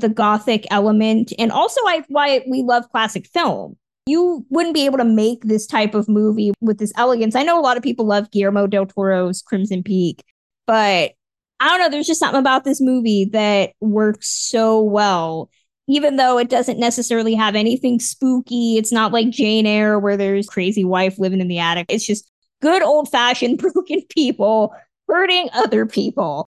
the 0.00 0.08
gothic 0.08 0.66
element 0.70 1.32
and 1.38 1.52
also 1.52 1.80
I 1.86 2.04
why 2.08 2.44
we 2.48 2.62
love 2.62 2.90
classic 2.90 3.26
film. 3.26 3.76
You 4.06 4.44
wouldn't 4.50 4.74
be 4.74 4.86
able 4.86 4.98
to 4.98 5.04
make 5.04 5.44
this 5.44 5.66
type 5.66 5.94
of 5.94 6.08
movie 6.08 6.52
with 6.60 6.78
this 6.78 6.92
elegance. 6.96 7.36
I 7.36 7.42
know 7.42 7.58
a 7.58 7.62
lot 7.62 7.76
of 7.76 7.82
people 7.82 8.06
love 8.06 8.30
Guillermo 8.30 8.66
del 8.66 8.86
Toro's 8.86 9.42
Crimson 9.42 9.82
Peak, 9.82 10.24
but 10.66 11.12
I 11.60 11.68
don't 11.68 11.78
know, 11.80 11.90
there's 11.90 12.06
just 12.06 12.20
something 12.20 12.40
about 12.40 12.64
this 12.64 12.80
movie 12.80 13.26
that 13.26 13.72
works 13.80 14.28
so 14.28 14.80
well 14.82 15.50
even 15.90 16.16
though 16.16 16.38
it 16.38 16.48
doesn't 16.48 16.78
necessarily 16.78 17.34
have 17.34 17.56
anything 17.56 17.98
spooky. 17.98 18.76
It's 18.76 18.92
not 18.92 19.12
like 19.12 19.30
Jane 19.30 19.66
Eyre 19.66 19.98
where 19.98 20.16
there's 20.16 20.46
crazy 20.46 20.84
wife 20.84 21.18
living 21.18 21.40
in 21.40 21.48
the 21.48 21.58
attic. 21.58 21.86
It's 21.88 22.06
just 22.06 22.30
good 22.62 22.82
old 22.82 23.10
fashioned 23.10 23.58
broken 23.74 24.02
people 24.08 24.72
hurting 25.08 25.48
other 25.52 25.86
people. 25.86 26.48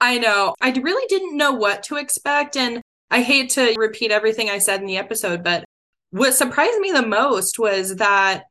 I 0.00 0.18
know. 0.18 0.54
I 0.60 0.70
really 0.70 1.06
didn't 1.08 1.36
know 1.36 1.52
what 1.52 1.82
to 1.84 1.96
expect. 1.96 2.56
And 2.56 2.80
I 3.10 3.22
hate 3.22 3.50
to 3.50 3.74
repeat 3.76 4.10
everything 4.10 4.50
I 4.50 4.58
said 4.58 4.80
in 4.80 4.86
the 4.86 4.98
episode, 4.98 5.42
but 5.42 5.64
what 6.10 6.34
surprised 6.34 6.78
me 6.78 6.92
the 6.92 7.06
most 7.06 7.58
was 7.58 7.96
that 7.96 8.44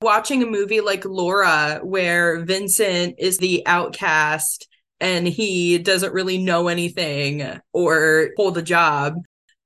watching 0.00 0.42
a 0.42 0.46
movie 0.46 0.80
like 0.80 1.04
Laura, 1.04 1.80
where 1.82 2.44
Vincent 2.44 3.16
is 3.18 3.38
the 3.38 3.66
outcast 3.66 4.68
and 5.00 5.26
he 5.26 5.78
doesn't 5.78 6.12
really 6.12 6.38
know 6.38 6.68
anything 6.68 7.60
or 7.72 8.30
hold 8.36 8.58
a 8.58 8.62
job. 8.62 9.14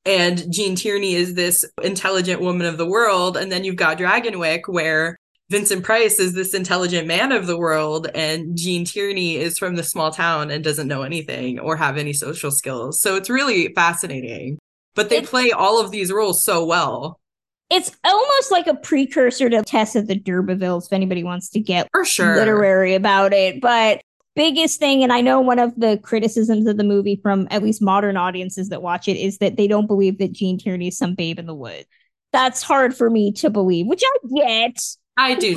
And 0.05 0.53
Gene 0.53 0.75
Tierney 0.75 1.15
is 1.15 1.35
this 1.35 1.65
intelligent 1.83 2.41
woman 2.41 2.67
of 2.67 2.77
the 2.77 2.89
world. 2.89 3.37
And 3.37 3.51
then 3.51 3.65
you've 3.65 3.77
got 3.77 3.99
Dragonwyck, 3.99 4.63
where 4.67 5.17
Vincent 5.53 5.85
Price 5.85 6.19
is 6.19 6.33
this 6.33 6.55
intelligent 6.55 7.07
man 7.07 7.31
of 7.31 7.47
the 7.47 7.59
world, 7.59 8.09
and 8.15 8.57
Gene 8.57 8.87
Tierney 8.87 9.37
is 9.37 9.59
from 9.59 9.77
the 9.77 9.83
small 9.83 10.11
town 10.11 10.51
and 10.51 10.65
doesn't 10.65 10.89
know 10.89 11.03
anything 11.03 11.61
or 11.61 11.77
have 11.77 11.99
any 11.99 12.15
social 12.15 12.51
skills. 12.51 13.03
So 13.03 13.17
it's 13.17 13.29
really 13.29 13.69
fascinating. 13.75 14.59
But 14.95 15.11
they 15.11 15.19
It's- 15.19 15.29
play 15.29 15.51
all 15.51 15.79
of 15.79 15.91
these 15.91 16.11
roles 16.11 16.43
so 16.43 16.65
well. 16.65 17.21
It's 17.69 17.91
almost 18.03 18.51
like 18.51 18.67
a 18.67 18.75
precursor 18.75 19.51
to 19.51 19.61
Tess 19.63 19.95
of 19.95 20.07
the 20.07 20.15
D'Urbervilles, 20.15 20.87
if 20.87 20.93
anybody 20.95 21.23
wants 21.23 21.51
to 21.51 21.61
get 21.61 21.87
For 21.93 22.07
sure. 22.07 22.35
literary 22.35 22.95
about 22.95 23.35
it. 23.35 23.61
But 23.61 24.01
biggest 24.35 24.79
thing, 24.79 25.03
and 25.03 25.13
I 25.13 25.21
know 25.21 25.39
one 25.43 25.59
of 25.59 25.75
the 25.77 25.99
criticisms 26.03 26.67
of 26.67 26.79
the 26.79 26.85
movie 26.85 27.21
from 27.23 27.47
at 27.51 27.63
least 27.63 27.83
modern 27.83 28.17
audiences 28.17 28.71
that 28.71 28.81
watch 28.81 29.07
it 29.07 29.19
is 29.19 29.37
that 29.39 29.59
they 29.59 29.67
don't 29.67 29.87
believe 29.87 30.17
that 30.17 30.33
Gene 30.33 30.57
Tierney 30.57 30.89
is 30.89 30.97
some 30.97 31.15
babe 31.15 31.39
in 31.39 31.45
the 31.45 31.55
woods. 31.55 31.85
That's 32.33 32.63
hard 32.63 32.97
for 32.97 33.11
me 33.11 33.33
to 33.33 33.51
believe, 33.51 33.87
which 33.87 34.03
I 34.03 34.17
get. 34.35 34.79
I 35.17 35.35
do. 35.35 35.55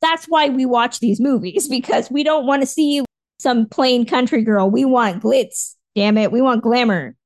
That's 0.00 0.26
why 0.26 0.48
we 0.48 0.66
watch 0.66 1.00
these 1.00 1.20
movies 1.20 1.68
because 1.68 2.10
we 2.10 2.24
don't 2.24 2.46
want 2.46 2.62
to 2.62 2.66
see 2.66 3.04
some 3.38 3.66
plain 3.66 4.04
country 4.04 4.42
girl. 4.42 4.70
We 4.70 4.84
want 4.84 5.22
glitz. 5.22 5.74
Damn 5.94 6.18
it, 6.18 6.32
we 6.32 6.40
want 6.40 6.62
glamour. 6.62 7.16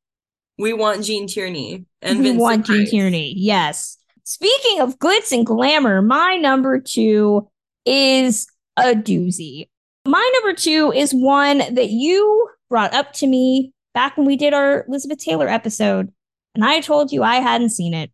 We 0.59 0.73
want 0.73 1.05
Gene 1.05 1.27
Tierney 1.27 1.85
and 2.03 2.19
we 2.19 2.25
Vincent 2.25 2.41
want 2.41 2.67
Gene. 2.67 2.87
Tierney. 2.87 3.35
Yes. 3.37 3.99
Speaking 4.25 4.81
of 4.81 4.99
glitz 4.99 5.33
and 5.33 5.47
glamour, 5.47 6.03
my 6.03 6.37
number 6.37 6.81
two 6.81 7.49
is 7.85 8.47
a 8.77 8.95
doozy. 8.95 9.69
My 10.07 10.31
number 10.35 10.57
two 10.57 10.93
is 10.93 11.13
one 11.13 11.59
that 11.59 11.91
you 11.91 12.49
brought 12.69 12.93
up 12.93 13.13
to 13.15 13.27
me 13.27 13.73
back 13.95 14.17
when 14.17 14.27
we 14.27 14.37
did 14.37 14.53
our 14.53 14.85
Elizabeth 14.89 15.19
Taylor 15.19 15.49
episode, 15.49 16.13
and 16.55 16.65
I 16.65 16.81
told 16.81 17.13
you 17.13 17.23
I 17.23 17.37
hadn't 17.37 17.71
seen 17.71 17.95
it, 17.95 18.11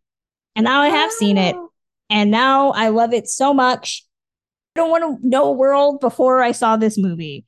and 0.55 0.65
now 0.65 0.81
I 0.83 0.89
have 0.89 1.11
seen 1.11 1.39
it, 1.39 1.57
oh. 1.57 1.72
And 2.13 2.31
now 2.31 2.73
I 2.73 2.89
love 2.89 3.15
it 3.15 3.27
so 3.27 3.55
much. 3.55 4.05
I 4.77 4.81
don't 4.81 4.91
want 4.91 5.23
to 5.23 5.27
know 5.27 5.47
a 5.47 5.53
world 5.53 5.99
before 6.01 6.43
I 6.43 6.53
saw 6.53 6.77
this 6.77 6.99
movie. 6.99 7.47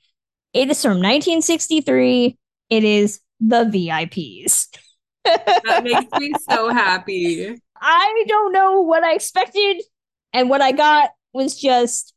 It 0.54 0.70
is 0.70 0.80
from 0.80 1.02
1963. 1.02 2.38
It 2.70 2.82
is 2.82 3.20
The 3.40 3.66
VIPs. 3.66 4.68
That 5.24 5.84
makes 5.84 6.06
me 6.18 6.32
so 6.48 6.70
happy. 6.70 7.60
I 7.78 8.24
don't 8.26 8.52
know 8.52 8.80
what 8.80 9.04
I 9.04 9.12
expected, 9.12 9.82
and 10.32 10.48
what 10.48 10.62
I 10.62 10.72
got 10.72 11.10
was 11.34 11.60
just 11.60 12.14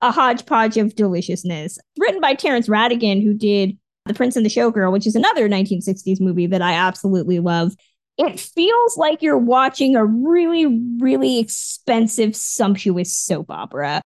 a 0.00 0.10
hodgepodge 0.10 0.78
of 0.78 0.94
deliciousness. 0.94 1.78
Written 1.98 2.22
by 2.22 2.32
Terence 2.32 2.66
Rattigan, 2.66 3.22
who 3.22 3.34
did 3.34 3.76
The 4.06 4.14
Prince 4.14 4.36
and 4.36 4.46
the 4.46 4.50
Showgirl, 4.50 4.90
which 4.90 5.06
is 5.06 5.16
another 5.16 5.50
1960s 5.50 6.18
movie 6.18 6.46
that 6.46 6.62
I 6.62 6.72
absolutely 6.72 7.40
love. 7.40 7.74
It 8.20 8.38
feels 8.38 8.98
like 8.98 9.22
you're 9.22 9.38
watching 9.38 9.96
a 9.96 10.04
really, 10.04 10.66
really 10.98 11.38
expensive, 11.38 12.36
sumptuous 12.36 13.16
soap 13.16 13.50
opera. 13.50 14.02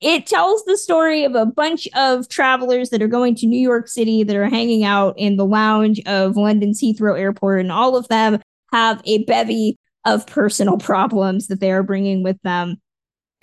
It 0.00 0.26
tells 0.26 0.64
the 0.64 0.76
story 0.76 1.22
of 1.22 1.36
a 1.36 1.46
bunch 1.46 1.86
of 1.94 2.28
travelers 2.28 2.90
that 2.90 3.00
are 3.00 3.08
going 3.08 3.36
to 3.36 3.46
New 3.46 3.60
York 3.60 3.86
City 3.86 4.24
that 4.24 4.34
are 4.34 4.48
hanging 4.48 4.82
out 4.82 5.14
in 5.16 5.36
the 5.36 5.46
lounge 5.46 6.00
of 6.06 6.36
London's 6.36 6.82
Heathrow 6.82 7.16
Airport, 7.16 7.60
and 7.60 7.70
all 7.70 7.96
of 7.96 8.08
them 8.08 8.40
have 8.72 9.00
a 9.04 9.22
bevy 9.26 9.78
of 10.04 10.26
personal 10.26 10.76
problems 10.76 11.46
that 11.46 11.60
they 11.60 11.70
are 11.70 11.84
bringing 11.84 12.24
with 12.24 12.42
them. 12.42 12.80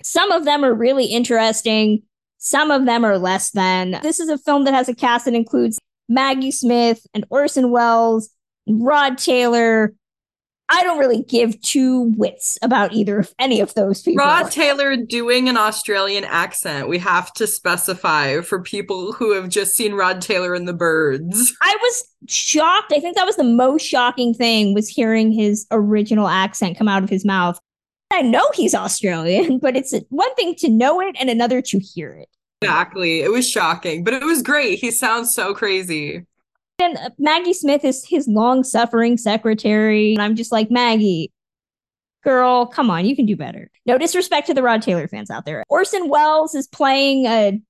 Some 0.02 0.30
of 0.32 0.44
them 0.44 0.62
are 0.66 0.74
really 0.74 1.06
interesting, 1.06 2.02
some 2.36 2.70
of 2.70 2.84
them 2.84 3.06
are 3.06 3.16
less 3.16 3.52
than. 3.52 3.98
This 4.02 4.20
is 4.20 4.28
a 4.28 4.36
film 4.36 4.64
that 4.64 4.74
has 4.74 4.90
a 4.90 4.94
cast 4.94 5.24
that 5.24 5.34
includes 5.34 5.78
Maggie 6.10 6.50
Smith 6.50 7.06
and 7.14 7.24
Orson 7.30 7.70
Welles, 7.70 8.28
Rod 8.68 9.16
Taylor. 9.16 9.94
I 10.70 10.84
don't 10.84 10.98
really 10.98 11.22
give 11.24 11.60
two 11.62 12.12
wits 12.16 12.56
about 12.62 12.92
either 12.92 13.18
of 13.18 13.34
any 13.38 13.60
of 13.60 13.74
those 13.74 14.02
people. 14.02 14.24
Rod 14.24 14.50
Taylor 14.50 14.96
doing 14.96 15.48
an 15.48 15.56
Australian 15.56 16.24
accent. 16.24 16.88
We 16.88 16.98
have 16.98 17.32
to 17.34 17.46
specify 17.46 18.40
for 18.40 18.62
people 18.62 19.12
who 19.12 19.32
have 19.32 19.48
just 19.48 19.74
seen 19.74 19.94
Rod 19.94 20.22
Taylor 20.22 20.54
in 20.54 20.66
the 20.66 20.72
birds. 20.72 21.52
I 21.60 21.76
was 21.80 22.04
shocked. 22.28 22.92
I 22.92 23.00
think 23.00 23.16
that 23.16 23.26
was 23.26 23.36
the 23.36 23.44
most 23.44 23.84
shocking 23.84 24.32
thing 24.32 24.72
was 24.72 24.88
hearing 24.88 25.32
his 25.32 25.66
original 25.72 26.28
accent 26.28 26.78
come 26.78 26.88
out 26.88 27.02
of 27.02 27.10
his 27.10 27.24
mouth. 27.24 27.58
I 28.12 28.22
know 28.22 28.48
he's 28.54 28.74
Australian, 28.74 29.58
but 29.58 29.76
it's 29.76 29.94
one 30.08 30.34
thing 30.36 30.54
to 30.56 30.68
know 30.68 31.00
it 31.00 31.16
and 31.18 31.28
another 31.28 31.60
to 31.62 31.78
hear 31.78 32.12
it. 32.12 32.28
Exactly. 32.62 33.22
It 33.22 33.32
was 33.32 33.48
shocking, 33.48 34.04
but 34.04 34.14
it 34.14 34.22
was 34.22 34.42
great. 34.42 34.78
He 34.78 34.90
sounds 34.90 35.34
so 35.34 35.54
crazy. 35.54 36.26
And 36.80 36.96
uh, 36.96 37.10
Maggie 37.18 37.52
Smith 37.52 37.84
is 37.84 38.06
his 38.06 38.26
long 38.26 38.64
suffering 38.64 39.16
secretary. 39.16 40.14
And 40.14 40.22
I'm 40.22 40.34
just 40.34 40.50
like, 40.50 40.70
Maggie, 40.70 41.30
girl, 42.24 42.66
come 42.66 42.90
on, 42.90 43.04
you 43.04 43.14
can 43.14 43.26
do 43.26 43.36
better. 43.36 43.70
No 43.86 43.98
disrespect 43.98 44.46
to 44.46 44.54
the 44.54 44.62
Rod 44.62 44.82
Taylor 44.82 45.06
fans 45.08 45.30
out 45.30 45.44
there. 45.44 45.64
Orson 45.68 46.08
Welles 46.08 46.54
is 46.54 46.66
playing 46.66 47.26
a 47.26 47.60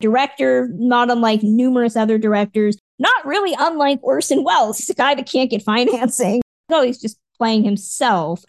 director, 0.00 0.68
not 0.74 1.10
unlike 1.10 1.42
numerous 1.42 1.96
other 1.96 2.18
directors, 2.18 2.78
not 2.98 3.26
really 3.26 3.54
unlike 3.58 3.98
Orson 4.02 4.44
Welles. 4.44 4.78
He's 4.78 4.90
a 4.90 4.94
guy 4.94 5.14
that 5.14 5.26
can't 5.26 5.50
get 5.50 5.62
financing. 5.62 6.42
No, 6.68 6.82
he's 6.84 7.00
just 7.00 7.18
playing 7.38 7.64
himself. 7.64 8.44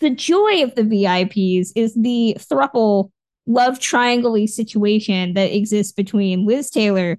The 0.00 0.10
joy 0.10 0.62
of 0.62 0.74
the 0.74 0.82
VIPs 0.82 1.70
is 1.74 1.94
the 1.94 2.36
thruple 2.38 3.10
love 3.46 3.80
triangle 3.80 4.46
situation 4.46 5.34
that 5.34 5.54
exists 5.54 5.92
between 5.92 6.46
Liz 6.46 6.70
Taylor, 6.70 7.18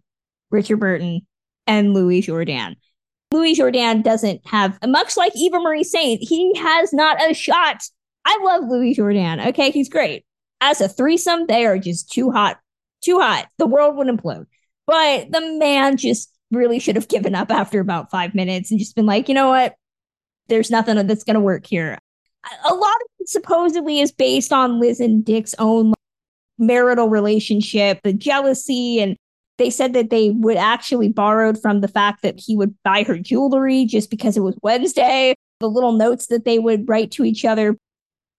Richard 0.52 0.78
Burton, 0.78 1.26
and 1.70 1.94
Louis 1.94 2.22
Jourdan. 2.22 2.76
Louis 3.32 3.56
Jourdan 3.56 4.04
doesn't 4.04 4.42
have, 4.48 4.80
much 4.86 5.16
like 5.16 5.32
Eva 5.36 5.60
Marie 5.60 5.84
Saint, 5.84 6.20
he 6.22 6.58
has 6.58 6.92
not 6.92 7.22
a 7.30 7.34
shot. 7.34 7.84
I 8.26 8.40
love 8.44 8.68
Louis 8.68 8.96
Jourdan. 8.96 9.50
Okay, 9.50 9.70
he's 9.70 9.88
great. 9.88 10.26
As 10.60 10.82
a 10.82 10.90
threesome, 10.90 11.46
they 11.46 11.66
are 11.68 11.78
just 11.78 12.12
too 12.12 12.32
hot, 12.32 12.60
too 13.02 13.20
hot. 13.20 13.48
The 13.60 13.68
world 13.68 13.96
would 13.98 14.08
implode. 14.08 14.48
But 14.88 15.32
the 15.32 15.42
man 15.60 15.96
just 15.96 16.34
really 16.50 16.80
should 16.80 16.96
have 16.96 17.08
given 17.08 17.36
up 17.36 17.52
after 17.52 17.80
about 17.80 18.10
five 18.10 18.34
minutes 18.34 18.72
and 18.72 18.80
just 18.80 18.96
been 18.96 19.06
like, 19.06 19.30
you 19.30 19.36
know 19.36 19.50
what? 19.50 19.76
There's 20.48 20.72
nothing 20.72 20.96
that's 21.06 21.24
going 21.24 21.36
to 21.36 21.40
work 21.40 21.68
here. 21.68 22.00
A 22.68 22.74
lot 22.74 22.96
of 22.96 23.08
it 23.20 23.30
supposedly 23.30 24.00
is 24.00 24.12
based 24.12 24.52
on 24.52 24.80
Liz 24.80 25.00
and 25.00 25.24
Dick's 25.24 25.54
own 25.60 25.94
marital 26.58 27.10
relationship, 27.10 28.00
the 28.04 28.12
jealousy 28.12 29.00
and 29.00 29.16
they 29.60 29.70
said 29.70 29.94
that 29.94 30.10
they 30.10 30.32
would 30.32 30.58
actually 30.58 31.10
borrowed 31.10 31.62
from 31.62 31.82
the 31.82 31.88
fact 31.88 32.24
that 32.24 32.40
he 32.40 32.56
would 32.56 32.74
buy 32.84 33.04
her 33.04 33.20
jewelry 33.20 33.86
just 33.86 34.10
because 34.10 34.36
it 34.36 34.42
was 34.42 34.58
Wednesday, 34.64 35.36
the 35.60 35.70
little 35.70 35.92
notes 35.92 36.28
that 36.28 36.46
they 36.46 36.58
would 36.58 36.90
write 36.90 37.12
to 37.12 37.26
each 37.26 37.46
other. 37.46 37.78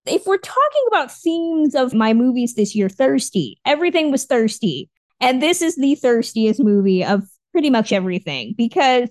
If 0.07 0.27
we're 0.27 0.39
talking 0.39 0.85
about 0.89 1.13
themes 1.13 1.75
of 1.75 1.95
my 1.95 2.15
movies 2.15 2.55
this 2.55 2.75
year, 2.75 2.89
thirsty, 2.89 3.61
everything 3.65 4.11
was 4.11 4.25
thirsty. 4.25 4.89
And 5.21 5.43
this 5.43 5.61
is 5.61 5.77
the 5.77 5.95
thirstiest 5.95 6.59
movie 6.59 7.05
of 7.05 7.29
pretty 7.53 7.69
much 7.69 7.93
everything 7.93 8.55
because 8.57 9.11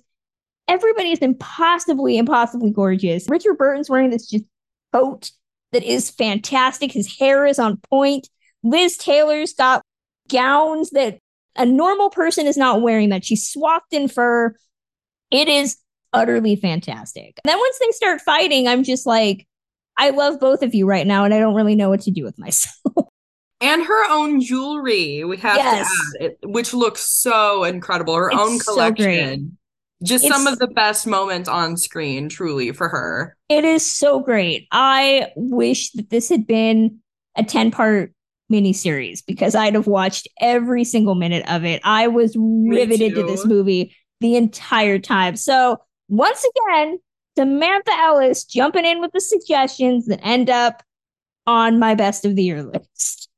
everybody 0.68 1.12
is 1.12 1.20
impossibly, 1.20 2.18
impossibly 2.18 2.72
gorgeous. 2.72 3.30
Richard 3.30 3.58
Burton's 3.58 3.90
wearing 3.90 4.10
this 4.10 4.28
just 4.28 4.46
coat 4.92 5.32
that 5.72 5.84
is 5.84 6.10
fantastic. 6.10 6.92
His 6.92 7.20
hair 7.20 7.46
is 7.46 7.60
on 7.60 7.78
point. 7.90 8.28
Liz 8.64 8.98
Taylor's 8.98 9.54
got 9.54 9.84
gowns 10.28 10.90
that 10.92 11.20
a 11.60 11.66
normal 11.66 12.10
person 12.10 12.48
is 12.48 12.58
not 12.58 12.82
wearing 12.82 13.10
that. 13.10 13.24
She's 13.24 13.48
swathed 13.48 13.92
in 13.92 14.08
fur. 14.08 14.56
It 15.30 15.48
is 15.48 15.78
utterly 16.14 16.56
fantastic. 16.56 17.40
And 17.44 17.50
then 17.52 17.58
once 17.60 17.78
they 17.80 17.92
start 17.92 18.22
fighting, 18.22 18.68
I'm 18.68 18.84
just 18.84 19.06
like, 19.06 19.46
I 19.98 20.10
love 20.12 20.40
both 20.40 20.64
of 20.64 20.74
you 20.74 20.88
right 20.88 21.06
now, 21.06 21.26
and 21.26 21.34
I 21.34 21.40
don't 21.40 21.54
really 21.56 21.76
know 21.76 21.90
what 21.90 22.02
to 22.02 22.12
do 22.12 22.24
with 22.24 22.40
myself. 22.40 22.74
and 23.62 23.84
her 23.84 24.10
own 24.12 24.40
jewelry, 24.42 25.24
we 25.26 25.38
have 25.38 25.58
Yes. 25.58 25.88
to 26.18 26.24
add, 26.24 26.32
it, 26.32 26.40
which 26.50 26.74
looks 26.74 27.02
so 27.02 27.66
incredible. 27.66 28.16
Her 28.16 28.30
It's 28.32 28.40
own 28.40 28.60
so 28.60 28.74
collection. 28.74 29.58
Just 30.02 30.24
It's- 30.24 30.36
some 30.42 30.48
of 30.52 30.58
the 30.60 30.68
best 30.68 31.06
moments 31.06 31.50
on 31.50 31.76
screen, 31.76 32.30
truly, 32.30 32.72
for 32.72 32.88
her. 32.88 33.36
It 33.50 33.66
is 33.66 33.86
so 33.86 34.22
great. 34.22 34.68
I 34.72 35.34
wish 35.36 35.92
that 35.92 36.10
this 36.10 36.30
had 36.30 36.48
been 36.48 37.00
a 37.36 37.44
10 37.44 37.72
part 37.72 38.14
miniseries 38.52 39.24
because 39.26 39.56
I'd 39.56 39.76
have 39.76 39.88
watched 39.88 40.28
every 40.40 40.84
single 40.84 41.16
minute 41.16 41.44
of 41.50 41.66
it. 41.66 41.82
I 41.84 42.08
was 42.08 42.36
riveted 42.38 43.16
to 43.16 43.24
this 43.24 43.46
movie 43.46 43.96
the 44.22 44.36
entire 44.36 45.00
time. 45.00 45.36
So, 45.36 45.78
once 46.08 46.44
again, 46.44 47.00
Samantha 47.38 47.92
Ellis 47.92 48.44
jumping 48.46 48.86
in 48.86 49.00
with 49.00 49.12
the 49.12 49.22
suggestions 49.22 50.08
that 50.08 50.20
end 50.24 50.50
up 50.50 50.84
on 51.48 51.80
my 51.80 51.96
best 51.96 52.26
of 52.26 52.36
the 52.36 52.44
year 52.44 52.64
list. 52.64 53.30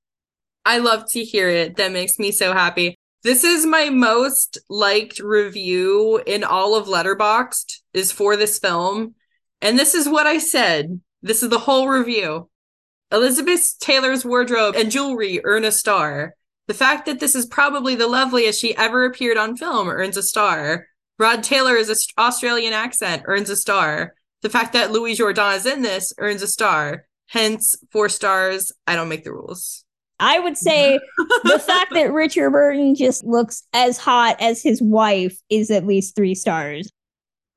I 0.65 0.77
love 0.77 1.09
to 1.11 1.23
hear 1.23 1.49
it. 1.49 1.77
That 1.77 1.91
makes 1.91 2.19
me 2.19 2.31
so 2.31 2.53
happy. 2.53 2.95
This 3.23 3.43
is 3.43 3.65
my 3.65 3.89
most 3.89 4.57
liked 4.69 5.19
review 5.19 6.21
in 6.25 6.43
all 6.43 6.75
of 6.75 6.87
Letterboxd 6.87 7.81
is 7.93 8.11
for 8.11 8.35
this 8.35 8.57
film. 8.57 9.15
And 9.61 9.77
this 9.77 9.93
is 9.93 10.09
what 10.09 10.25
I 10.25 10.39
said. 10.39 10.99
This 11.21 11.43
is 11.43 11.49
the 11.49 11.59
whole 11.59 11.87
review. 11.87 12.49
Elizabeth 13.11 13.77
Taylor's 13.79 14.23
wardrobe 14.23 14.75
and 14.75 14.91
jewelry 14.91 15.41
earn 15.43 15.65
a 15.65 15.71
star. 15.71 16.35
The 16.67 16.73
fact 16.73 17.05
that 17.05 17.19
this 17.19 17.35
is 17.35 17.45
probably 17.45 17.95
the 17.95 18.07
loveliest 18.07 18.59
she 18.59 18.75
ever 18.77 19.03
appeared 19.03 19.37
on 19.37 19.57
film 19.57 19.89
earns 19.89 20.15
a 20.15 20.23
star. 20.23 20.87
Rod 21.19 21.43
Taylor's 21.43 22.07
Australian 22.17 22.73
accent 22.73 23.23
earns 23.25 23.49
a 23.49 23.55
star. 23.55 24.15
The 24.41 24.49
fact 24.49 24.73
that 24.73 24.91
Louis 24.91 25.17
Jourdan 25.17 25.57
is 25.57 25.65
in 25.65 25.81
this 25.81 26.13
earns 26.17 26.41
a 26.41 26.47
star. 26.47 27.05
Hence, 27.27 27.75
four 27.91 28.09
stars. 28.09 28.71
I 28.87 28.95
don't 28.95 29.09
make 29.09 29.23
the 29.23 29.33
rules. 29.33 29.83
I 30.19 30.39
would 30.39 30.57
say 30.57 30.99
the 31.43 31.59
fact 31.59 31.93
that 31.93 32.13
Richard 32.13 32.51
Burton 32.51 32.95
just 32.95 33.25
looks 33.25 33.63
as 33.73 33.97
hot 33.97 34.37
as 34.39 34.61
his 34.61 34.81
wife 34.81 35.37
is 35.49 35.71
at 35.71 35.85
least 35.85 36.15
three 36.15 36.35
stars. 36.35 36.89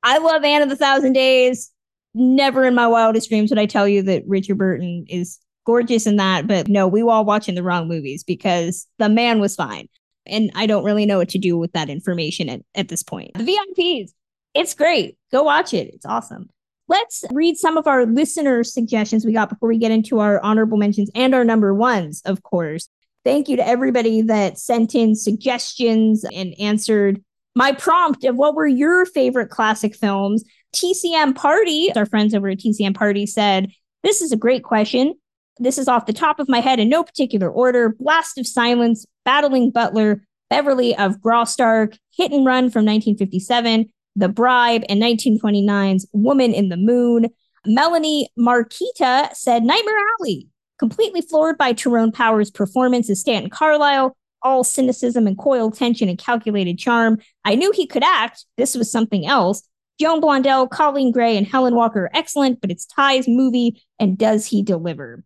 I 0.02 0.18
love 0.18 0.44
Anne 0.44 0.62
of 0.62 0.68
the 0.68 0.76
Thousand 0.76 1.12
Days. 1.12 1.70
Never 2.14 2.64
in 2.64 2.74
my 2.74 2.86
wildest 2.86 3.28
dreams 3.28 3.50
would 3.50 3.58
I 3.58 3.66
tell 3.66 3.86
you 3.86 4.02
that 4.02 4.24
Richard 4.26 4.58
Burton 4.58 5.06
is 5.08 5.38
gorgeous 5.64 6.06
in 6.06 6.16
that, 6.16 6.46
but 6.46 6.68
no, 6.68 6.86
we 6.86 7.02
were 7.02 7.12
all 7.12 7.24
watching 7.24 7.54
the 7.54 7.62
wrong 7.62 7.88
movies 7.88 8.24
because 8.24 8.86
the 8.98 9.08
man 9.08 9.40
was 9.40 9.56
fine. 9.56 9.88
And 10.26 10.50
I 10.54 10.66
don't 10.66 10.84
really 10.84 11.06
know 11.06 11.18
what 11.18 11.28
to 11.30 11.38
do 11.38 11.58
with 11.58 11.72
that 11.72 11.90
information 11.90 12.48
at, 12.48 12.62
at 12.74 12.88
this 12.88 13.02
point. 13.02 13.32
The 13.34 13.44
VIPs, 13.44 14.12
it's 14.54 14.74
great. 14.74 15.18
Go 15.32 15.42
watch 15.42 15.74
it. 15.74 15.92
It's 15.92 16.06
awesome. 16.06 16.48
Let's 16.88 17.24
read 17.32 17.56
some 17.56 17.76
of 17.76 17.86
our 17.86 18.06
listener 18.06 18.62
suggestions 18.62 19.24
we 19.24 19.32
got 19.32 19.48
before 19.48 19.68
we 19.68 19.78
get 19.78 19.90
into 19.90 20.20
our 20.20 20.40
honorable 20.40 20.76
mentions 20.76 21.10
and 21.14 21.34
our 21.34 21.44
number 21.44 21.74
ones, 21.74 22.22
of 22.24 22.42
course. 22.42 22.88
Thank 23.24 23.48
you 23.48 23.56
to 23.56 23.66
everybody 23.66 24.20
that 24.22 24.58
sent 24.58 24.94
in 24.94 25.16
suggestions 25.16 26.24
and 26.24 26.54
answered 26.60 27.22
my 27.54 27.72
prompt 27.72 28.24
of 28.24 28.36
what 28.36 28.54
were 28.54 28.66
your 28.66 29.06
favorite 29.06 29.48
classic 29.48 29.94
films. 29.94 30.44
TCM 30.74 31.34
Party, 31.34 31.90
our 31.96 32.04
friends 32.04 32.34
over 32.34 32.48
at 32.48 32.58
TCM 32.58 32.94
Party 32.94 33.26
said, 33.26 33.70
This 34.02 34.20
is 34.20 34.32
a 34.32 34.36
great 34.36 34.62
question. 34.62 35.14
This 35.58 35.78
is 35.78 35.86
off 35.86 36.06
the 36.06 36.12
top 36.12 36.40
of 36.40 36.48
my 36.48 36.60
head 36.60 36.80
in 36.80 36.88
no 36.88 37.04
particular 37.04 37.48
order. 37.48 37.90
Blast 37.90 38.38
of 38.38 38.46
Silence, 38.46 39.06
Battling 39.24 39.70
Butler, 39.70 40.24
Beverly 40.50 40.96
of 40.96 41.20
Graustark, 41.20 41.96
Hit 42.10 42.32
and 42.32 42.44
Run 42.44 42.70
from 42.70 42.84
1957, 42.84 43.86
The 44.16 44.28
Bribe, 44.28 44.82
and 44.88 45.00
1929's 45.00 46.06
Woman 46.12 46.52
in 46.52 46.70
the 46.70 46.76
Moon. 46.76 47.30
Melanie 47.66 48.28
Marquita 48.38 49.34
said 49.34 49.62
Nightmare 49.62 49.98
Alley, 50.18 50.48
completely 50.78 51.20
floored 51.20 51.56
by 51.56 51.72
Tyrone 51.72 52.12
Power's 52.12 52.50
performance 52.50 53.08
as 53.08 53.20
Stanton 53.20 53.50
Carlisle, 53.50 54.16
all 54.42 54.64
cynicism 54.64 55.26
and 55.26 55.38
coiled 55.38 55.74
tension 55.74 56.08
and 56.08 56.18
calculated 56.18 56.78
charm. 56.78 57.18
I 57.44 57.54
knew 57.54 57.72
he 57.72 57.86
could 57.86 58.04
act. 58.04 58.44
This 58.56 58.74
was 58.74 58.90
something 58.90 59.24
else. 59.26 59.66
Joan 59.98 60.20
Blondell, 60.20 60.68
Coleen 60.68 61.12
Gray, 61.12 61.36
and 61.36 61.46
Helen 61.46 61.74
Walker 61.74 62.06
are 62.06 62.16
excellent, 62.16 62.60
but 62.60 62.70
it's 62.70 62.84
Ty's 62.84 63.28
movie, 63.28 63.80
and 64.00 64.18
does 64.18 64.46
he 64.46 64.62
deliver? 64.62 65.22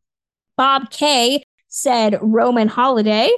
Bob 0.59 0.91
K 0.91 1.45
said 1.69 2.19
Roman 2.21 2.67
Holiday. 2.67 3.31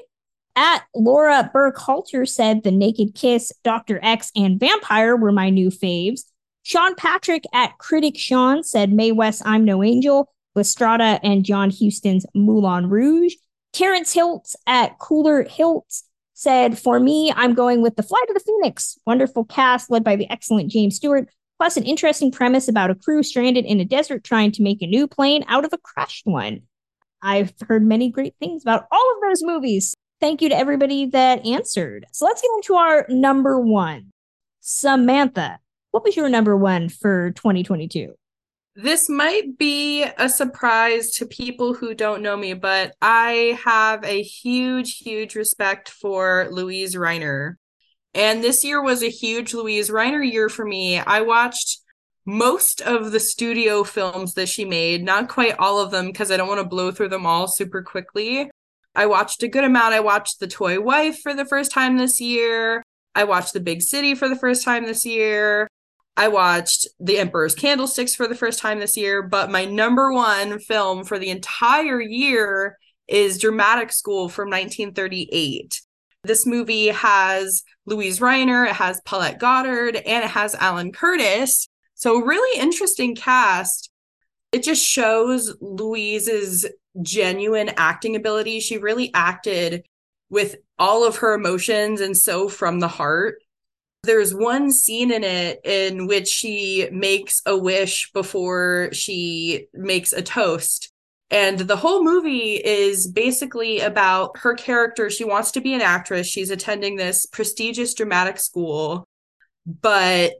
At 0.56 0.82
Laura 0.96 1.48
Burke 1.52 1.78
Halter 1.78 2.26
said 2.26 2.64
The 2.64 2.72
Naked 2.72 3.14
Kiss, 3.14 3.52
Dr. 3.62 4.00
X, 4.02 4.32
and 4.34 4.58
Vampire 4.58 5.16
were 5.16 5.30
my 5.30 5.48
new 5.50 5.68
faves. 5.68 6.22
Sean 6.62 6.94
Patrick 6.94 7.44
at 7.54 7.78
Critic 7.78 8.16
Sean 8.16 8.64
said 8.64 8.92
Mae 8.92 9.12
West, 9.12 9.42
I'm 9.44 9.64
No 9.64 9.84
Angel, 9.84 10.32
La 10.54 10.62
Strada 10.62 11.20
and 11.22 11.44
John 11.44 11.70
Huston's 11.70 12.26
Moulin 12.34 12.88
Rouge. 12.88 13.34
Terrence 13.72 14.14
Hiltz 14.14 14.56
at 14.66 14.98
Cooler 14.98 15.44
Hiltz 15.44 16.02
said, 16.32 16.78
For 16.78 16.98
me, 16.98 17.32
I'm 17.36 17.54
going 17.54 17.82
with 17.82 17.96
The 17.96 18.02
Flight 18.02 18.28
of 18.28 18.34
the 18.34 18.40
Phoenix. 18.40 18.98
Wonderful 19.06 19.44
cast 19.44 19.90
led 19.90 20.02
by 20.02 20.16
the 20.16 20.28
excellent 20.30 20.70
James 20.70 20.96
Stewart, 20.96 21.28
plus 21.58 21.76
an 21.76 21.84
interesting 21.84 22.32
premise 22.32 22.66
about 22.66 22.90
a 22.90 22.94
crew 22.94 23.22
stranded 23.22 23.66
in 23.66 23.78
a 23.78 23.84
desert 23.84 24.24
trying 24.24 24.52
to 24.52 24.62
make 24.62 24.80
a 24.80 24.86
new 24.86 25.06
plane 25.06 25.44
out 25.48 25.66
of 25.66 25.72
a 25.72 25.78
crashed 25.78 26.26
one. 26.26 26.62
I've 27.22 27.52
heard 27.66 27.84
many 27.84 28.10
great 28.10 28.34
things 28.40 28.62
about 28.62 28.86
all 28.90 29.14
of 29.14 29.22
those 29.22 29.42
movies. 29.42 29.94
Thank 30.20 30.42
you 30.42 30.48
to 30.50 30.56
everybody 30.56 31.06
that 31.06 31.46
answered. 31.46 32.06
So 32.12 32.26
let's 32.26 32.42
get 32.42 32.50
into 32.56 32.74
our 32.74 33.06
number 33.08 33.58
one. 33.58 34.10
Samantha, 34.60 35.58
what 35.90 36.04
was 36.04 36.16
your 36.16 36.28
number 36.28 36.56
one 36.56 36.88
for 36.88 37.30
2022? 37.32 38.14
This 38.76 39.08
might 39.08 39.58
be 39.58 40.04
a 40.04 40.28
surprise 40.28 41.10
to 41.16 41.26
people 41.26 41.74
who 41.74 41.94
don't 41.94 42.22
know 42.22 42.36
me, 42.36 42.54
but 42.54 42.94
I 43.02 43.58
have 43.64 44.04
a 44.04 44.22
huge, 44.22 44.98
huge 44.98 45.34
respect 45.34 45.88
for 45.88 46.48
Luise 46.50 46.96
Rainer. 46.96 47.58
And 48.14 48.42
this 48.42 48.64
year 48.64 48.82
was 48.82 49.02
a 49.02 49.10
huge 49.10 49.52
Luise 49.52 49.90
Rainer 49.90 50.22
year 50.22 50.48
for 50.48 50.64
me. 50.64 50.98
I 50.98 51.22
watched 51.22 51.80
most 52.30 52.80
of 52.80 53.10
the 53.10 53.18
studio 53.18 53.82
films 53.82 54.34
that 54.34 54.48
she 54.48 54.64
made, 54.64 55.02
not 55.02 55.28
quite 55.28 55.58
all 55.58 55.80
of 55.80 55.90
them 55.90 56.06
because 56.06 56.30
I 56.30 56.36
don't 56.36 56.48
want 56.48 56.60
to 56.60 56.66
blow 56.66 56.92
through 56.92 57.08
them 57.08 57.26
all 57.26 57.48
super 57.48 57.82
quickly. 57.82 58.48
I 58.94 59.06
watched 59.06 59.42
a 59.42 59.48
good 59.48 59.64
amount. 59.64 59.94
I 59.94 60.00
watched 60.00 60.38
The 60.38 60.46
Toy 60.46 60.80
Wife 60.80 61.20
for 61.22 61.34
the 61.34 61.44
first 61.44 61.72
time 61.72 61.98
this 61.98 62.20
year. 62.20 62.84
I 63.16 63.24
watched 63.24 63.52
The 63.52 63.60
Big 63.60 63.82
City 63.82 64.14
for 64.14 64.28
the 64.28 64.36
first 64.36 64.64
time 64.64 64.86
this 64.86 65.04
year. 65.04 65.66
I 66.16 66.28
watched 66.28 66.86
The 67.00 67.18
Emperor's 67.18 67.56
Candlesticks 67.56 68.14
for 68.14 68.28
the 68.28 68.36
first 68.36 68.60
time 68.60 68.78
this 68.78 68.96
year, 68.96 69.22
but 69.22 69.50
my 69.50 69.64
number 69.64 70.12
one 70.12 70.60
film 70.60 71.04
for 71.04 71.18
the 71.18 71.30
entire 71.30 72.00
year 72.00 72.78
is 73.08 73.38
Dramatic 73.38 73.90
School 73.90 74.28
from 74.28 74.50
1938. 74.50 75.80
This 76.22 76.46
movie 76.46 76.88
has 76.88 77.64
Luise 77.88 78.20
Rainer, 78.20 78.66
it 78.66 78.74
has 78.74 79.00
Paulette 79.04 79.40
Goddard, 79.40 79.96
and 79.96 80.24
it 80.24 80.30
has 80.30 80.54
Alan 80.54 80.92
Curtis. 80.92 81.66
So, 82.00 82.18
really 82.18 82.58
interesting 82.58 83.14
cast. 83.14 83.90
It 84.52 84.62
just 84.62 84.82
shows 84.82 85.54
Luise's 85.60 86.66
genuine 87.02 87.72
acting 87.76 88.16
ability. 88.16 88.60
She 88.60 88.78
really 88.78 89.12
acted 89.12 89.84
with 90.30 90.56
all 90.78 91.06
of 91.06 91.16
her 91.16 91.34
emotions 91.34 92.00
and 92.00 92.16
so 92.16 92.48
from 92.48 92.80
the 92.80 92.88
heart. 92.88 93.42
There's 94.02 94.34
one 94.34 94.72
scene 94.72 95.12
in 95.12 95.24
it 95.24 95.60
in 95.62 96.06
which 96.06 96.26
she 96.26 96.88
makes 96.90 97.42
a 97.44 97.54
wish 97.54 98.10
before 98.12 98.88
she 98.92 99.66
makes 99.74 100.14
a 100.14 100.22
toast. 100.22 100.90
And 101.30 101.58
the 101.58 101.76
whole 101.76 102.02
movie 102.02 102.54
is 102.54 103.08
basically 103.08 103.80
about 103.80 104.38
her 104.38 104.54
character. 104.54 105.10
She 105.10 105.24
wants 105.24 105.50
to 105.50 105.60
be 105.60 105.74
an 105.74 105.82
actress. 105.82 106.26
She's 106.26 106.50
attending 106.50 106.96
this 106.96 107.26
prestigious 107.26 107.92
dramatic 107.92 108.38
school, 108.38 109.04
but 109.66 110.32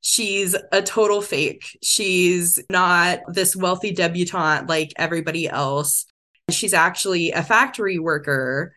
she's 0.00 0.56
a 0.72 0.82
total 0.82 1.20
fake. 1.20 1.78
She's 1.82 2.60
not 2.70 3.20
this 3.28 3.54
wealthy 3.56 3.92
debutante 3.92 4.68
like 4.68 4.92
everybody 4.96 5.48
else. 5.48 6.06
She's 6.50 6.74
actually 6.74 7.32
a 7.32 7.42
factory 7.42 7.98
worker 7.98 8.72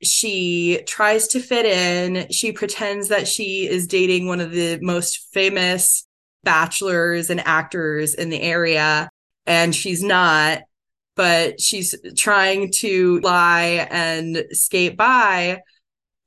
she 0.00 0.80
tries 0.86 1.26
to 1.28 1.40
fit 1.40 1.66
in. 1.66 2.30
She 2.30 2.52
pretends 2.52 3.08
that 3.08 3.26
she 3.26 3.66
is 3.68 3.88
dating 3.88 4.28
one 4.28 4.40
of 4.40 4.52
the 4.52 4.78
most 4.80 5.28
famous 5.32 6.06
bachelors 6.44 7.30
and 7.30 7.40
actors 7.44 8.14
in 8.14 8.30
the 8.30 8.40
area, 8.40 9.10
and 9.44 9.74
she's 9.74 10.02
not. 10.02 10.60
but 11.16 11.60
she's 11.60 11.96
trying 12.16 12.70
to 12.70 13.18
lie 13.20 13.88
and 13.90 14.44
skate 14.52 14.96
by. 14.96 15.58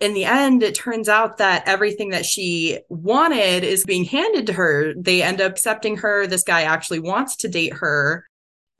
In 0.01 0.15
the 0.15 0.25
end, 0.25 0.63
it 0.63 0.73
turns 0.73 1.07
out 1.07 1.37
that 1.37 1.67
everything 1.67 2.09
that 2.09 2.25
she 2.25 2.79
wanted 2.89 3.63
is 3.63 3.85
being 3.85 4.03
handed 4.03 4.47
to 4.47 4.53
her. 4.53 4.95
They 4.95 5.21
end 5.21 5.39
up 5.39 5.51
accepting 5.51 5.97
her. 5.97 6.25
This 6.25 6.43
guy 6.43 6.63
actually 6.63 6.99
wants 6.99 7.35
to 7.37 7.47
date 7.47 7.75
her. 7.75 8.25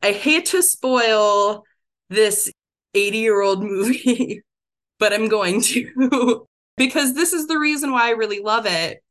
I 0.01 0.13
hate 0.13 0.47
to 0.47 0.63
spoil 0.63 1.63
this 2.09 2.51
80 2.95 3.17
year 3.19 3.39
old 3.39 3.63
movie, 3.63 4.41
but 4.99 5.13
I'm 5.13 5.29
going 5.29 5.61
to 5.61 6.47
because 6.77 7.13
this 7.13 7.33
is 7.33 7.45
the 7.45 7.59
reason 7.59 7.91
why 7.91 8.07
I 8.07 8.11
really 8.11 8.39
love 8.39 8.65
it. 8.65 9.03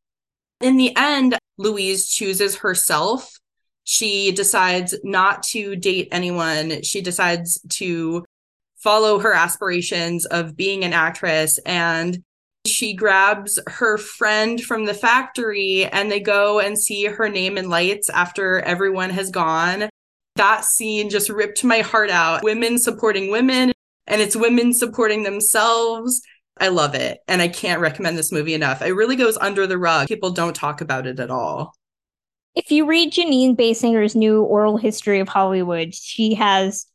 In 0.61 0.77
the 0.77 0.93
end, 0.97 1.39
Luise 1.61 2.11
chooses 2.11 2.57
herself. 2.57 3.39
She 3.85 4.33
decides 4.33 4.97
not 5.05 5.45
to 5.45 5.77
date 5.77 6.09
anyone. 6.11 6.83
She 6.83 7.03
decides 7.03 7.61
to 7.71 8.25
follow 8.83 9.18
her 9.18 9.33
aspirations 9.33 10.26
of 10.26 10.57
being 10.57 10.85
an 10.85 10.93
actress 10.93 11.59
and 11.66 12.22
she 12.66 12.93
grabs 12.93 13.59
her 13.66 13.97
friend 13.97 14.61
from 14.61 14.85
the 14.85 14.95
factory 14.95 15.87
and 15.87 16.11
they 16.11 16.20
go 16.20 16.61
and 16.61 16.78
see 16.78 17.07
her 17.07 17.28
name 17.28 17.57
in 17.57 17.70
lights 17.70 18.11
after 18.11 18.61
everyone 18.61 19.11
has 19.11 19.31
gone. 19.31 19.89
That 20.37 20.64
scene 20.64 21.11
just 21.11 21.31
ripped 21.31 21.64
my 21.64 21.81
heart 21.81 22.11
out. 22.11 22.43
Women 22.43 22.78
supporting 22.78 23.31
women 23.31 23.72
and 24.07 24.20
it's 24.20 24.37
women 24.37 24.74
supporting 24.74 25.22
themselves. 25.22 26.20
I 26.59 26.68
love 26.68 26.95
it. 26.95 27.20
And 27.28 27.41
I 27.41 27.49
can't 27.49 27.81
recommend 27.81 28.18
this 28.18 28.33
movie 28.33 28.55
enough. 28.55 28.83
It 28.83 28.93
really 28.93 29.16
goes 29.16 29.39
under 29.39 29.66
the 29.66 29.78
rug. 29.78 30.09
People 30.09 30.31
don't 30.31 30.55
talk 30.55 30.81
about 30.81 31.07
it 31.07 31.18
at 31.18 31.31
all. 31.31 31.74
If 32.55 32.70
you 32.70 32.85
read 32.87 33.12
Jeanine 33.12 33.57
Basinger's 33.57 34.14
new 34.14 34.43
oral 34.43 34.76
history 34.76 35.20
of 35.20 35.28
Hollywood, 35.28 35.95
she 35.95 36.35
has 36.35 36.87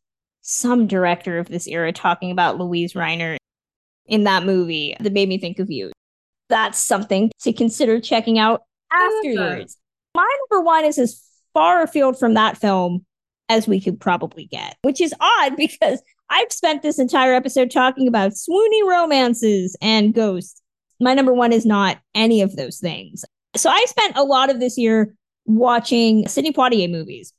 some 0.48 0.86
director 0.86 1.40
of 1.40 1.48
this 1.48 1.68
era 1.68 1.92
talking 1.92 2.30
about 2.30 2.60
Luise 2.60 2.96
Rainer 2.96 3.36
in 4.06 4.26
that 4.26 4.46
movie 4.46 4.96
that 5.00 5.12
made 5.12 5.28
me 5.28 5.40
think 5.40 5.58
of 5.58 5.72
you. 5.72 5.92
That's 6.50 6.78
something 6.78 7.32
to 7.42 7.52
consider 7.52 8.00
checking 8.00 8.38
out 8.38 8.62
afterwards. 8.92 9.78
My 10.16 10.30
number 10.52 10.64
one 10.64 10.86
is 10.86 11.00
as 11.00 11.20
far 11.56 11.82
afield 11.82 12.20
from 12.20 12.36
that 12.36 12.58
film 12.58 13.06
as 13.50 13.68
we 13.68 13.82
could 13.82 14.00
probably 14.00 14.46
get, 14.46 14.78
which 14.84 15.02
is 15.02 15.16
odd 15.20 15.56
because 15.58 16.02
I've 16.30 16.52
spent 16.52 16.84
this 16.84 17.00
entire 17.00 17.34
episode 17.34 17.72
talking 17.72 18.08
about 18.08 18.34
swoony 18.34 18.88
romances 18.88 19.76
and 19.82 20.14
ghosts. 20.14 20.62
My 21.00 21.16
number 21.16 21.34
one 21.34 21.54
is 21.54 21.66
not 21.66 21.98
any 22.14 22.42
of 22.42 22.56
those 22.56 22.78
things. 22.78 23.26
So 23.56 23.72
I 23.72 23.84
spent 23.88 24.16
a 24.16 24.24
lot 24.24 24.52
of 24.52 24.60
this 24.60 24.78
year 24.78 25.16
watching 25.46 26.28
Sidney 26.28 26.54
Poitier 26.54 26.90
movies. 26.90 27.34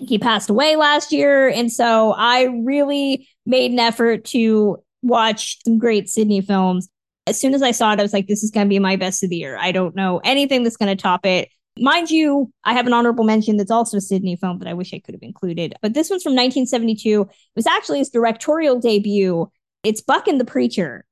He 0.00 0.18
passed 0.18 0.50
away 0.50 0.76
last 0.76 1.12
year. 1.12 1.48
And 1.48 1.72
so 1.72 2.12
I 2.12 2.44
really 2.64 3.28
made 3.46 3.70
an 3.70 3.78
effort 3.78 4.24
to 4.26 4.78
watch 5.02 5.58
some 5.64 5.78
great 5.78 6.08
Sidney 6.08 6.40
films. 6.40 6.88
As 7.26 7.38
soon 7.38 7.54
as 7.54 7.62
I 7.62 7.72
saw 7.72 7.92
it, 7.92 8.00
I 8.00 8.02
was 8.02 8.12
like, 8.12 8.26
this 8.26 8.42
is 8.42 8.50
going 8.50 8.66
to 8.66 8.70
be 8.70 8.78
my 8.78 8.96
best 8.96 9.22
of 9.22 9.30
the 9.30 9.36
year. 9.36 9.56
I 9.58 9.72
don't 9.72 9.94
know 9.94 10.20
anything 10.24 10.62
that's 10.62 10.76
going 10.76 10.94
to 10.94 11.00
top 11.00 11.26
it. 11.26 11.48
Mind 11.78 12.10
you, 12.10 12.52
I 12.64 12.72
have 12.72 12.86
an 12.86 12.92
honorable 12.92 13.24
mention 13.24 13.56
that's 13.56 13.70
also 13.70 13.98
a 13.98 14.00
Sidney 14.00 14.36
film 14.36 14.58
that 14.58 14.68
I 14.68 14.74
wish 14.74 14.92
I 14.92 14.98
could 14.98 15.14
have 15.14 15.22
included. 15.22 15.74
But 15.82 15.94
this 15.94 16.10
one's 16.10 16.22
from 16.22 16.32
1972. 16.32 17.22
It 17.22 17.28
was 17.54 17.66
actually 17.66 17.98
his 17.98 18.10
directorial 18.10 18.80
debut. 18.80 19.48
It's 19.84 20.00
Buck 20.00 20.26
and 20.26 20.40
the 20.40 20.44
Preacher. 20.44 21.04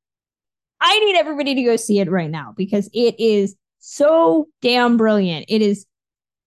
I 0.81 0.99
need 1.01 1.17
everybody 1.17 1.55
to 1.55 1.63
go 1.63 1.77
see 1.77 2.01
it 2.01 2.11
right 2.11 2.31
now 2.31 2.53
because 2.57 2.91
it 2.93 3.19
is 3.21 3.55
so 3.79 4.49
damn 4.61 4.97
brilliant. 4.97 5.47
It 5.49 5.63
is 5.63 5.87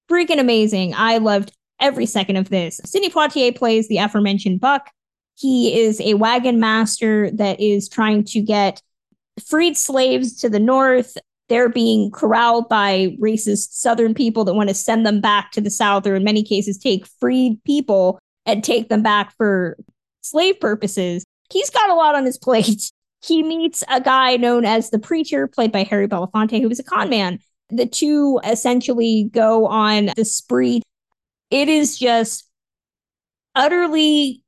freaking 0.10 0.40
amazing. 0.40 0.94
I 0.94 1.20
loved 1.20 1.54
every 1.80 2.06
second 2.06 2.38
of 2.38 2.50
this. 2.50 2.80
Sidney 2.86 3.10
Poitier 3.10 3.56
plays 3.56 3.88
the 3.88 3.98
aforementioned 3.98 4.60
Buck. 4.60 4.90
He 5.36 5.80
is 5.80 6.02
a 6.02 6.16
wagon 6.16 6.60
master 6.60 7.32
that 7.32 7.60
is 7.60 7.88
trying 7.88 8.24
to 8.26 8.42
get 8.42 8.82
freed 9.48 9.78
slaves 9.78 10.40
to 10.42 10.50
the 10.50 10.60
north 10.60 11.18
they're 11.50 11.68
being 11.68 12.12
corralled 12.12 12.70
by 12.70 13.18
racist 13.20 13.74
Southern 13.74 14.14
people 14.14 14.46
that 14.46 14.54
want 14.54 14.70
to 14.70 14.76
send 14.76 15.06
them 15.06 15.20
back 15.20 15.52
to 15.52 15.62
the 15.62 15.72
South, 15.72 16.08
or 16.08 16.16
in 16.16 16.24
many 16.24 16.44
cases, 16.44 16.78
take 16.78 17.06
freed 17.20 17.62
people 17.66 18.20
and 18.46 18.64
take 18.64 18.88
them 18.88 19.02
back 19.02 19.36
for 19.36 19.76
slave 20.22 20.60
purposes. 20.60 21.26
He's 21.52 21.72
got 21.72 21.90
a 21.90 21.96
lot 21.96 22.16
on 22.16 22.26
his 22.26 22.38
plate. 22.38 22.92
He 23.22 23.44
meets 23.44 23.84
a 23.90 24.00
guy 24.00 24.38
known 24.38 24.64
as 24.64 24.92
the 24.92 24.98
Preacher, 24.98 25.46
played 25.46 25.74
by 25.74 25.84
Harry 25.84 26.08
Belafonte, 26.08 26.62
who 26.62 26.70
is 26.70 26.80
a 26.80 26.84
con 26.84 27.10
man. 27.10 27.40
The 27.68 27.86
two 27.86 28.40
essentially 28.46 29.30
go 29.34 29.68
on 29.68 30.12
the 30.16 30.24
spree. 30.24 30.82
It 31.52 31.70
is 31.70 31.98
just 31.98 32.48
utterly 33.56 34.44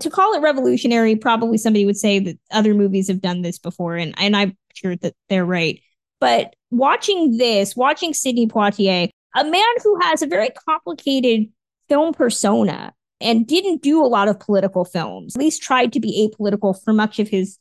to 0.00 0.10
call 0.10 0.34
it 0.34 0.40
revolutionary 0.40 1.16
probably 1.16 1.58
somebody 1.58 1.84
would 1.84 1.96
say 1.96 2.20
that 2.20 2.38
other 2.52 2.72
movies 2.72 3.08
have 3.08 3.20
done 3.20 3.42
this 3.42 3.58
before 3.58 3.96
and 3.96 4.14
and 4.16 4.36
I'm 4.36 4.56
sure 4.74 4.94
that 4.94 5.14
they're 5.28 5.44
right 5.44 5.80
but 6.20 6.54
watching 6.70 7.36
this, 7.36 7.76
watching 7.76 8.12
Sidney 8.12 8.46
Poitier, 8.46 9.08
a 9.36 9.44
man 9.44 9.74
who 9.82 10.00
has 10.02 10.22
a 10.22 10.26
very 10.26 10.50
complicated 10.68 11.46
film 11.88 12.12
persona 12.12 12.92
and 13.20 13.46
didn't 13.46 13.82
do 13.82 14.04
a 14.04 14.06
lot 14.06 14.28
of 14.28 14.40
political 14.40 14.84
films, 14.84 15.36
at 15.36 15.40
least 15.40 15.62
tried 15.62 15.92
to 15.92 16.00
be 16.00 16.28
apolitical 16.28 16.80
for 16.82 16.92
much 16.92 17.18
of 17.18 17.28
his 17.28 17.58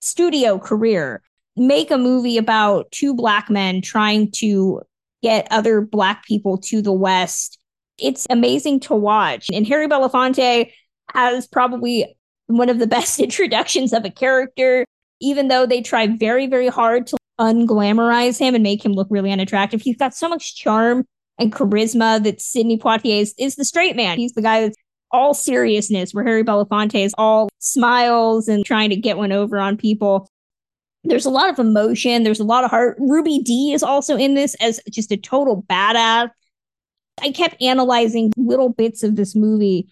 studio 0.00 0.58
career, 0.58 1.22
make 1.56 1.90
a 1.90 1.98
movie 1.98 2.38
about 2.38 2.90
two 2.90 3.14
black 3.14 3.50
men 3.50 3.80
trying 3.80 4.30
to 4.30 4.82
get 5.22 5.48
other 5.50 5.80
black 5.80 6.24
people 6.24 6.58
to 6.58 6.82
the 6.82 6.92
West. 6.92 7.58
It's 7.98 8.26
amazing 8.30 8.80
to 8.80 8.94
watch. 8.94 9.46
And 9.52 9.66
Harry 9.66 9.88
Belafonte 9.88 10.70
has 11.12 11.46
probably 11.46 12.16
one 12.46 12.68
of 12.68 12.78
the 12.78 12.86
best 12.96 13.20
introductions 13.20 13.92
of 13.92 14.04
a 14.04 14.10
character, 14.10 14.84
even 15.20 15.48
though 15.48 15.66
they 15.66 15.82
try 15.82 16.06
very, 16.06 16.46
very 16.46 16.68
hard 16.68 17.06
to 17.08 17.16
unglamorize 17.40 18.38
him 18.38 18.54
and 18.54 18.62
make 18.62 18.84
him 18.84 18.92
look 18.92 19.08
really 19.10 19.32
unattractive. 19.32 19.82
He's 19.82 19.96
got 19.96 20.14
so 20.14 20.28
much 20.28 20.56
charm 20.56 21.04
and 21.38 21.52
charisma 21.52 22.22
that 22.24 22.40
Sidney 22.40 22.78
Poitier 22.78 23.20
is, 23.20 23.34
is 23.38 23.56
the 23.56 23.64
straight 23.64 23.96
man. 23.96 24.18
He's 24.18 24.32
the 24.32 24.42
guy 24.42 24.62
that's 24.62 24.76
all 25.10 25.34
seriousness, 25.34 26.12
where 26.12 26.24
Harry 26.24 26.44
Belafonte 26.44 27.04
is 27.04 27.14
all 27.18 27.48
smiles 27.58 28.48
and 28.48 28.64
trying 28.64 28.90
to 28.90 28.96
get 28.96 29.16
one 29.16 29.32
over 29.32 29.58
on 29.58 29.76
people. 29.76 30.28
There's 31.04 31.26
a 31.26 31.30
lot 31.30 31.50
of 31.50 31.58
emotion. 31.58 32.24
There's 32.24 32.40
a 32.40 32.44
lot 32.44 32.64
of 32.64 32.70
heart. 32.70 32.96
Ruby 32.98 33.38
Dee 33.38 33.72
is 33.72 33.82
also 33.82 34.16
in 34.16 34.34
this 34.34 34.54
as 34.56 34.80
just 34.90 35.12
a 35.12 35.16
total 35.16 35.62
badass. 35.68 36.30
I 37.22 37.30
kept 37.30 37.62
analyzing 37.62 38.32
little 38.36 38.68
bits 38.68 39.02
of 39.02 39.16
this 39.16 39.34
movie. 39.34 39.88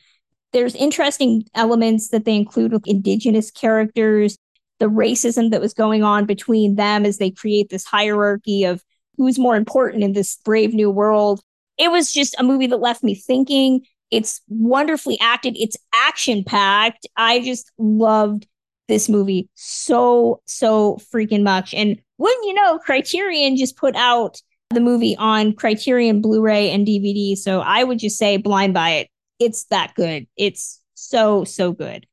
There's 0.53 0.75
interesting 0.75 1.45
elements 1.55 2.09
that 2.09 2.25
they 2.25 2.37
include 2.37 2.73
with 2.73 2.87
indigenous 2.87 3.51
characters 3.51 4.39
the 4.79 4.87
racism 4.87 5.51
that 5.51 5.61
was 5.61 5.75
going 5.75 6.03
on 6.03 6.27
between 6.27 6.75
them 6.75 7.07
as 7.07 7.19
they 7.19 7.31
create 7.31 7.71
this 7.71 7.85
hierarchy 7.85 8.65
of 8.65 8.83
who's 9.17 9.39
more 9.39 9.57
important 9.57 10.03
in 10.03 10.13
this 10.13 10.37
brave 10.45 10.75
new 10.75 10.91
world. 10.91 11.41
It 11.79 11.91
was 11.91 12.13
just 12.13 12.35
a 12.39 12.43
movie 12.43 12.67
that 12.67 12.79
left 12.79 13.03
me 13.03 13.15
thinking. 13.15 13.83
It's 14.11 14.41
wonderfully 14.49 15.19
acted, 15.21 15.57
it's 15.57 15.77
action 15.95 16.45
packed. 16.45 17.07
I 17.17 17.41
just 17.41 17.71
loved 17.79 18.47
this 18.89 19.09
movie 19.09 19.49
so, 19.55 20.43
so 20.45 20.99
freaking 21.13 21.43
much. 21.43 21.73
And 21.73 21.99
wouldn't 22.19 22.47
you 22.47 22.55
know, 22.55 22.79
Criterion 22.79 23.57
just 23.57 23.77
put 23.77 23.97
out 23.97 24.41
the 24.75 24.81
movie 24.81 25.17
on 25.17 25.53
Criterion 25.55 26.21
Blu 26.21 26.43
ray 26.43 26.71
and 26.71 26.87
DVD. 26.87 27.37
So 27.37 27.61
I 27.61 27.85
would 27.85 27.99
just 27.99 28.19
say 28.19 28.37
blind 28.37 28.75
buy 28.75 28.91
it. 28.91 29.09
It's 29.39 29.65
that 29.65 29.95
good. 29.95 30.27
It's 30.37 30.81
so, 30.95 31.45
so 31.45 31.73
good. 31.73 32.07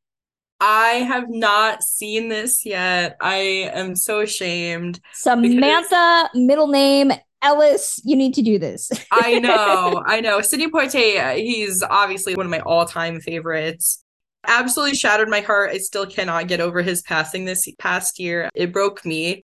I 0.60 1.06
have 1.08 1.26
not 1.28 1.84
seen 1.84 2.30
this 2.30 2.66
yet. 2.66 3.18
I 3.20 3.72
am 3.74 3.96
so 3.96 4.22
ashamed. 4.22 5.00
Samantha, 5.14 6.30
middle 6.36 6.68
name 6.68 7.12
Ellis, 7.42 8.00
you 8.04 8.16
need 8.16 8.34
to 8.36 8.42
do 8.42 8.60
this. 8.60 8.92
I 9.12 9.40
know, 9.40 10.04
I 10.06 10.22
know. 10.22 10.42
Sidney 10.42 10.70
Poitier, 10.70 11.36
he's 11.38 11.82
obviously 11.84 12.36
one 12.36 12.46
of 12.46 12.52
my 12.52 12.60
all-time 12.60 13.20
favorites. 13.20 14.04
Absolutely 14.48 14.96
shattered 14.96 15.30
my 15.30 15.42
heart. 15.42 15.72
I 15.72 15.78
still 15.78 16.06
cannot 16.06 16.48
get 16.48 16.62
over 16.62 16.82
his 16.82 17.02
passing 17.02 17.46
this 17.46 17.68
past 17.80 18.20
year. 18.20 18.50
It 18.56 18.72
broke 18.72 19.06
me. 19.06 19.44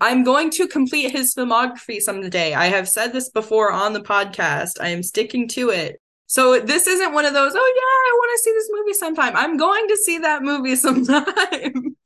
I'm 0.00 0.22
going 0.22 0.50
to 0.50 0.68
complete 0.68 1.10
his 1.10 1.34
filmography 1.34 2.00
someday. 2.00 2.54
I 2.54 2.66
have 2.66 2.88
said 2.88 3.12
this 3.12 3.30
before 3.30 3.72
on 3.72 3.92
the 3.92 4.00
podcast. 4.00 4.80
I 4.80 4.88
am 4.88 5.02
sticking 5.02 5.48
to 5.48 5.70
it. 5.70 6.00
So 6.26 6.60
this 6.60 6.86
isn't 6.86 7.14
one 7.14 7.24
of 7.24 7.32
those, 7.32 7.52
oh 7.54 7.72
yeah, 7.76 7.82
I 7.82 8.12
want 8.18 8.38
to 8.38 8.42
see 8.42 8.52
this 8.52 8.70
movie 8.70 8.92
sometime. 8.92 9.36
I'm 9.36 9.56
going 9.56 9.88
to 9.88 9.96
see 9.96 10.18
that 10.18 10.42
movie 10.42 10.76
sometime. 10.76 11.96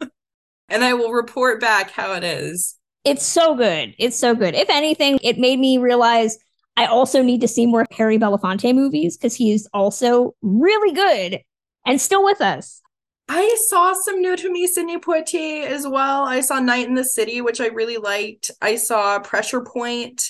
and 0.68 0.84
I 0.84 0.94
will 0.94 1.12
report 1.12 1.60
back 1.60 1.90
how 1.90 2.14
it 2.14 2.24
is. 2.24 2.78
It's 3.04 3.26
so 3.26 3.56
good. 3.56 3.94
It's 3.98 4.16
so 4.16 4.34
good. 4.34 4.54
If 4.54 4.70
anything, 4.70 5.18
it 5.22 5.38
made 5.38 5.58
me 5.58 5.78
realize 5.78 6.38
I 6.76 6.86
also 6.86 7.22
need 7.22 7.40
to 7.40 7.48
see 7.48 7.66
more 7.66 7.84
Harry 7.90 8.18
Belafonte 8.18 8.74
movies 8.74 9.16
because 9.16 9.34
he's 9.34 9.68
also 9.74 10.34
really 10.40 10.94
good 10.94 11.40
and 11.84 12.00
still 12.00 12.24
with 12.24 12.40
us. 12.40 12.81
I 13.28 13.56
saw 13.68 13.92
some 13.94 14.20
new 14.20 14.36
to 14.36 14.50
me 14.52 14.66
Sidney 14.66 14.98
Poitier 14.98 15.64
as 15.66 15.86
well. 15.86 16.24
I 16.24 16.40
saw 16.40 16.60
Night 16.60 16.86
in 16.88 16.94
the 16.94 17.04
City, 17.04 17.40
which 17.40 17.60
I 17.60 17.66
really 17.68 17.96
liked. 17.96 18.50
I 18.60 18.76
saw 18.76 19.18
Pressure 19.20 19.62
Point 19.62 20.22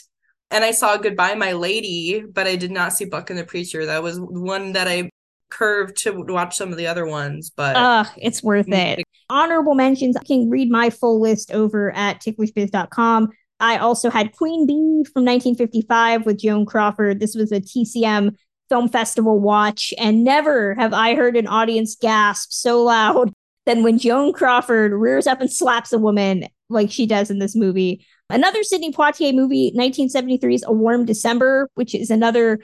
and 0.51 0.65
I 0.65 0.71
saw 0.71 0.97
Goodbye 0.97 1.35
My 1.35 1.53
Lady, 1.53 2.23
but 2.31 2.47
I 2.47 2.57
did 2.57 2.71
not 2.71 2.93
see 2.93 3.07
Buck 3.07 3.31
and 3.31 3.39
the 3.39 3.45
Preacher. 3.45 3.87
That 3.87 4.03
was 4.03 4.19
one 4.21 4.73
that 4.75 4.87
I 4.87 5.11
curved 5.49 5.97
to 5.99 6.13
watch 6.29 6.57
some 6.57 6.71
of 6.71 6.79
the 6.79 6.87
other 6.87 7.07
ones, 7.07 7.51
but 7.55 7.77
Ugh, 7.77 8.07
it's 8.19 8.43
worth 8.43 8.67
Mm. 8.67 8.99
it. 8.99 9.05
Honorable 9.29 9.75
mentions. 9.75 10.17
I 10.17 10.23
can 10.25 10.49
read 10.51 10.71
my 10.71 10.91
full 10.91 11.21
list 11.21 11.53
over 11.53 11.91
at 11.93 12.21
ticklishbiz.com. 12.23 13.29
I 13.61 13.79
also 13.79 14.11
had 14.11 14.33
Queen 14.33 14.67
Bee 14.67 15.05
from 15.13 15.25
1955 15.25 16.27
with 16.27 16.39
Joan 16.41 16.67
Crawford. 16.67 17.21
This 17.21 17.35
was 17.35 17.53
a 17.53 17.61
TCM 17.61 18.35
film 18.73 18.89
festival 18.89 19.39
watch, 19.39 19.93
and 19.99 20.25
never 20.25 20.75
have 20.77 20.95
I 20.95 21.15
heard 21.15 21.37
an 21.37 21.47
audience 21.47 21.95
gasp 21.95 22.53
so 22.53 22.83
loud 22.83 23.31
than 23.67 23.83
when 23.83 23.99
Joan 23.99 24.33
Crawford 24.33 24.93
rears 24.93 25.27
up 25.27 25.43
and 25.43 25.53
slaps 25.53 25.93
a 25.93 25.99
woman 25.99 26.47
like 26.71 26.91
she 26.91 27.05
does 27.05 27.31
in 27.31 27.39
this 27.39 27.55
movie. 27.55 28.07
Another 28.31 28.63
Sidney 28.63 28.91
Poitier 28.91 29.35
movie, 29.35 29.75
1973's 29.77 30.65
A 30.67 30.73
Warm 30.73 31.05
December, 31.05 31.69
which 31.75 31.95
is 31.95 32.11
another 32.11 32.61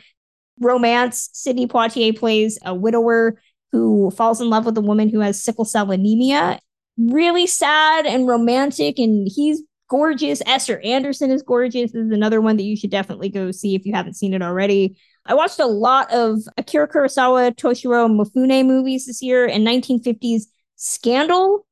romance. 0.58 1.28
Sidney 1.34 1.66
Poitier 1.66 2.18
plays 2.18 2.58
a 2.64 2.74
widower 2.74 3.38
who 3.70 4.10
falls 4.12 4.40
in 4.40 4.48
love 4.48 4.64
with 4.64 4.78
a 4.78 4.80
woman 4.80 5.10
who 5.10 5.20
has 5.20 5.44
sickle 5.44 5.66
cell 5.66 5.90
anemia. 5.90 6.58
Really 6.96 7.46
sad 7.46 8.06
and 8.06 8.26
romantic, 8.26 8.98
and 8.98 9.28
he's 9.30 9.62
gorgeous. 9.90 10.40
Esther 10.46 10.80
Anderson 10.80 11.30
is 11.30 11.42
gorgeous. 11.42 11.92
This 11.92 12.06
is 12.06 12.12
another 12.12 12.40
one 12.40 12.56
that 12.56 12.64
you 12.64 12.78
should 12.78 12.90
definitely 12.90 13.28
go 13.28 13.50
see 13.50 13.74
if 13.74 13.84
you 13.84 13.92
haven't 13.92 14.14
seen 14.14 14.32
it 14.32 14.40
already. 14.40 14.96
I 15.28 15.34
watched 15.34 15.60
a 15.60 15.66
lot 15.66 16.10
of 16.10 16.40
Akira 16.56 16.88
Kurosawa, 16.88 17.54
Toshiro 17.54 18.08
Mifune 18.08 18.64
movies 18.66 19.04
this 19.04 19.22
year, 19.22 19.46
and 19.46 19.66
1950s 19.66 20.44
Scandal 20.76 21.66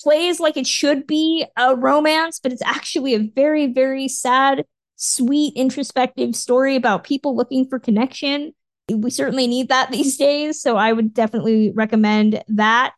plays 0.00 0.40
like 0.40 0.56
it 0.56 0.66
should 0.66 1.06
be 1.06 1.46
a 1.56 1.76
romance, 1.76 2.40
but 2.40 2.52
it's 2.52 2.62
actually 2.62 3.14
a 3.14 3.20
very, 3.20 3.68
very 3.68 4.08
sad, 4.08 4.64
sweet, 4.96 5.54
introspective 5.54 6.34
story 6.34 6.74
about 6.74 7.04
people 7.04 7.36
looking 7.36 7.68
for 7.68 7.78
connection. 7.78 8.52
We 8.90 9.10
certainly 9.10 9.46
need 9.46 9.68
that 9.68 9.90
these 9.92 10.16
days, 10.16 10.60
so 10.60 10.76
I 10.76 10.92
would 10.92 11.14
definitely 11.14 11.72
recommend 11.74 12.42
that. 12.48 12.94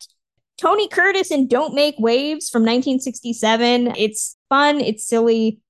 Tony 0.56 0.88
Curtis 0.88 1.30
in 1.30 1.46
Don't 1.46 1.74
Make 1.74 1.96
Waves 1.98 2.48
from 2.48 2.62
1967. 2.62 3.94
It's 3.96 4.36
fun, 4.48 4.80
it's 4.80 5.06
silly. 5.06 5.60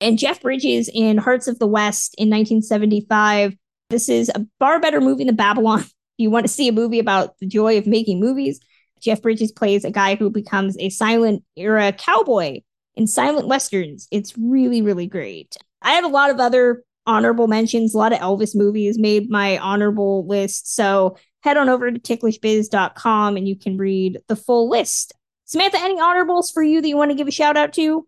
And 0.00 0.18
Jeff 0.18 0.40
Bridges 0.40 0.90
in 0.92 1.18
Hearts 1.18 1.46
of 1.46 1.58
the 1.58 1.66
West 1.66 2.14
in 2.16 2.30
1975. 2.30 3.54
This 3.90 4.08
is 4.08 4.30
a 4.34 4.46
far 4.58 4.80
better 4.80 5.00
movie 5.00 5.24
than 5.24 5.36
Babylon. 5.36 5.84
If 6.18 6.24
you 6.24 6.30
want 6.30 6.44
to 6.44 6.52
see 6.52 6.68
a 6.68 6.72
movie 6.72 6.98
about 6.98 7.38
the 7.38 7.46
joy 7.46 7.78
of 7.78 7.86
making 7.86 8.20
movies, 8.20 8.60
Jeff 9.00 9.22
Bridges 9.22 9.52
plays 9.52 9.86
a 9.86 9.90
guy 9.90 10.16
who 10.16 10.28
becomes 10.28 10.76
a 10.78 10.90
silent 10.90 11.42
era 11.56 11.94
cowboy 11.94 12.60
in 12.94 13.06
silent 13.06 13.48
westerns. 13.48 14.06
It's 14.10 14.36
really, 14.36 14.82
really 14.82 15.06
great. 15.06 15.56
I 15.80 15.92
have 15.92 16.04
a 16.04 16.08
lot 16.08 16.28
of 16.28 16.38
other 16.38 16.84
honorable 17.06 17.48
mentions. 17.48 17.94
A 17.94 17.98
lot 17.98 18.12
of 18.12 18.18
Elvis 18.18 18.54
movies 18.54 18.98
made 18.98 19.30
my 19.30 19.58
honorable 19.58 20.26
list. 20.26 20.74
So 20.74 21.16
head 21.42 21.56
on 21.56 21.68
over 21.68 21.90
to 21.90 21.98
ticklishbiz.com 21.98 23.36
and 23.36 23.48
you 23.48 23.56
can 23.56 23.78
read 23.78 24.18
the 24.28 24.36
full 24.36 24.68
list. 24.68 25.14
Samantha, 25.46 25.78
any 25.80 25.98
honorables 25.98 26.50
for 26.50 26.62
you 26.62 26.80
that 26.80 26.88
you 26.88 26.96
want 26.96 27.10
to 27.10 27.16
give 27.16 27.26
a 27.28 27.32
shout 27.32 27.56
out 27.56 27.72
to? 27.72 28.06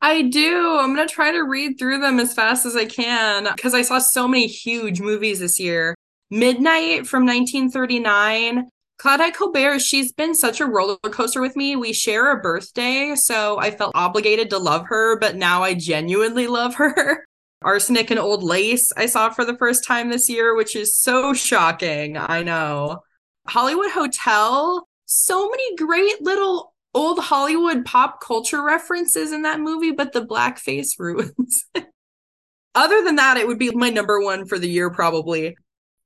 I 0.00 0.22
do. 0.22 0.78
I'm 0.78 0.94
going 0.94 1.06
to 1.06 1.12
try 1.12 1.32
to 1.32 1.42
read 1.42 1.78
through 1.78 2.00
them 2.00 2.20
as 2.20 2.32
fast 2.32 2.64
as 2.64 2.76
I 2.76 2.84
can 2.84 3.48
because 3.56 3.74
I 3.74 3.82
saw 3.82 3.98
so 3.98 4.28
many 4.28 4.46
huge 4.46 5.00
movies 5.00 5.40
this 5.40 5.58
year. 5.58 5.94
Midnight 6.30 7.06
from 7.06 7.26
1939. 7.26 8.68
Claudette 9.00 9.34
Colbert, 9.34 9.78
she's 9.78 10.12
been 10.12 10.34
such 10.34 10.60
a 10.60 10.66
roller 10.66 10.96
coaster 10.96 11.40
with 11.40 11.54
me. 11.56 11.76
We 11.76 11.92
share 11.92 12.32
a 12.32 12.40
birthday, 12.40 13.14
so 13.14 13.58
I 13.58 13.70
felt 13.70 13.92
obligated 13.94 14.50
to 14.50 14.58
love 14.58 14.86
her, 14.86 15.18
but 15.20 15.36
now 15.36 15.62
I 15.62 15.74
genuinely 15.74 16.48
love 16.48 16.74
her. 16.74 17.24
Arsenic 17.62 18.10
and 18.10 18.20
Old 18.20 18.42
Lace, 18.42 18.92
I 18.96 19.06
saw 19.06 19.30
for 19.30 19.44
the 19.44 19.56
first 19.56 19.84
time 19.84 20.10
this 20.10 20.28
year, 20.28 20.54
which 20.56 20.76
is 20.76 20.96
so 20.96 21.32
shocking. 21.32 22.16
I 22.16 22.42
know. 22.42 23.02
Hollywood 23.46 23.90
Hotel, 23.90 24.86
so 25.06 25.48
many 25.48 25.76
great 25.76 26.20
little 26.20 26.74
old 26.94 27.18
Hollywood 27.18 27.84
pop 27.84 28.20
culture 28.20 28.62
references 28.62 29.32
in 29.32 29.42
that 29.42 29.60
movie, 29.60 29.92
but 29.92 30.12
the 30.12 30.24
blackface 30.24 30.98
ruins. 30.98 31.64
Other 32.74 33.02
than 33.02 33.16
that, 33.16 33.36
it 33.36 33.46
would 33.46 33.58
be 33.58 33.70
my 33.72 33.90
number 33.90 34.20
one 34.20 34.46
for 34.46 34.58
the 34.58 34.68
year, 34.68 34.90
probably. 34.90 35.56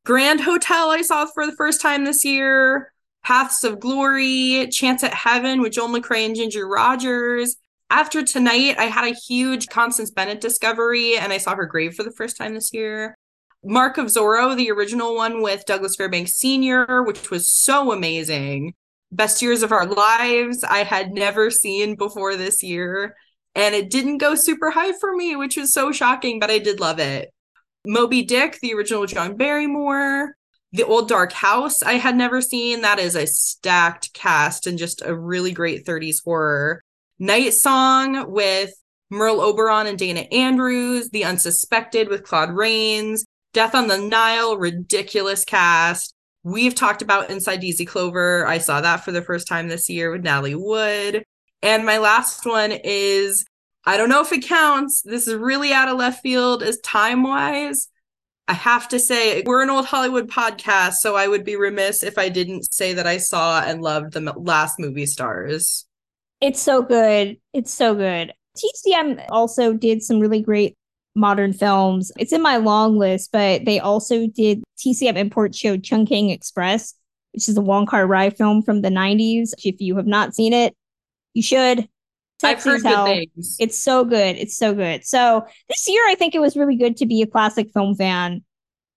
Grand 0.05 0.41
Hotel, 0.41 0.91
I 0.91 1.03
saw 1.03 1.27
for 1.27 1.47
the 1.47 1.57
first 1.57 1.81
time 1.81 2.05
this 2.05 2.25
year. 2.25 2.93
Paths 3.23 3.63
of 3.63 3.79
Glory, 3.79 4.69
Chance 4.73 5.05
at 5.05 5.15
Heaven 5.15 5.61
with 5.61 5.73
Joel 5.73 5.89
McCrea 5.89 6.27
and 6.27 6.35
Ginger 6.35 6.67
Rogers. 6.67 7.57
After 7.89 8.25
tonight, 8.25 8.77
I 8.79 8.85
had 8.85 9.05
a 9.05 9.15
huge 9.15 9.69
Constance 9.69 10.11
Bennett 10.11 10.41
discovery, 10.41 11.17
and 11.19 11.33
I 11.33 11.39
saw 11.39 11.55
her 11.55 11.67
grave 11.67 11.95
for 11.95 12.03
the 12.03 12.11
first 12.11 12.37
time 12.37 12.55
this 12.55 12.73
year. 12.73 13.17
Mark 13.63 13.97
of 13.97 14.07
Zorro, 14.07 14.57
the 14.57 14.73
original 14.73 15.15
one 15.15 15.41
with 15.41 15.67
Douglas 15.67 15.95
Fairbanks 15.95 16.35
Sr., 16.35 17.05
which 17.05 17.31
was 17.31 17.49
so 17.49 17.93
amazing. 17.93 18.75
Best 19.13 19.43
Years 19.43 19.63
of 19.63 19.73
Our 19.73 19.87
Lives, 19.87 20.65
I 20.65 20.85
had 20.85 21.13
never 21.13 21.51
seen 21.51 21.97
before 21.97 22.35
this 22.35 22.63
year. 22.63 23.15
And 23.55 23.75
it 23.75 23.91
didn't 23.91 24.19
go 24.19 24.35
super 24.35 24.71
high 24.71 24.93
for 24.99 25.15
me, 25.15 25.37
which 25.37 25.59
was 25.59 25.75
so 25.75 25.93
shocking, 25.93 26.41
but 26.41 26.51
I 26.51 26.59
did 26.59 26.81
love 26.81 26.99
it. 26.99 27.31
Moby 27.87 28.23
Dick, 28.23 28.59
the 28.63 28.73
original 28.73 29.07
John 29.07 29.37
Barrymore. 29.37 30.35
The 30.75 30.87
Old 30.87 31.07
Dark 31.07 31.33
House, 31.33 31.83
I 31.83 31.95
had 31.95 32.17
never 32.17 32.41
seen. 32.41 32.81
That 32.81 32.99
is 32.99 33.15
a 33.15 33.27
stacked 33.27 34.15
cast 34.15 34.67
and 34.67 34.79
just 34.79 35.03
a 35.03 35.15
really 35.15 35.53
great 35.53 35.85
30s 35.85 36.25
horror. 36.25 36.83
Night 37.19 37.53
Song 37.53 38.33
with 38.33 38.73
Merle 39.11 39.43
Oberon 39.43 39.87
and 39.87 39.99
Dana 39.99 40.21
Andrews. 40.33 41.11
The 41.11 41.27
Unsuspected 41.27 42.09
with 42.09 42.23
Claude 42.23 42.53
Rains. 42.57 43.27
Death 43.53 43.75
on 43.75 43.89
the 43.89 43.99
Nile, 43.99 44.57
ridiculous 44.57 45.45
cast. 45.45 46.15
We've 46.45 46.75
talked 46.75 47.03
about 47.03 47.31
Inside 47.31 47.61
Daisy 47.61 47.85
Clover. 47.85 48.47
I 48.47 48.59
saw 48.59 48.81
that 48.81 49.05
for 49.05 49.13
the 49.13 49.23
first 49.23 49.47
time 49.47 49.69
this 49.69 49.89
year 49.89 50.11
with 50.11 50.25
Natalie 50.25 50.55
Wood. 50.55 51.25
And 51.63 51.87
my 51.87 51.99
last 51.99 52.45
one 52.45 52.73
is 52.73 53.45
I 53.85 53.97
don't 53.97 54.09
know 54.09 54.23
if 54.23 54.33
it 54.33 54.45
counts. 54.45 55.03
This 55.03 55.27
is 55.27 55.35
really 55.35 55.73
out 55.73 55.89
of 55.89 55.99
left 55.99 56.23
field 56.23 56.63
as 56.63 56.79
time 56.81 57.23
wise. 57.23 57.89
I 58.49 58.55
have 58.55 58.89
to 58.89 58.99
say, 58.99 59.43
we're 59.47 59.63
an 59.63 59.71
old 59.71 59.87
Hollywood 59.87 60.29
podcast, 60.29 60.95
so 60.95 61.15
I 61.15 61.29
would 61.29 61.45
be 61.45 61.57
remiss 61.57 62.03
if 62.03 62.19
I 62.19 62.29
didn't 62.29 62.73
say 62.75 62.93
that 62.93 63.07
I 63.07 63.19
saw 63.19 63.63
and 63.63 63.81
loved 63.81 64.13
the 64.13 64.21
last 64.37 64.79
movie 64.79 65.07
stars. 65.07 65.87
It's 66.41 66.61
so 66.61 66.83
good. 66.83 67.39
It's 67.53 67.73
so 67.73 67.95
good. 67.95 68.33
TCM 68.57 69.25
also 69.31 69.73
did 69.73 70.03
some 70.03 70.19
really 70.19 70.43
great 70.43 70.77
modern 71.15 71.53
films. 71.53 72.13
It's 72.19 72.33
in 72.33 72.43
my 72.43 72.57
long 72.57 72.99
list, 72.99 73.31
but 73.33 73.65
they 73.65 73.81
also 73.81 74.27
did 74.27 74.63
TCM 74.79 75.17
import 75.17 75.55
show 75.55 75.77
Chungking 75.77 76.31
Express, 76.31 76.95
which 77.33 77.49
is 77.49 77.57
a 77.57 77.61
Wong 77.61 77.87
Kar 77.87 78.07
Wai 78.07 78.31
film 78.31 78.63
from 78.63 78.83
the 78.83 78.89
90s. 78.89 79.51
If 79.65 79.81
you 79.81 79.97
have 79.97 80.07
not 80.07 80.35
seen 80.35 80.53
it, 80.53 80.75
you 81.35 81.43
should. 81.43 81.89
I've 82.45 82.63
heard 82.63 82.83
good 82.83 83.05
things. 83.05 83.57
It's 83.61 83.81
so 83.81 84.05
good. 84.05 84.37
It's 84.37 84.57
so 84.57 84.75
good. 84.75 85.05
So 85.05 85.47
this 85.69 85.87
year, 85.89 86.03
I 86.09 86.17
think 86.17 86.35
it 86.35 86.41
was 86.41 86.57
really 86.57 86.77
good 86.77 86.97
to 86.97 87.07
be 87.07 87.23
a 87.23 87.27
classic 87.27 87.71
film 87.73 87.95
fan, 87.95 88.43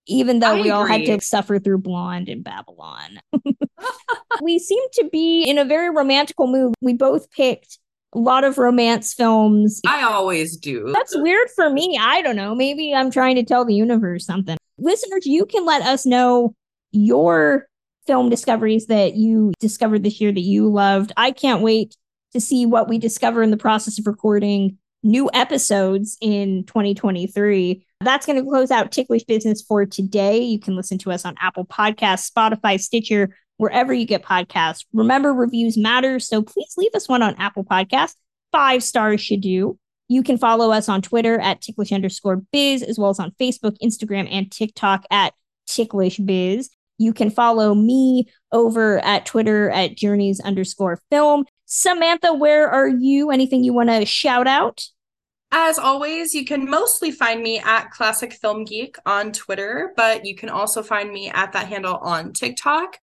even 0.07 0.39
though 0.39 0.55
I 0.55 0.61
we 0.61 0.71
all 0.71 0.85
had 0.85 1.05
to 1.05 1.21
suffer 1.21 1.59
through 1.59 1.79
Blonde 1.79 2.27
and 2.27 2.43
Babylon. 2.43 3.19
we 4.41 4.57
seem 4.57 4.83
to 4.93 5.09
be 5.11 5.43
in 5.43 5.57
a 5.57 5.65
very 5.65 5.91
romantical 5.91 6.47
mood. 6.47 6.73
We 6.81 6.93
both 6.93 7.31
picked 7.31 7.77
a 8.15 8.19
lot 8.19 8.43
of 8.43 8.57
romance 8.57 9.13
films. 9.13 9.81
I 9.85 10.03
always 10.03 10.57
do. 10.57 10.91
That's 10.93 11.15
weird 11.15 11.49
for 11.55 11.69
me. 11.69 11.97
I 11.99 12.21
don't 12.21 12.35
know. 12.35 12.55
Maybe 12.55 12.93
I'm 12.93 13.11
trying 13.11 13.35
to 13.35 13.43
tell 13.43 13.65
the 13.65 13.75
universe 13.75 14.25
something. 14.25 14.57
Listeners, 14.77 15.25
you 15.25 15.45
can 15.45 15.65
let 15.65 15.81
us 15.81 16.05
know 16.05 16.55
your 16.91 17.67
film 18.07 18.29
discoveries 18.29 18.87
that 18.87 19.15
you 19.15 19.51
discovered 19.59 20.03
this 20.03 20.21
year 20.21 20.31
that 20.31 20.41
you 20.41 20.71
loved. 20.71 21.11
I 21.17 21.31
can't 21.31 21.61
wait 21.61 21.95
to 22.33 22.39
see 22.39 22.65
what 22.65 22.87
we 22.87 22.97
discover 22.97 23.43
in 23.43 23.51
the 23.51 23.57
process 23.57 23.99
of 23.99 24.07
recording 24.07 24.77
new 25.03 25.29
episodes 25.33 26.17
in 26.21 26.63
2023. 26.65 27.85
That's 28.01 28.25
going 28.25 28.43
to 28.43 28.49
close 28.49 28.71
out 28.71 28.91
Ticklish 28.91 29.23
Business 29.23 29.61
for 29.61 29.85
today. 29.85 30.39
You 30.39 30.59
can 30.59 30.75
listen 30.75 30.97
to 30.99 31.11
us 31.11 31.25
on 31.25 31.35
Apple 31.39 31.65
Podcasts, 31.65 32.29
Spotify, 32.29 32.79
Stitcher, 32.79 33.35
wherever 33.57 33.93
you 33.93 34.05
get 34.05 34.23
podcasts. 34.23 34.85
Remember, 34.93 35.33
reviews 35.33 35.77
matter, 35.77 36.19
so 36.19 36.41
please 36.41 36.73
leave 36.77 36.93
us 36.93 37.07
one 37.07 37.21
on 37.21 37.35
Apple 37.35 37.63
Podcasts. 37.63 38.15
Five 38.51 38.83
stars 38.83 39.21
should 39.21 39.41
do. 39.41 39.77
You 40.07 40.21
can 40.21 40.37
follow 40.37 40.71
us 40.71 40.87
on 40.87 41.01
Twitter 41.01 41.39
at 41.39 41.61
ticklish 41.61 41.91
underscore 41.91 42.43
biz, 42.51 42.83
as 42.83 42.99
well 42.99 43.09
as 43.09 43.19
on 43.19 43.31
Facebook, 43.39 43.77
Instagram, 43.81 44.27
and 44.29 44.51
TikTok 44.51 45.05
at 45.09 45.33
ticklish 45.67 46.17
biz. 46.17 46.69
You 46.97 47.11
can 47.11 47.29
follow 47.29 47.73
me 47.73 48.29
over 48.51 48.99
at 48.99 49.25
Twitter 49.25 49.69
at 49.69 49.97
journeys 49.97 50.39
underscore 50.39 51.01
film. 51.09 51.45
Samantha, 51.65 52.33
where 52.33 52.69
are 52.69 52.87
you? 52.87 53.31
Anything 53.31 53.63
you 53.63 53.73
want 53.73 53.89
to 53.89 54.05
shout 54.05 54.47
out? 54.47 54.85
As 55.51 55.79
always, 55.79 56.33
you 56.33 56.45
can 56.45 56.69
mostly 56.69 57.11
find 57.11 57.41
me 57.41 57.59
at 57.59 57.89
Classic 57.89 58.33
Film 58.33 58.63
Geek 58.63 58.97
on 59.05 59.31
Twitter, 59.31 59.93
but 59.95 60.25
you 60.25 60.35
can 60.35 60.49
also 60.49 60.83
find 60.83 61.11
me 61.11 61.29
at 61.29 61.53
that 61.53 61.67
handle 61.67 61.95
on 61.95 62.33
TikTok 62.33 62.99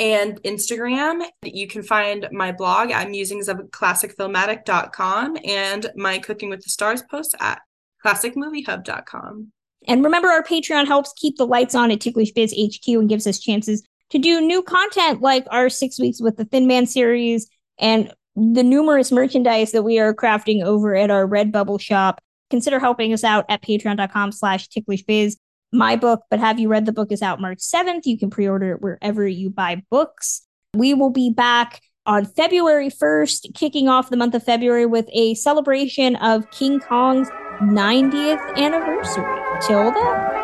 and 0.00 0.42
Instagram. 0.42 1.22
You 1.44 1.68
can 1.68 1.84
find 1.84 2.26
my 2.32 2.50
blog 2.52 2.90
at 2.90 3.08
musingsofclassicfilmatic.com 3.08 5.36
and 5.44 5.90
my 5.94 6.18
Cooking 6.18 6.48
with 6.48 6.62
the 6.62 6.70
Stars 6.70 7.02
post 7.02 7.34
at 7.38 7.60
classicmoviehub.com. 8.04 9.52
And 9.86 10.04
remember, 10.04 10.28
our 10.28 10.42
Patreon 10.42 10.86
helps 10.86 11.12
keep 11.16 11.36
the 11.36 11.46
lights 11.46 11.74
on 11.74 11.90
at 11.90 12.00
Ticklish 12.00 12.32
Biz 12.32 12.52
HQ 12.52 12.88
and 12.88 13.08
gives 13.08 13.26
us 13.26 13.38
chances 13.38 13.82
to 14.08 14.18
do 14.18 14.40
new 14.40 14.62
content 14.62 15.20
like 15.20 15.46
our 15.50 15.68
six 15.68 16.00
weeks 16.00 16.20
with 16.20 16.36
the 16.36 16.46
Thin 16.46 16.66
Man 16.66 16.86
series 16.86 17.48
and 17.78 18.12
the 18.34 18.62
numerous 18.62 19.12
merchandise 19.12 19.72
that 19.72 19.82
we 19.82 19.98
are 19.98 20.14
crafting 20.14 20.64
over 20.64 20.96
at 20.96 21.10
our 21.10 21.26
Redbubble 21.26 21.80
shop. 21.80 22.20
Consider 22.48 22.78
helping 22.78 23.12
us 23.12 23.22
out 23.22 23.44
at 23.48 23.62
patreon.com 23.62 24.32
slash 24.32 24.68
ticklishbiz. 24.68 25.36
My 25.72 25.96
book, 25.96 26.24
But 26.30 26.40
Have 26.40 26.58
You 26.58 26.68
Read 26.68 26.86
the 26.86 26.92
Book 26.92 27.12
is 27.12 27.22
out 27.22 27.40
March 27.40 27.58
7th. 27.58 28.02
You 28.04 28.18
can 28.18 28.30
pre-order 28.30 28.72
it 28.72 28.82
wherever 28.82 29.26
you 29.26 29.50
buy 29.50 29.82
books. 29.90 30.46
We 30.74 30.94
will 30.94 31.10
be 31.10 31.30
back 31.30 31.80
on 32.06 32.24
February 32.24 32.90
1st, 32.90 33.54
kicking 33.54 33.88
off 33.88 34.10
the 34.10 34.16
month 34.16 34.34
of 34.34 34.42
February 34.42 34.86
with 34.86 35.06
a 35.12 35.34
celebration 35.34 36.16
of 36.16 36.50
King 36.50 36.80
Kong's 36.80 37.28
90th 37.60 38.56
anniversary. 38.56 39.24
Till 39.60 39.92
then. 39.92 40.39